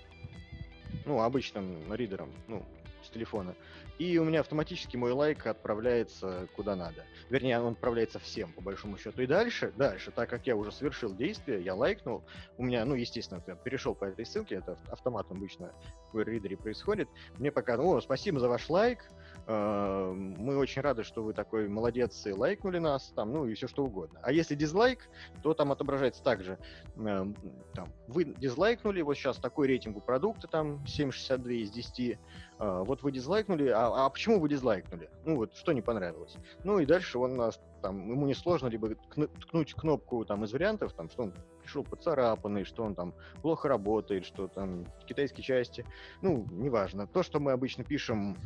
ну, 1.04 1.20
обычным 1.20 1.92
ридером, 1.92 2.32
ну, 2.48 2.64
с 3.02 3.10
телефона. 3.10 3.54
И 3.98 4.18
у 4.18 4.24
меня 4.24 4.40
автоматически 4.40 4.96
мой 4.96 5.12
лайк 5.12 5.46
отправляется 5.46 6.48
куда 6.56 6.74
надо. 6.74 7.04
Вернее, 7.30 7.60
он 7.60 7.74
отправляется 7.74 8.18
всем, 8.18 8.52
по 8.52 8.60
большому 8.60 8.98
счету. 8.98 9.22
И 9.22 9.26
дальше, 9.26 9.72
дальше, 9.76 10.10
так 10.10 10.28
как 10.30 10.46
я 10.46 10.56
уже 10.56 10.72
совершил 10.72 11.14
действие, 11.14 11.62
я 11.62 11.74
лайкнул, 11.74 12.24
у 12.56 12.64
меня, 12.64 12.84
ну, 12.84 12.94
естественно, 12.94 13.42
я 13.46 13.54
перешел 13.54 13.94
по 13.94 14.06
этой 14.06 14.26
ссылке, 14.26 14.56
это 14.56 14.72
ав- 14.72 14.92
автоматом 14.94 15.36
обычно 15.36 15.72
в 16.12 16.18
ридере 16.20 16.56
происходит. 16.56 17.08
Мне 17.38 17.52
пока, 17.52 17.76
о, 17.76 18.00
спасибо 18.00 18.40
за 18.40 18.48
ваш 18.48 18.68
лайк, 18.68 19.04
э, 19.04 19.33
мы 19.46 20.56
очень 20.56 20.80
рады, 20.80 21.04
что 21.04 21.22
вы 21.22 21.34
такой 21.34 21.68
молодец 21.68 22.26
и 22.26 22.32
лайкнули 22.32 22.78
нас, 22.78 23.12
там, 23.14 23.32
ну, 23.32 23.46
и 23.46 23.54
все 23.54 23.68
что 23.68 23.84
угодно. 23.84 24.18
А 24.22 24.32
если 24.32 24.54
дизлайк, 24.54 25.08
то 25.42 25.52
там 25.54 25.70
отображается 25.70 26.22
также, 26.22 26.58
э, 26.96 27.26
там, 27.74 27.92
вы 28.08 28.24
дизлайкнули, 28.24 29.02
вот 29.02 29.14
сейчас 29.14 29.36
такой 29.36 29.68
рейтинг 29.68 29.98
у 29.98 30.00
продукта, 30.00 30.48
там, 30.48 30.82
7,62 30.86 31.62
из 31.62 31.70
10, 31.70 32.18
а, 32.58 32.84
вот 32.84 33.02
вы 33.02 33.12
дизлайкнули, 33.12 33.68
а, 33.68 34.06
а 34.06 34.08
почему 34.08 34.38
вы 34.38 34.48
дизлайкнули? 34.48 35.10
Ну 35.24 35.36
вот, 35.36 35.54
что 35.54 35.72
не 35.72 35.82
понравилось? 35.82 36.36
Ну 36.62 36.78
и 36.78 36.86
дальше 36.86 37.18
он 37.18 37.36
нас, 37.36 37.60
там, 37.82 38.08
ему 38.08 38.26
несложно 38.26 38.68
либо 38.68 38.88
ткну- 38.88 39.28
ткнуть 39.40 39.74
кнопку 39.74 40.24
там 40.24 40.44
из 40.44 40.52
вариантов, 40.52 40.92
там, 40.92 41.10
что 41.10 41.24
он 41.24 41.34
пришел 41.62 41.82
поцарапанный, 41.82 42.64
что 42.64 42.84
он 42.84 42.94
там 42.94 43.14
плохо 43.42 43.68
работает, 43.68 44.24
что 44.24 44.48
там 44.48 44.86
китайские 45.06 45.42
части, 45.42 45.84
ну, 46.22 46.46
неважно. 46.50 47.06
То, 47.06 47.22
что 47.22 47.40
мы 47.40 47.52
обычно 47.52 47.82
пишем 47.84 48.36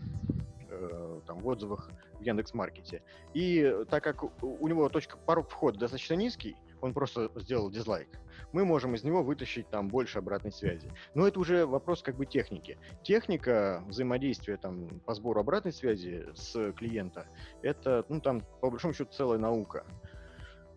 э, 0.78 0.88
э, 0.90 1.20
там, 1.26 1.40
в 1.40 1.48
отзывах 1.48 1.90
в 2.18 2.22
Яндекс.Маркете. 2.22 3.02
И 3.34 3.74
так 3.90 4.02
как 4.04 4.24
у 4.42 4.68
него 4.68 4.88
точка 4.88 5.16
порог 5.16 5.50
входа 5.50 5.78
достаточно 5.78 6.14
низкий, 6.14 6.56
он 6.80 6.94
просто 6.94 7.30
сделал 7.36 7.70
дизлайк. 7.70 8.08
Мы 8.52 8.64
можем 8.64 8.94
из 8.94 9.04
него 9.04 9.22
вытащить 9.22 9.68
там 9.68 9.88
больше 9.88 10.18
обратной 10.18 10.52
связи. 10.52 10.90
Но 11.14 11.26
это 11.26 11.40
уже 11.40 11.66
вопрос 11.66 12.02
как 12.02 12.16
бы 12.16 12.24
техники. 12.24 12.78
Техника 13.02 13.82
взаимодействия 13.88 14.56
там 14.56 15.00
по 15.00 15.14
сбору 15.14 15.40
обратной 15.40 15.72
связи 15.72 16.26
с 16.34 16.72
клиента, 16.72 17.26
это, 17.62 18.04
ну 18.08 18.20
там 18.20 18.42
по 18.60 18.70
большому 18.70 18.94
счету 18.94 19.12
целая 19.12 19.38
наука. 19.38 19.84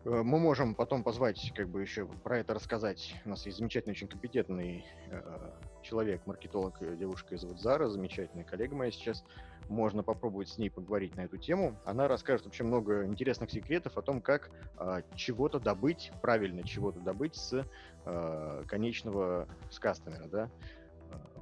Э, 0.04 0.22
мы 0.24 0.40
можем 0.40 0.76
потом 0.76 1.04
позвать, 1.04 1.52
как 1.56 1.70
бы 1.70 1.82
еще 1.82 2.06
про 2.06 2.40
это 2.40 2.54
рассказать. 2.54 3.16
У 3.26 3.30
нас 3.30 3.46
есть 3.46 3.58
замечательный, 3.58 3.92
очень 3.92 4.08
компетентный 4.08 4.86
э, 5.10 5.52
человек, 5.84 6.26
маркетолог, 6.26 6.82
э, 6.82 6.96
девушка 6.96 7.36
из 7.36 7.42
Зара, 7.42 7.88
замечательная 7.88 8.44
коллега 8.44 8.76
моя 8.76 8.92
сейчас. 8.92 9.24
Можно 9.70 10.04
попробовать 10.04 10.50
с 10.50 10.58
ней 10.58 10.70
поговорить 10.70 11.16
на 11.16 11.22
эту 11.22 11.38
тему. 11.38 11.80
Она 11.86 12.08
расскажет 12.08 12.46
вообще 12.46 12.64
много 12.64 13.06
интересных 13.06 13.52
секретов 13.52 13.98
о 13.98 14.02
том, 14.02 14.22
как 14.22 14.50
э, 14.78 15.04
чего-то 15.16 15.60
добыть, 15.60 16.12
правильно 16.22 16.64
чего-то 16.64 17.00
добыть 17.00 17.36
с 17.36 17.66
э, 18.06 18.64
конечного, 18.68 19.48
с 19.70 19.80
кастомера, 19.80 20.28
да 20.28 20.50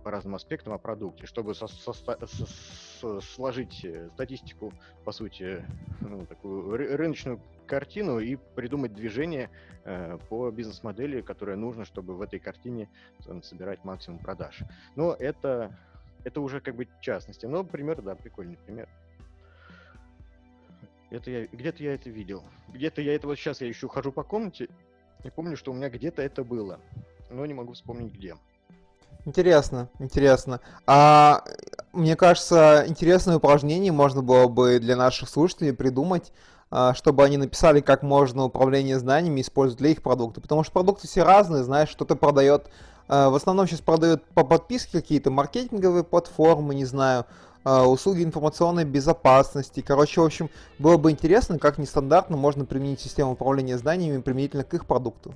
по 0.03 0.11
разным 0.11 0.35
аспектам 0.35 0.73
о 0.73 0.77
продукте, 0.77 1.25
чтобы 1.25 1.53
со, 1.53 1.67
со, 1.67 1.91
со, 1.91 3.21
сложить 3.21 3.83
э, 3.83 4.09
статистику, 4.13 4.73
по 5.03 5.11
сути, 5.11 5.65
ну, 5.99 6.25
такую 6.25 6.77
рыночную 6.77 7.41
картину 7.69 8.19
и 8.19 8.35
придумать 8.35 8.93
движение 8.93 9.49
э, 9.85 10.17
по 10.27 10.49
бизнес-модели, 10.51 11.21
которая 11.21 11.55
нужна, 11.55 11.85
чтобы 11.85 12.15
в 12.15 12.21
этой 12.21 12.39
картине 12.39 12.89
собирать 13.43 13.85
максимум 13.85 14.19
продаж. 14.19 14.63
Но 14.95 15.13
это, 15.13 15.77
это 16.23 16.41
уже 16.41 16.59
как 16.59 16.75
бы 16.75 16.87
частности. 17.01 17.45
Но 17.45 17.63
пример, 17.63 18.01
да, 18.01 18.15
прикольный 18.15 18.57
пример. 18.57 18.89
Это 21.11 21.31
я, 21.31 21.47
где-то 21.47 21.83
я 21.83 21.93
это 21.93 22.09
видел. 22.09 22.43
Где-то 22.67 23.01
я 23.01 23.15
это 23.15 23.27
вот 23.27 23.35
сейчас 23.35 23.61
я 23.61 23.67
еще 23.67 23.87
хожу 23.87 24.11
по 24.11 24.23
комнате 24.23 24.67
и 25.23 25.29
помню, 25.29 25.55
что 25.55 25.71
у 25.71 25.75
меня 25.75 25.89
где-то 25.89 26.21
это 26.21 26.43
было. 26.43 26.79
Но 27.29 27.45
не 27.45 27.53
могу 27.53 27.73
вспомнить 27.73 28.13
где. 28.13 28.35
Интересно, 29.25 29.89
интересно. 29.99 30.61
А 30.87 31.43
мне 31.93 32.15
кажется, 32.15 32.85
интересное 32.87 33.37
упражнение 33.37 33.91
можно 33.91 34.21
было 34.21 34.47
бы 34.47 34.79
для 34.79 34.95
наших 34.95 35.29
слушателей 35.29 35.73
придумать, 35.73 36.31
чтобы 36.93 37.23
они 37.23 37.37
написали, 37.37 37.81
как 37.81 38.03
можно 38.03 38.43
управление 38.43 38.99
знаниями 38.99 39.41
использовать 39.41 39.79
для 39.79 39.89
их 39.89 40.03
продукта. 40.03 40.39
Потому 40.39 40.63
что 40.63 40.71
продукты 40.71 41.07
все 41.07 41.23
разные, 41.23 41.63
знаешь, 41.63 41.89
что-то 41.89 42.15
продает. 42.15 42.69
А, 43.09 43.29
в 43.29 43.35
основном 43.35 43.67
сейчас 43.67 43.81
продают 43.81 44.23
по 44.35 44.43
подписке 44.43 45.01
какие-то 45.01 45.31
маркетинговые 45.31 46.03
платформы, 46.03 46.75
не 46.75 46.85
знаю, 46.85 47.25
а, 47.63 47.87
услуги 47.87 48.23
информационной 48.23 48.85
безопасности. 48.85 49.81
Короче, 49.81 50.21
в 50.21 50.25
общем, 50.25 50.49
было 50.77 50.97
бы 50.97 51.09
интересно, 51.09 51.57
как 51.57 51.79
нестандартно 51.79 52.37
можно 52.37 52.65
применить 52.65 53.01
систему 53.01 53.31
управления 53.31 53.77
знаниями 53.79 54.21
применительно 54.21 54.63
к 54.63 54.73
их 54.75 54.85
продукту. 54.85 55.33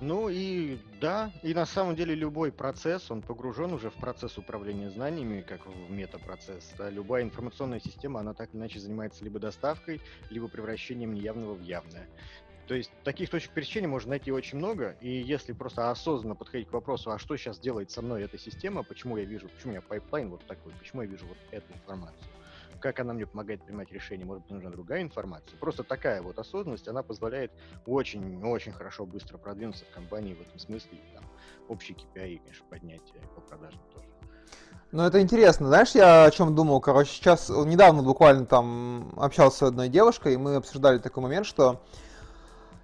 Ну 0.00 0.30
и 0.30 0.78
да, 0.98 1.30
и 1.42 1.52
на 1.52 1.66
самом 1.66 1.94
деле 1.94 2.14
любой 2.14 2.52
процесс, 2.52 3.10
он 3.10 3.20
погружен 3.20 3.74
уже 3.74 3.90
в 3.90 3.94
процесс 3.94 4.38
управления 4.38 4.90
знаниями, 4.90 5.42
как 5.42 5.66
в 5.66 5.90
метапроцесс. 5.90 6.72
Да? 6.78 6.88
Любая 6.88 7.22
информационная 7.22 7.80
система, 7.80 8.20
она 8.20 8.32
так 8.32 8.48
или 8.54 8.60
иначе 8.60 8.80
занимается 8.80 9.22
либо 9.24 9.38
доставкой, 9.38 10.00
либо 10.30 10.48
превращением 10.48 11.12
неявного 11.12 11.54
в 11.54 11.60
явное. 11.60 12.08
То 12.66 12.74
есть 12.74 12.90
таких 13.04 13.28
точек 13.28 13.50
пересечения 13.50 13.88
можно 13.88 14.10
найти 14.10 14.32
очень 14.32 14.56
много, 14.56 14.96
и 15.00 15.10
если 15.10 15.52
просто 15.52 15.90
осознанно 15.90 16.36
подходить 16.36 16.68
к 16.68 16.72
вопросу, 16.72 17.10
а 17.10 17.18
что 17.18 17.36
сейчас 17.36 17.58
делает 17.58 17.90
со 17.90 18.00
мной 18.00 18.22
эта 18.22 18.38
система, 18.38 18.84
почему 18.84 19.18
я 19.18 19.24
вижу, 19.24 19.48
почему 19.48 19.72
у 19.72 19.74
меня 19.74 19.82
pipeline 19.82 20.30
вот 20.30 20.46
такой, 20.46 20.72
почему 20.78 21.02
я 21.02 21.08
вижу 21.08 21.26
вот 21.26 21.38
эту 21.50 21.72
информацию, 21.74 22.30
как 22.80 22.98
она 22.98 23.12
мне 23.12 23.26
помогает 23.26 23.64
принимать 23.64 23.92
решения, 23.92 24.24
может 24.24 24.42
быть, 24.42 24.52
нужна 24.52 24.70
другая 24.70 25.02
информация. 25.02 25.56
Просто 25.58 25.84
такая 25.84 26.22
вот 26.22 26.38
осознанность, 26.38 26.88
она 26.88 27.02
позволяет 27.02 27.52
очень-очень 27.86 28.72
хорошо 28.72 29.06
быстро 29.06 29.38
продвинуться 29.38 29.84
в 29.84 29.94
компании 29.94 30.34
в 30.34 30.40
этом 30.40 30.58
смысле, 30.58 30.98
и 30.98 31.14
там 31.14 31.24
общий 31.68 31.94
KPI, 31.94 32.38
конечно, 32.38 32.66
поднять 32.68 33.12
по 33.34 33.40
продажам 33.42 33.80
тоже. 33.94 34.06
Ну, 34.92 35.04
это 35.04 35.20
интересно. 35.20 35.68
Знаешь, 35.68 35.92
я 35.92 36.24
о 36.24 36.30
чем 36.32 36.54
думал? 36.56 36.80
Короче, 36.80 37.12
сейчас, 37.12 37.48
недавно 37.48 38.02
буквально 38.02 38.44
там 38.44 39.12
общался 39.16 39.58
с 39.58 39.62
одной 39.62 39.88
девушкой, 39.88 40.34
и 40.34 40.36
мы 40.36 40.56
обсуждали 40.56 40.98
такой 40.98 41.22
момент, 41.22 41.46
что 41.46 41.80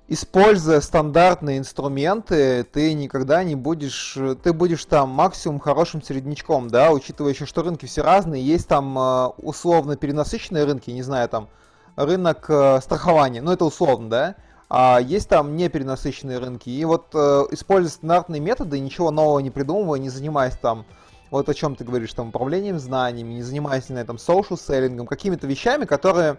используя 0.09 0.81
стандартные 0.81 1.59
инструменты, 1.59 2.65
ты 2.65 2.95
никогда 2.95 3.43
не 3.43 3.57
будешь, 3.57 4.17
ты 4.43 4.53
будешь 4.53 4.85
там 4.85 5.11
максимум 5.11 5.59
хорошим 5.59 6.03
среднячком, 6.03 6.69
да, 6.69 6.93
учитывая 6.93 7.33
еще, 7.33 7.47
что 7.47 7.63
рынки 7.63 7.87
все 7.87 8.03
разные, 8.03 8.45
есть 8.45 8.69
там 8.69 8.97
э, 8.99 9.27
условно 9.39 9.97
перенасыщенные 9.97 10.65
рынки, 10.65 10.91
не 10.91 11.03
знаю, 11.03 11.29
там 11.29 11.49
рынок 11.97 12.47
э, 12.49 12.81
страхования, 12.83 13.43
ну 13.43 13.51
это 13.51 13.65
условно, 13.65 14.09
да, 14.09 14.35
а 14.69 15.01
есть 15.01 15.29
там 15.29 15.57
не 15.57 15.69
перенасыщенные 15.69 16.39
рынки, 16.39 16.71
и 16.71 16.85
вот 16.85 17.09
э, 17.15 17.45
используя 17.51 17.91
стандартные 17.91 18.41
методы, 18.41 18.79
ничего 18.79 19.11
нового 19.11 19.41
не 19.41 19.51
придумывая, 19.51 19.99
не 19.99 20.09
занимаясь 20.09 20.57
там 20.57 20.87
вот 21.33 21.49
о 21.49 21.55
чем 21.55 21.75
ты 21.75 21.83
говоришь, 21.83 22.13
там, 22.15 22.29
управлением 22.29 22.79
знаниями, 22.79 23.35
не 23.35 23.43
занимаясь, 23.43 23.87
знаю, 23.87 24.07
там, 24.07 24.17
social 24.17 24.57
селлингом, 24.57 25.09
какими-то 25.09 25.49
вещами, 25.49 25.85
которые 25.85 26.37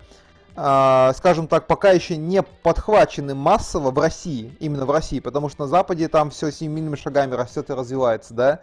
скажем 0.57 1.47
так, 1.47 1.67
пока 1.67 1.91
еще 1.91 2.17
не 2.17 2.41
подхвачены 2.41 3.35
массово 3.35 3.91
в 3.91 3.99
России, 3.99 4.57
именно 4.59 4.87
в 4.87 4.91
России, 4.91 5.19
потому 5.19 5.49
что 5.49 5.61
на 5.61 5.67
Западе 5.67 6.07
там 6.07 6.31
все 6.31 6.51
семимильными 6.51 6.95
шагами 6.95 7.35
растет 7.35 7.69
и 7.69 7.73
развивается, 7.73 8.33
да, 8.33 8.61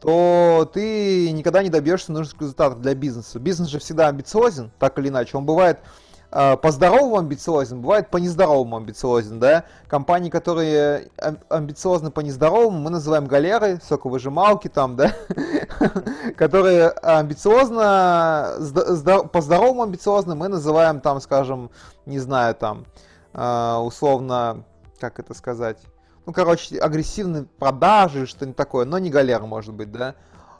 то 0.00 0.70
ты 0.72 1.32
никогда 1.32 1.64
не 1.64 1.68
добьешься 1.68 2.12
нужных 2.12 2.40
результатов 2.40 2.80
для 2.80 2.94
бизнеса. 2.94 3.40
Бизнес 3.40 3.68
же 3.68 3.80
всегда 3.80 4.06
амбициозен, 4.06 4.70
так 4.78 4.98
или 4.98 5.08
иначе. 5.08 5.36
Он 5.36 5.44
бывает 5.44 5.80
а, 5.80 5.88
по-здоровому 6.32 7.18
амбициозен, 7.18 7.82
бывает 7.82 8.08
по 8.08 8.16
нездоровому 8.16 8.78
амбициозен, 8.78 9.38
да. 9.38 9.64
Компании, 9.86 10.30
которые 10.30 11.10
амбициозны 11.50 12.10
по 12.10 12.20
нездоровому, 12.20 12.78
мы 12.78 12.88
называем 12.88 13.26
галеры, 13.26 13.80
соковыжималки 13.86 14.68
там, 14.68 14.96
да, 14.96 15.12
которые 16.36 16.88
амбициозно, 16.88 18.54
по-здоровому 19.30 19.82
амбициозны 19.82 20.34
мы 20.34 20.48
называем 20.48 21.00
там, 21.00 21.20
скажем, 21.20 21.70
не 22.06 22.18
знаю, 22.18 22.54
там, 22.54 22.86
а, 23.34 23.80
условно, 23.80 24.64
как 24.98 25.18
это 25.18 25.34
сказать, 25.34 25.78
ну, 26.24 26.32
короче, 26.32 26.78
агрессивные 26.78 27.44
продажи, 27.58 28.26
что-нибудь 28.26 28.56
такое, 28.56 28.86
но 28.86 28.98
не 28.98 29.10
галера, 29.10 29.44
может 29.44 29.74
быть, 29.74 29.92
да. 29.92 30.14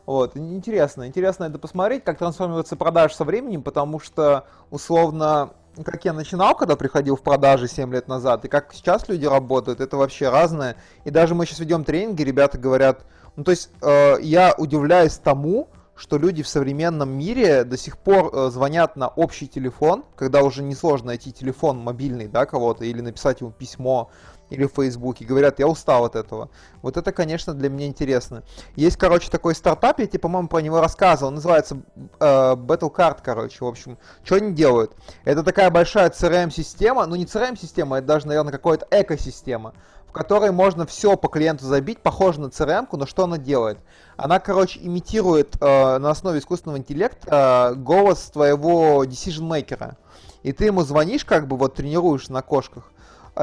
Вот, 0.05 0.37
интересно, 0.37 1.07
интересно 1.07 1.45
это 1.45 1.59
посмотреть, 1.59 2.05
как 2.05 2.19
трансформируется 2.19 2.77
продаж 2.77 3.15
со 3.15 3.25
временем, 3.25 3.63
потому 3.63 4.01
что, 4.01 4.47
условно, 4.71 5.53
как 5.85 6.05
я 6.05 6.13
начинал, 6.13 6.55
когда 6.55 6.77
приходил 6.77 7.17
в 7.17 7.23
продажи 7.23 7.69
7 7.69 7.93
лет 7.93 8.09
назад, 8.09 8.45
и 8.45 8.49
как 8.49 8.73
сейчас 8.73 9.09
люди 9.09 9.27
работают, 9.27 9.81
это 9.81 9.97
вообще 9.97 10.29
разное. 10.29 10.77
И 11.05 11.11
даже 11.11 11.35
мы 11.35 11.47
сейчас 11.47 11.61
ведем 11.61 11.85
тренинги, 11.85 12.23
ребята 12.23 12.59
говорят, 12.59 13.05
ну 13.37 13.45
то 13.45 13.51
есть 13.51 13.71
э, 13.81 14.17
я 14.21 14.55
удивляюсь 14.57 15.17
тому, 15.17 15.69
что 15.95 16.19
люди 16.19 16.43
в 16.43 16.49
современном 16.49 17.11
мире 17.11 17.65
до 17.65 17.77
сих 17.77 17.99
пор 17.99 18.31
э, 18.33 18.51
звонят 18.51 18.97
на 18.97 19.09
общий 19.09 19.47
телефон, 19.47 20.05
когда 20.17 20.43
уже 20.43 20.63
несложно 20.63 21.09
найти 21.09 21.33
телефон 21.33 21.79
мобильный, 21.79 22.29
да, 22.29 22.47
кого-то, 22.47 22.85
или 22.85 23.01
написать 23.01 23.41
ему 23.41 23.51
письмо, 23.51 24.11
или 24.53 24.67
в 24.67 24.73
Фейсбуке, 24.75 25.25
говорят, 25.25 25.59
я 25.59 25.67
устал 25.67 26.05
от 26.05 26.15
этого. 26.15 26.51
Вот 26.83 26.97
это, 26.97 27.11
конечно, 27.13 27.55
для 27.55 27.71
меня 27.71 27.87
интересно. 27.87 28.43
Есть, 28.77 28.97
короче, 28.97 29.31
такой 29.31 29.55
стартап, 29.55 29.99
я 29.99 30.07
тебе, 30.07 30.19
по-моему, 30.19 30.49
про 30.49 30.59
него 30.59 30.81
рассказывал, 30.81 31.31
называется 31.31 31.79
э, 32.21 32.55
Battle 32.55 32.95
Card, 32.95 33.19
короче, 33.23 33.65
в 33.65 33.67
общем, 33.67 33.99
что 34.25 34.37
они 34.37 34.53
делают? 34.53 34.93
Это 35.25 35.43
такая 35.43 35.71
большая 35.71 36.11
CRM-система, 36.11 37.07
ну 37.07 37.17
не 37.17 37.25
CRM-система, 37.25 37.99
это 37.99 38.07
даже, 38.07 38.27
наверное, 38.27 38.53
какая-то 38.53 38.87
экосистема, 38.91 39.73
в 40.07 40.13
которой 40.13 40.51
можно 40.53 40.85
все 40.85 41.17
по 41.17 41.29
клиенту 41.29 41.65
забить, 41.65 42.01
похоже 42.01 42.41
на 42.41 42.47
CRM, 42.47 42.87
но 42.93 43.07
что 43.07 43.25
она 43.25 43.39
делает? 43.39 43.79
Она, 44.17 44.39
короче, 44.39 44.81
имитирует 44.83 45.57
э, 45.61 45.99
на 45.99 46.11
основе 46.11 46.41
искусственного 46.41 46.77
интеллекта 46.79 47.73
э, 47.73 47.75
голос 47.77 48.31
твоего 48.31 49.05
decision-мейкера. 49.05 49.97
И 50.43 50.53
ты 50.53 50.67
ему 50.67 50.83
звонишь, 50.83 51.25
как 51.25 51.47
бы 51.47 51.57
вот 51.57 51.75
тренируешь 51.75 52.29
на 52.29 52.43
кошках, 52.43 52.93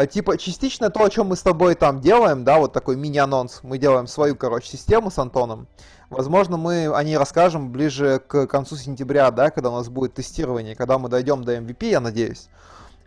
типа, 0.10 0.38
частично 0.38 0.90
то, 0.90 1.04
о 1.04 1.10
чем 1.10 1.28
мы 1.28 1.36
с 1.36 1.42
тобой 1.42 1.76
там 1.76 2.00
делаем, 2.00 2.44
да, 2.44 2.58
вот 2.60 2.74
такой 2.74 2.96
мини-анонс, 2.96 3.62
мы 3.64 3.78
делаем 3.78 4.08
свою, 4.08 4.36
короче, 4.36 4.70
систему 4.70 5.10
с 5.10 5.18
Антоном. 5.18 5.68
Возможно, 6.10 6.58
мы 6.58 6.88
о 6.88 7.04
ней 7.04 7.18
расскажем 7.18 7.72
ближе 7.72 8.22
к 8.26 8.48
концу 8.48 8.76
сентября, 8.76 9.32
да, 9.32 9.52
когда 9.52 9.70
у 9.70 9.76
нас 9.76 9.90
будет 9.90 10.14
тестирование, 10.14 10.76
когда 10.76 10.98
мы 10.98 11.10
дойдем 11.10 11.44
до 11.44 11.56
MVP, 11.58 11.90
я 11.90 12.00
надеюсь. 12.00 12.50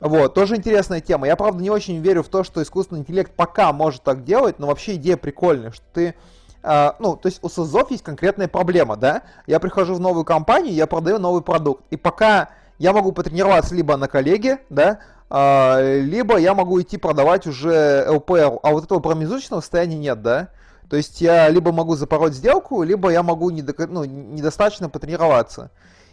Вот, 0.01 0.35
тоже 0.35 0.57
интересная 0.57 1.01
тема. 1.01 1.28
Я, 1.28 1.37
правда, 1.37 1.62
не 1.62 1.70
очень 1.70 2.01
верю 2.01 2.24
в 2.24 2.28
то, 2.28 2.43
что 2.43 2.61
искусственный 2.61 3.03
интеллект 3.03 3.33
пока 3.37 3.72
может 3.72 4.03
так 4.03 4.24
делать, 4.24 4.59
но 4.59 4.66
вообще 4.66 4.97
идея 4.97 5.16
прикольная, 5.16 5.70
что 5.70 5.85
ты 5.93 6.14
Uh, 6.62 6.95
ну, 7.01 7.16
то 7.16 7.26
есть 7.26 7.41
у 7.43 7.49
СОЗов 7.49 7.91
есть 7.91 8.05
конкретная 8.05 8.47
проблема, 8.47 8.97
да? 8.97 9.22
Я 9.49 9.59
прихожу 9.59 9.95
в 9.95 10.01
новую 10.01 10.24
компанию, 10.24 10.72
я 10.72 10.87
продаю 10.87 11.18
новый 11.18 11.43
продукт. 11.43 11.83
И 11.91 11.97
пока 11.97 12.51
я 12.78 12.93
могу 12.93 13.11
потренироваться 13.11 13.74
либо 13.74 13.97
на 13.97 14.07
коллеге, 14.07 14.61
да, 14.70 15.01
либо 15.33 16.37
я 16.37 16.55
могу 16.55 16.80
идти 16.83 16.99
продавать 16.99 17.47
уже 17.47 18.05
LPR, 18.09 18.59
а 18.62 18.70
вот 18.72 18.85
этого 18.85 19.01
промежуточного 19.01 19.61
состояния 19.61 19.97
нет, 19.97 20.20
да? 20.20 20.51
То 20.91 20.97
есть 20.97 21.22
я 21.22 21.49
либо 21.49 21.72
могу 21.72 21.95
запороть 21.97 22.35
сделку, 22.35 22.83
либо 22.83 23.11
я 23.11 23.22
могу 23.22 23.49
недо, 23.49 23.74
ну, 23.89 24.05
недостаточно 24.05 24.91
потренироваться. 24.91 25.70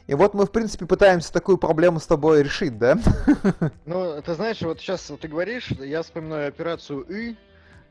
И 0.07 0.13
вот 0.13 0.33
мы, 0.33 0.45
в 0.45 0.51
принципе, 0.51 0.85
пытаемся 0.85 1.33
такую 1.33 1.57
проблему 1.57 1.99
с 1.99 2.07
тобой 2.07 2.43
решить, 2.43 2.77
да? 2.77 2.97
Ну, 3.85 4.21
ты 4.21 4.33
знаешь, 4.35 4.61
вот 4.61 4.79
сейчас 4.79 5.11
ты 5.21 5.27
говоришь, 5.27 5.67
я 5.71 6.01
вспоминаю 6.01 6.47
операцию 6.47 7.01
«И», 7.01 7.35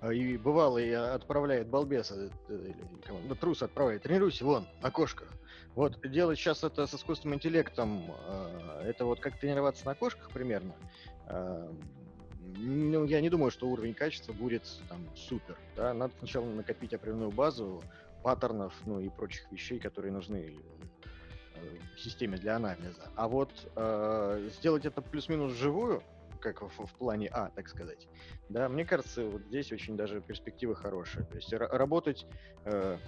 а, 0.00 0.12
и 0.12 0.36
бывало 0.36 0.78
и 0.78 0.90
отправляет 0.90 1.68
балбеса, 1.68 2.30
э, 2.48 2.72
ну, 3.28 3.34
трус 3.34 3.62
отправляет, 3.62 4.02
тренируйся 4.02 4.44
вон, 4.44 4.66
на 4.80 4.90
кошках. 4.90 5.28
Вот 5.74 6.00
делать 6.10 6.38
сейчас 6.38 6.64
это 6.64 6.86
с 6.86 6.94
искусственным 6.94 7.36
интеллектом, 7.36 8.12
а, 8.26 8.82
это 8.82 9.04
вот 9.04 9.20
как 9.20 9.38
тренироваться 9.38 9.86
на 9.86 9.94
кошках 9.94 10.30
примерно. 10.30 10.74
Ну, 11.30 13.04
я 13.04 13.20
не 13.20 13.28
думаю, 13.28 13.50
что 13.50 13.68
уровень 13.68 13.94
качества 13.94 14.32
будет 14.32 14.62
там 14.88 14.98
супер. 15.14 15.56
Да? 15.76 15.92
Надо 15.94 16.14
сначала 16.18 16.46
накопить 16.46 16.94
определенную 16.94 17.30
базу 17.30 17.82
паттернов, 18.22 18.74
ну 18.86 19.00
и 19.00 19.08
прочих 19.08 19.50
вещей, 19.52 19.78
которые 19.78 20.12
нужны 20.12 20.54
э, 21.54 21.60
в 21.94 22.00
системе 22.00 22.36
для 22.36 22.56
анализа. 22.56 23.10
А 23.16 23.28
вот 23.28 23.50
э, 23.76 24.48
сделать 24.58 24.86
это 24.86 25.02
плюс-минус 25.02 25.52
живую, 25.52 26.02
как 26.40 26.62
в, 26.62 26.86
в 26.86 26.94
плане 26.94 27.28
А, 27.28 27.50
так 27.54 27.68
сказать, 27.68 28.08
да, 28.48 28.68
мне 28.68 28.84
кажется, 28.84 29.24
вот 29.24 29.42
здесь 29.42 29.70
очень 29.72 29.96
даже 29.96 30.20
перспективы 30.20 30.74
хорошие. 30.74 31.24
То 31.26 31.36
есть 31.36 31.52
работать 31.52 32.26
э, 32.64 32.98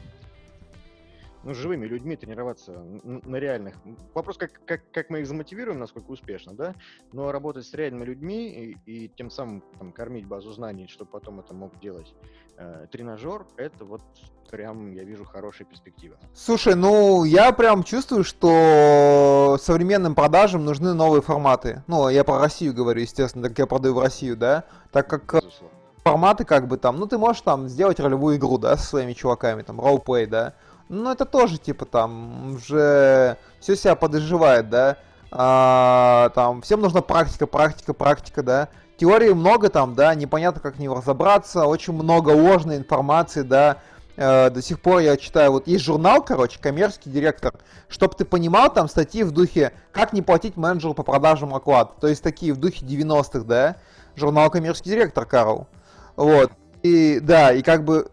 ну, 1.43 1.55
живыми 1.55 1.87
людьми 1.87 2.17
тренироваться 2.17 2.83
на 3.03 3.37
реальных. 3.37 3.77
Вопрос, 4.15 4.37
как, 4.37 4.61
как, 4.65 4.91
как 4.91 5.11
мы 5.11 5.21
их 5.21 5.27
замотивируем, 5.27 5.79
насколько 5.79 6.11
успешно, 6.11 6.55
да, 6.55 6.75
но 7.13 7.33
работать 7.33 7.67
с 7.67 7.75
реальными 7.75 8.05
людьми 8.05 8.77
и, 8.87 9.05
и 9.05 9.09
тем 9.09 9.31
самым 9.31 9.63
там, 9.79 9.93
кормить 9.93 10.27
базу 10.27 10.53
знаний, 10.53 10.87
чтобы 10.89 11.11
потом 11.11 11.41
это 11.41 11.55
мог 11.55 11.79
делать 11.81 12.15
э, 12.57 12.87
тренажер, 12.91 13.47
это 13.57 13.85
вот 13.85 14.03
прям, 14.51 14.91
я 14.93 15.05
вижу, 15.05 15.25
хорошая 15.25 15.67
перспектива. 15.67 16.17
Слушай, 16.35 16.75
ну, 16.75 17.25
я 17.25 17.53
прям 17.53 17.85
чувствую, 17.85 18.25
что 18.25 19.57
современным 19.61 20.15
продажам 20.15 20.65
нужны 20.65 20.93
новые 20.93 21.23
форматы. 21.23 21.83
Ну, 21.87 22.09
я 22.09 22.25
про 22.25 22.39
Россию 22.39 22.75
говорю, 22.75 23.01
естественно, 23.01 23.49
так 23.49 23.59
я 23.59 23.67
продаю 23.67 23.95
в 23.95 23.99
Россию, 23.99 24.37
да, 24.37 24.65
так 24.93 25.09
как... 25.09 25.35
Безусловно. 25.35 25.77
Форматы 26.03 26.47
как 26.47 26.67
бы 26.67 26.79
там, 26.79 26.97
ну 26.97 27.07
ты 27.07 27.19
можешь 27.19 27.43
там 27.43 27.69
сделать 27.69 28.01
ролевую 28.01 28.39
игру, 28.39 28.57
да, 28.57 28.79
со 28.79 28.87
своими 28.87 29.13
чуваками, 29.13 29.61
там, 29.61 29.79
роллплей, 29.79 30.25
да, 30.25 30.55
ну, 30.91 31.13
это 31.13 31.25
тоже, 31.25 31.59
типа, 31.59 31.87
там, 31.87 32.57
уже 32.57 33.37
все 33.61 33.77
себя 33.77 33.95
подоживает, 33.95 34.69
да. 34.69 34.97
А, 35.31 36.31
там, 36.35 36.63
всем 36.63 36.81
нужна 36.81 37.01
практика, 37.01 37.47
практика, 37.47 37.95
практика, 37.95 38.43
да. 38.43 38.69
Теории 38.97 39.31
много 39.31 39.71
там, 39.71 39.95
да, 39.95 40.15
непонятно, 40.15 40.61
как 40.61 40.77
в 40.77 40.79
нее 40.81 40.93
разобраться, 40.93 41.67
очень 41.67 41.95
много 41.95 42.31
ложной 42.31 42.77
информации, 42.77 43.43
да. 43.43 43.79
Э, 44.17 44.51
до 44.51 44.61
сих 44.61 44.81
пор 44.81 44.99
я 44.99 45.17
читаю, 45.17 45.53
вот 45.53 45.69
есть 45.69 45.85
журнал, 45.85 46.23
короче, 46.25 46.59
коммерческий 46.59 47.09
директор, 47.09 47.55
чтобы 47.89 48.15
ты 48.17 48.25
понимал, 48.25 48.73
там 48.73 48.89
статьи 48.89 49.23
в 49.23 49.31
духе 49.31 49.73
«Как 49.93 50.13
не 50.13 50.23
платить 50.23 50.57
менеджеру 50.57 50.95
по 50.95 51.05
продажам 51.05 51.55
оклад», 51.55 52.01
то 52.01 52.09
есть 52.09 52.23
такие 52.23 52.53
в 52.53 52.57
духе 52.57 52.85
90-х, 52.85 53.45
да, 53.45 53.77
журнал 54.17 54.51
коммерческий 54.51 54.91
директор, 54.91 55.25
Карл. 55.25 55.69
Вот. 56.17 56.51
И 56.83 57.21
да, 57.21 57.53
и 57.53 57.63
как 57.63 57.85
бы 57.85 58.11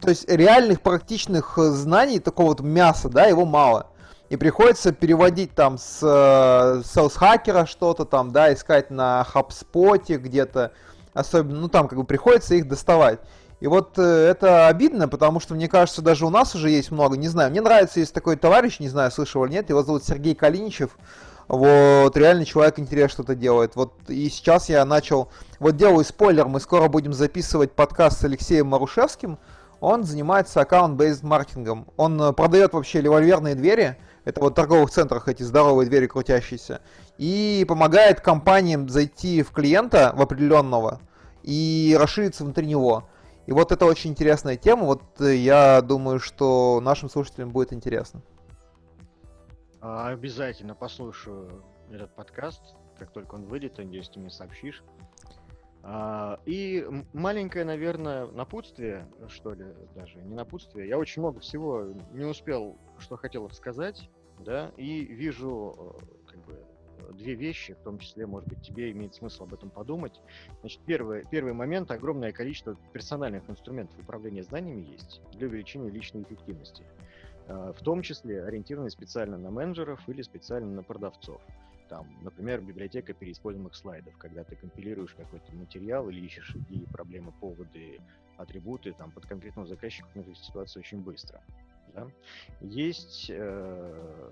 то 0.00 0.08
есть 0.08 0.28
реальных 0.28 0.80
практичных 0.80 1.58
э, 1.58 1.70
знаний, 1.70 2.18
такого 2.18 2.48
вот 2.48 2.60
мяса, 2.60 3.08
да, 3.08 3.26
его 3.26 3.44
мало. 3.44 3.88
И 4.28 4.36
приходится 4.36 4.92
переводить 4.92 5.54
там 5.54 5.78
с 5.78 6.00
э, 6.02 6.82
селс-хакера 6.84 7.66
что-то 7.66 8.04
там, 8.04 8.32
да, 8.32 8.52
искать 8.52 8.90
на 8.90 9.26
HubSpot 9.32 10.16
где-то, 10.16 10.72
особенно, 11.14 11.60
ну 11.60 11.68
там 11.68 11.88
как 11.88 11.98
бы 11.98 12.04
приходится 12.04 12.54
их 12.54 12.66
доставать. 12.66 13.20
И 13.60 13.68
вот 13.68 13.98
э, 13.98 14.02
это 14.02 14.68
обидно, 14.68 15.08
потому 15.08 15.40
что, 15.40 15.54
мне 15.54 15.68
кажется, 15.68 16.02
даже 16.02 16.26
у 16.26 16.30
нас 16.30 16.54
уже 16.54 16.70
есть 16.70 16.90
много, 16.90 17.16
не 17.16 17.28
знаю, 17.28 17.50
мне 17.50 17.60
нравится, 17.60 18.00
есть 18.00 18.12
такой 18.12 18.36
товарищ, 18.36 18.80
не 18.80 18.88
знаю, 18.88 19.10
слышал 19.10 19.44
или 19.44 19.52
нет, 19.52 19.70
его 19.70 19.82
зовут 19.82 20.04
Сергей 20.04 20.34
Калиничев, 20.34 20.98
вот, 21.48 22.16
реально 22.16 22.44
человек 22.44 22.78
интересно 22.78 23.24
что-то 23.24 23.34
делает. 23.34 23.76
Вот, 23.76 23.92
и 24.08 24.28
сейчас 24.28 24.68
я 24.68 24.84
начал, 24.84 25.30
вот 25.60 25.76
делаю 25.76 26.04
спойлер, 26.04 26.46
мы 26.48 26.60
скоро 26.60 26.88
будем 26.88 27.12
записывать 27.12 27.72
подкаст 27.72 28.20
с 28.20 28.24
Алексеем 28.24 28.66
Марушевским, 28.66 29.38
он 29.86 30.02
занимается 30.02 30.60
аккаунт-бейзд 30.62 31.22
маркетингом. 31.22 31.86
Он 31.96 32.20
э, 32.20 32.32
продает 32.32 32.72
вообще 32.72 33.00
револьверные 33.00 33.54
двери, 33.54 33.96
это 34.24 34.40
вот 34.40 34.54
в 34.54 34.56
торговых 34.56 34.90
центрах 34.90 35.28
эти 35.28 35.44
здоровые 35.44 35.88
двери 35.88 36.08
крутящиеся, 36.08 36.80
и 37.18 37.64
помогает 37.68 38.20
компаниям 38.20 38.88
зайти 38.88 39.44
в 39.44 39.52
клиента, 39.52 40.12
в 40.16 40.20
определенного, 40.20 41.00
и 41.44 41.96
расшириться 42.00 42.42
внутри 42.42 42.66
него. 42.66 43.08
И 43.46 43.52
вот 43.52 43.70
это 43.70 43.86
очень 43.86 44.10
интересная 44.10 44.56
тема, 44.56 44.86
вот 44.86 45.20
э, 45.20 45.36
я 45.36 45.80
думаю, 45.82 46.18
что 46.18 46.80
нашим 46.82 47.08
слушателям 47.08 47.50
будет 47.50 47.72
интересно. 47.72 48.22
А, 49.80 50.08
обязательно 50.08 50.74
послушаю 50.74 51.62
этот 51.92 52.12
подкаст, 52.16 52.74
как 52.98 53.12
только 53.12 53.36
он 53.36 53.44
выйдет, 53.44 53.78
надеюсь, 53.78 54.08
ты 54.08 54.18
мне 54.18 54.30
сообщишь. 54.30 54.82
А, 55.88 56.40
и 56.46 56.84
маленькое, 57.12 57.64
наверное, 57.64 58.26
напутствие, 58.26 59.06
что 59.28 59.54
ли, 59.54 59.66
даже 59.94 60.20
не 60.20 60.34
напутствие. 60.34 60.88
Я 60.88 60.98
очень 60.98 61.22
много 61.22 61.38
всего 61.38 61.92
не 62.12 62.24
успел, 62.24 62.76
что 62.98 63.16
хотел 63.16 63.46
рассказать, 63.46 64.10
да, 64.40 64.72
и 64.76 65.04
вижу 65.04 65.76
э, 65.78 66.26
как 66.26 66.44
бы 66.44 66.58
две 67.12 67.34
вещи, 67.34 67.74
в 67.74 67.84
том 67.84 68.00
числе, 68.00 68.26
может 68.26 68.48
быть, 68.48 68.62
тебе 68.62 68.90
имеет 68.90 69.14
смысл 69.14 69.44
об 69.44 69.54
этом 69.54 69.70
подумать. 69.70 70.20
Значит, 70.58 70.80
первый, 70.86 71.24
первый 71.30 71.52
момент, 71.52 71.88
огромное 71.92 72.32
количество 72.32 72.76
персональных 72.92 73.48
инструментов 73.48 73.96
управления 74.00 74.42
знаниями 74.42 74.90
есть 74.90 75.20
для 75.34 75.46
увеличения 75.46 75.88
личной 75.88 76.22
эффективности, 76.22 76.82
э, 77.46 77.72
в 77.78 77.80
том 77.84 78.02
числе 78.02 78.42
ориентированные 78.42 78.90
специально 78.90 79.38
на 79.38 79.52
менеджеров 79.52 80.00
или 80.08 80.22
специально 80.22 80.68
на 80.68 80.82
продавцов. 80.82 81.40
Там, 81.88 82.08
например, 82.22 82.60
библиотека 82.60 83.12
переиспользуемых 83.12 83.74
слайдов, 83.74 84.16
когда 84.18 84.42
ты 84.42 84.56
компилируешь 84.56 85.14
какой-то 85.14 85.54
материал 85.54 86.08
или 86.08 86.20
ищешь 86.20 86.54
идеи, 86.56 86.84
проблемы, 86.90 87.32
поводы, 87.32 88.00
атрибуты 88.36 88.92
там, 88.92 89.12
под 89.12 89.26
конкретного 89.26 89.68
заказчика 89.68 90.08
в 90.14 90.16
этой 90.16 90.34
ситуации 90.34 90.80
очень 90.80 91.00
быстро. 91.00 91.42
Да? 91.94 92.08
Есть... 92.60 93.30
Э, 93.30 94.30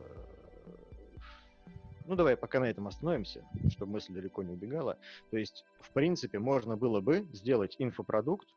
ну, 2.07 2.17
давай 2.17 2.37
пока 2.37 2.61
на 2.61 2.65
этом 2.65 2.87
остановимся, 2.89 3.45
чтобы 3.71 3.93
мысль 3.93 4.13
далеко 4.13 4.43
не 4.43 4.53
убегала. 4.53 4.99
То 5.31 5.39
есть, 5.39 5.65
в 5.81 5.91
принципе, 5.93 6.39
можно 6.39 6.77
было 6.77 7.01
бы 7.01 7.27
сделать 7.33 7.77
инфопродукт, 7.79 8.49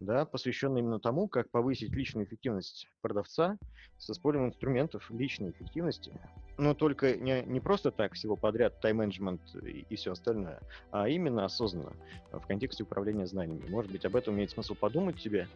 да, 0.00 0.24
посвященный 0.24 0.80
именно 0.80 1.00
тому, 1.00 1.28
как 1.28 1.50
повысить 1.50 1.92
личную 1.92 2.26
эффективность 2.26 2.88
продавца 3.00 3.58
с 3.98 4.10
использованием 4.10 4.50
инструментов 4.52 5.10
личной 5.10 5.50
эффективности, 5.50 6.12
но 6.56 6.74
только 6.74 7.16
не, 7.16 7.42
не 7.42 7.60
просто 7.60 7.90
так 7.90 8.14
всего 8.14 8.36
подряд, 8.36 8.80
тайм-менеджмент 8.80 9.40
и, 9.62 9.86
и 9.88 9.96
все 9.96 10.12
остальное, 10.12 10.60
а 10.90 11.08
именно 11.08 11.44
осознанно 11.44 11.92
в 12.32 12.46
контексте 12.46 12.82
управления 12.82 13.26
знаниями. 13.26 13.68
Может 13.68 13.90
быть, 13.90 14.04
об 14.04 14.16
этом 14.16 14.34
имеет 14.34 14.50
смысл 14.50 14.74
подумать 14.74 15.20
тебе. 15.20 15.48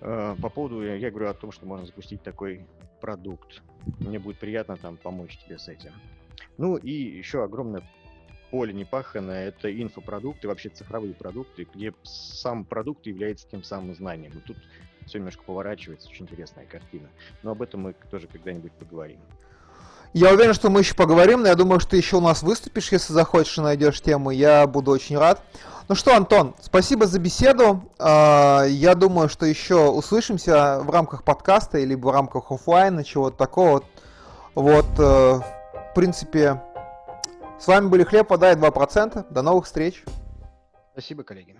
Э, 0.00 0.34
по 0.40 0.48
поводу, 0.48 0.82
я 0.82 1.10
говорю 1.10 1.28
о 1.28 1.34
том, 1.34 1.52
что 1.52 1.66
можно 1.66 1.86
запустить 1.86 2.22
такой 2.22 2.66
продукт. 3.00 3.62
Мне 4.00 4.18
будет 4.18 4.38
приятно 4.38 4.76
там 4.76 4.96
помочь 4.96 5.38
тебе 5.38 5.58
с 5.58 5.68
этим. 5.68 5.92
Ну 6.58 6.76
и 6.76 6.90
еще 6.90 7.44
огромное 7.44 7.82
поле 8.50 8.72
непаханное— 8.72 9.48
это 9.48 9.70
инфопродукты, 9.70 10.48
вообще 10.48 10.68
цифровые 10.68 11.14
продукты, 11.14 11.66
где 11.74 11.92
сам 12.02 12.64
продукт 12.64 13.06
является 13.06 13.48
тем 13.48 13.62
самым 13.62 13.94
знанием. 13.94 14.32
И 14.32 14.40
тут 14.40 14.56
все 15.06 15.18
немножко 15.18 15.42
поворачивается, 15.44 16.08
очень 16.08 16.24
интересная 16.24 16.66
картина. 16.66 17.08
Но 17.42 17.52
об 17.52 17.62
этом 17.62 17.82
мы 17.82 17.94
тоже 18.10 18.26
когда-нибудь 18.26 18.72
поговорим. 18.72 19.20
Я 20.12 20.32
уверен, 20.32 20.54
что 20.54 20.70
мы 20.70 20.80
еще 20.80 20.94
поговорим, 20.94 21.42
но 21.42 21.48
я 21.48 21.54
думаю, 21.54 21.78
что 21.78 21.90
ты 21.90 21.96
еще 21.98 22.16
у 22.16 22.20
нас 22.20 22.42
выступишь, 22.42 22.90
если 22.90 23.12
захочешь 23.12 23.58
и 23.58 23.60
найдешь 23.60 24.00
тему. 24.00 24.30
Я 24.30 24.66
буду 24.66 24.90
очень 24.90 25.18
рад. 25.18 25.42
Ну 25.88 25.94
что, 25.94 26.16
Антон, 26.16 26.54
спасибо 26.60 27.06
за 27.06 27.18
беседу. 27.18 27.82
А, 27.98 28.64
я 28.64 28.94
думаю, 28.94 29.28
что 29.28 29.46
еще 29.46 29.88
услышимся 29.88 30.80
в 30.80 30.90
рамках 30.90 31.22
подкаста 31.22 31.78
или 31.78 31.94
в 31.94 32.10
рамках 32.10 32.50
офлайна, 32.50 33.04
чего-то 33.04 33.36
такого. 33.36 33.82
Вот, 34.54 34.86
э, 34.98 35.02
в 35.02 35.92
принципе, 35.94 36.62
с 37.58 37.66
вами 37.66 37.88
были 37.88 38.04
Хлеб, 38.04 38.30
вода 38.30 38.52
и 38.52 38.56
2%. 38.56 39.26
До 39.30 39.42
новых 39.42 39.64
встреч. 39.64 40.04
Спасибо, 40.92 41.24
коллеги. 41.24 41.56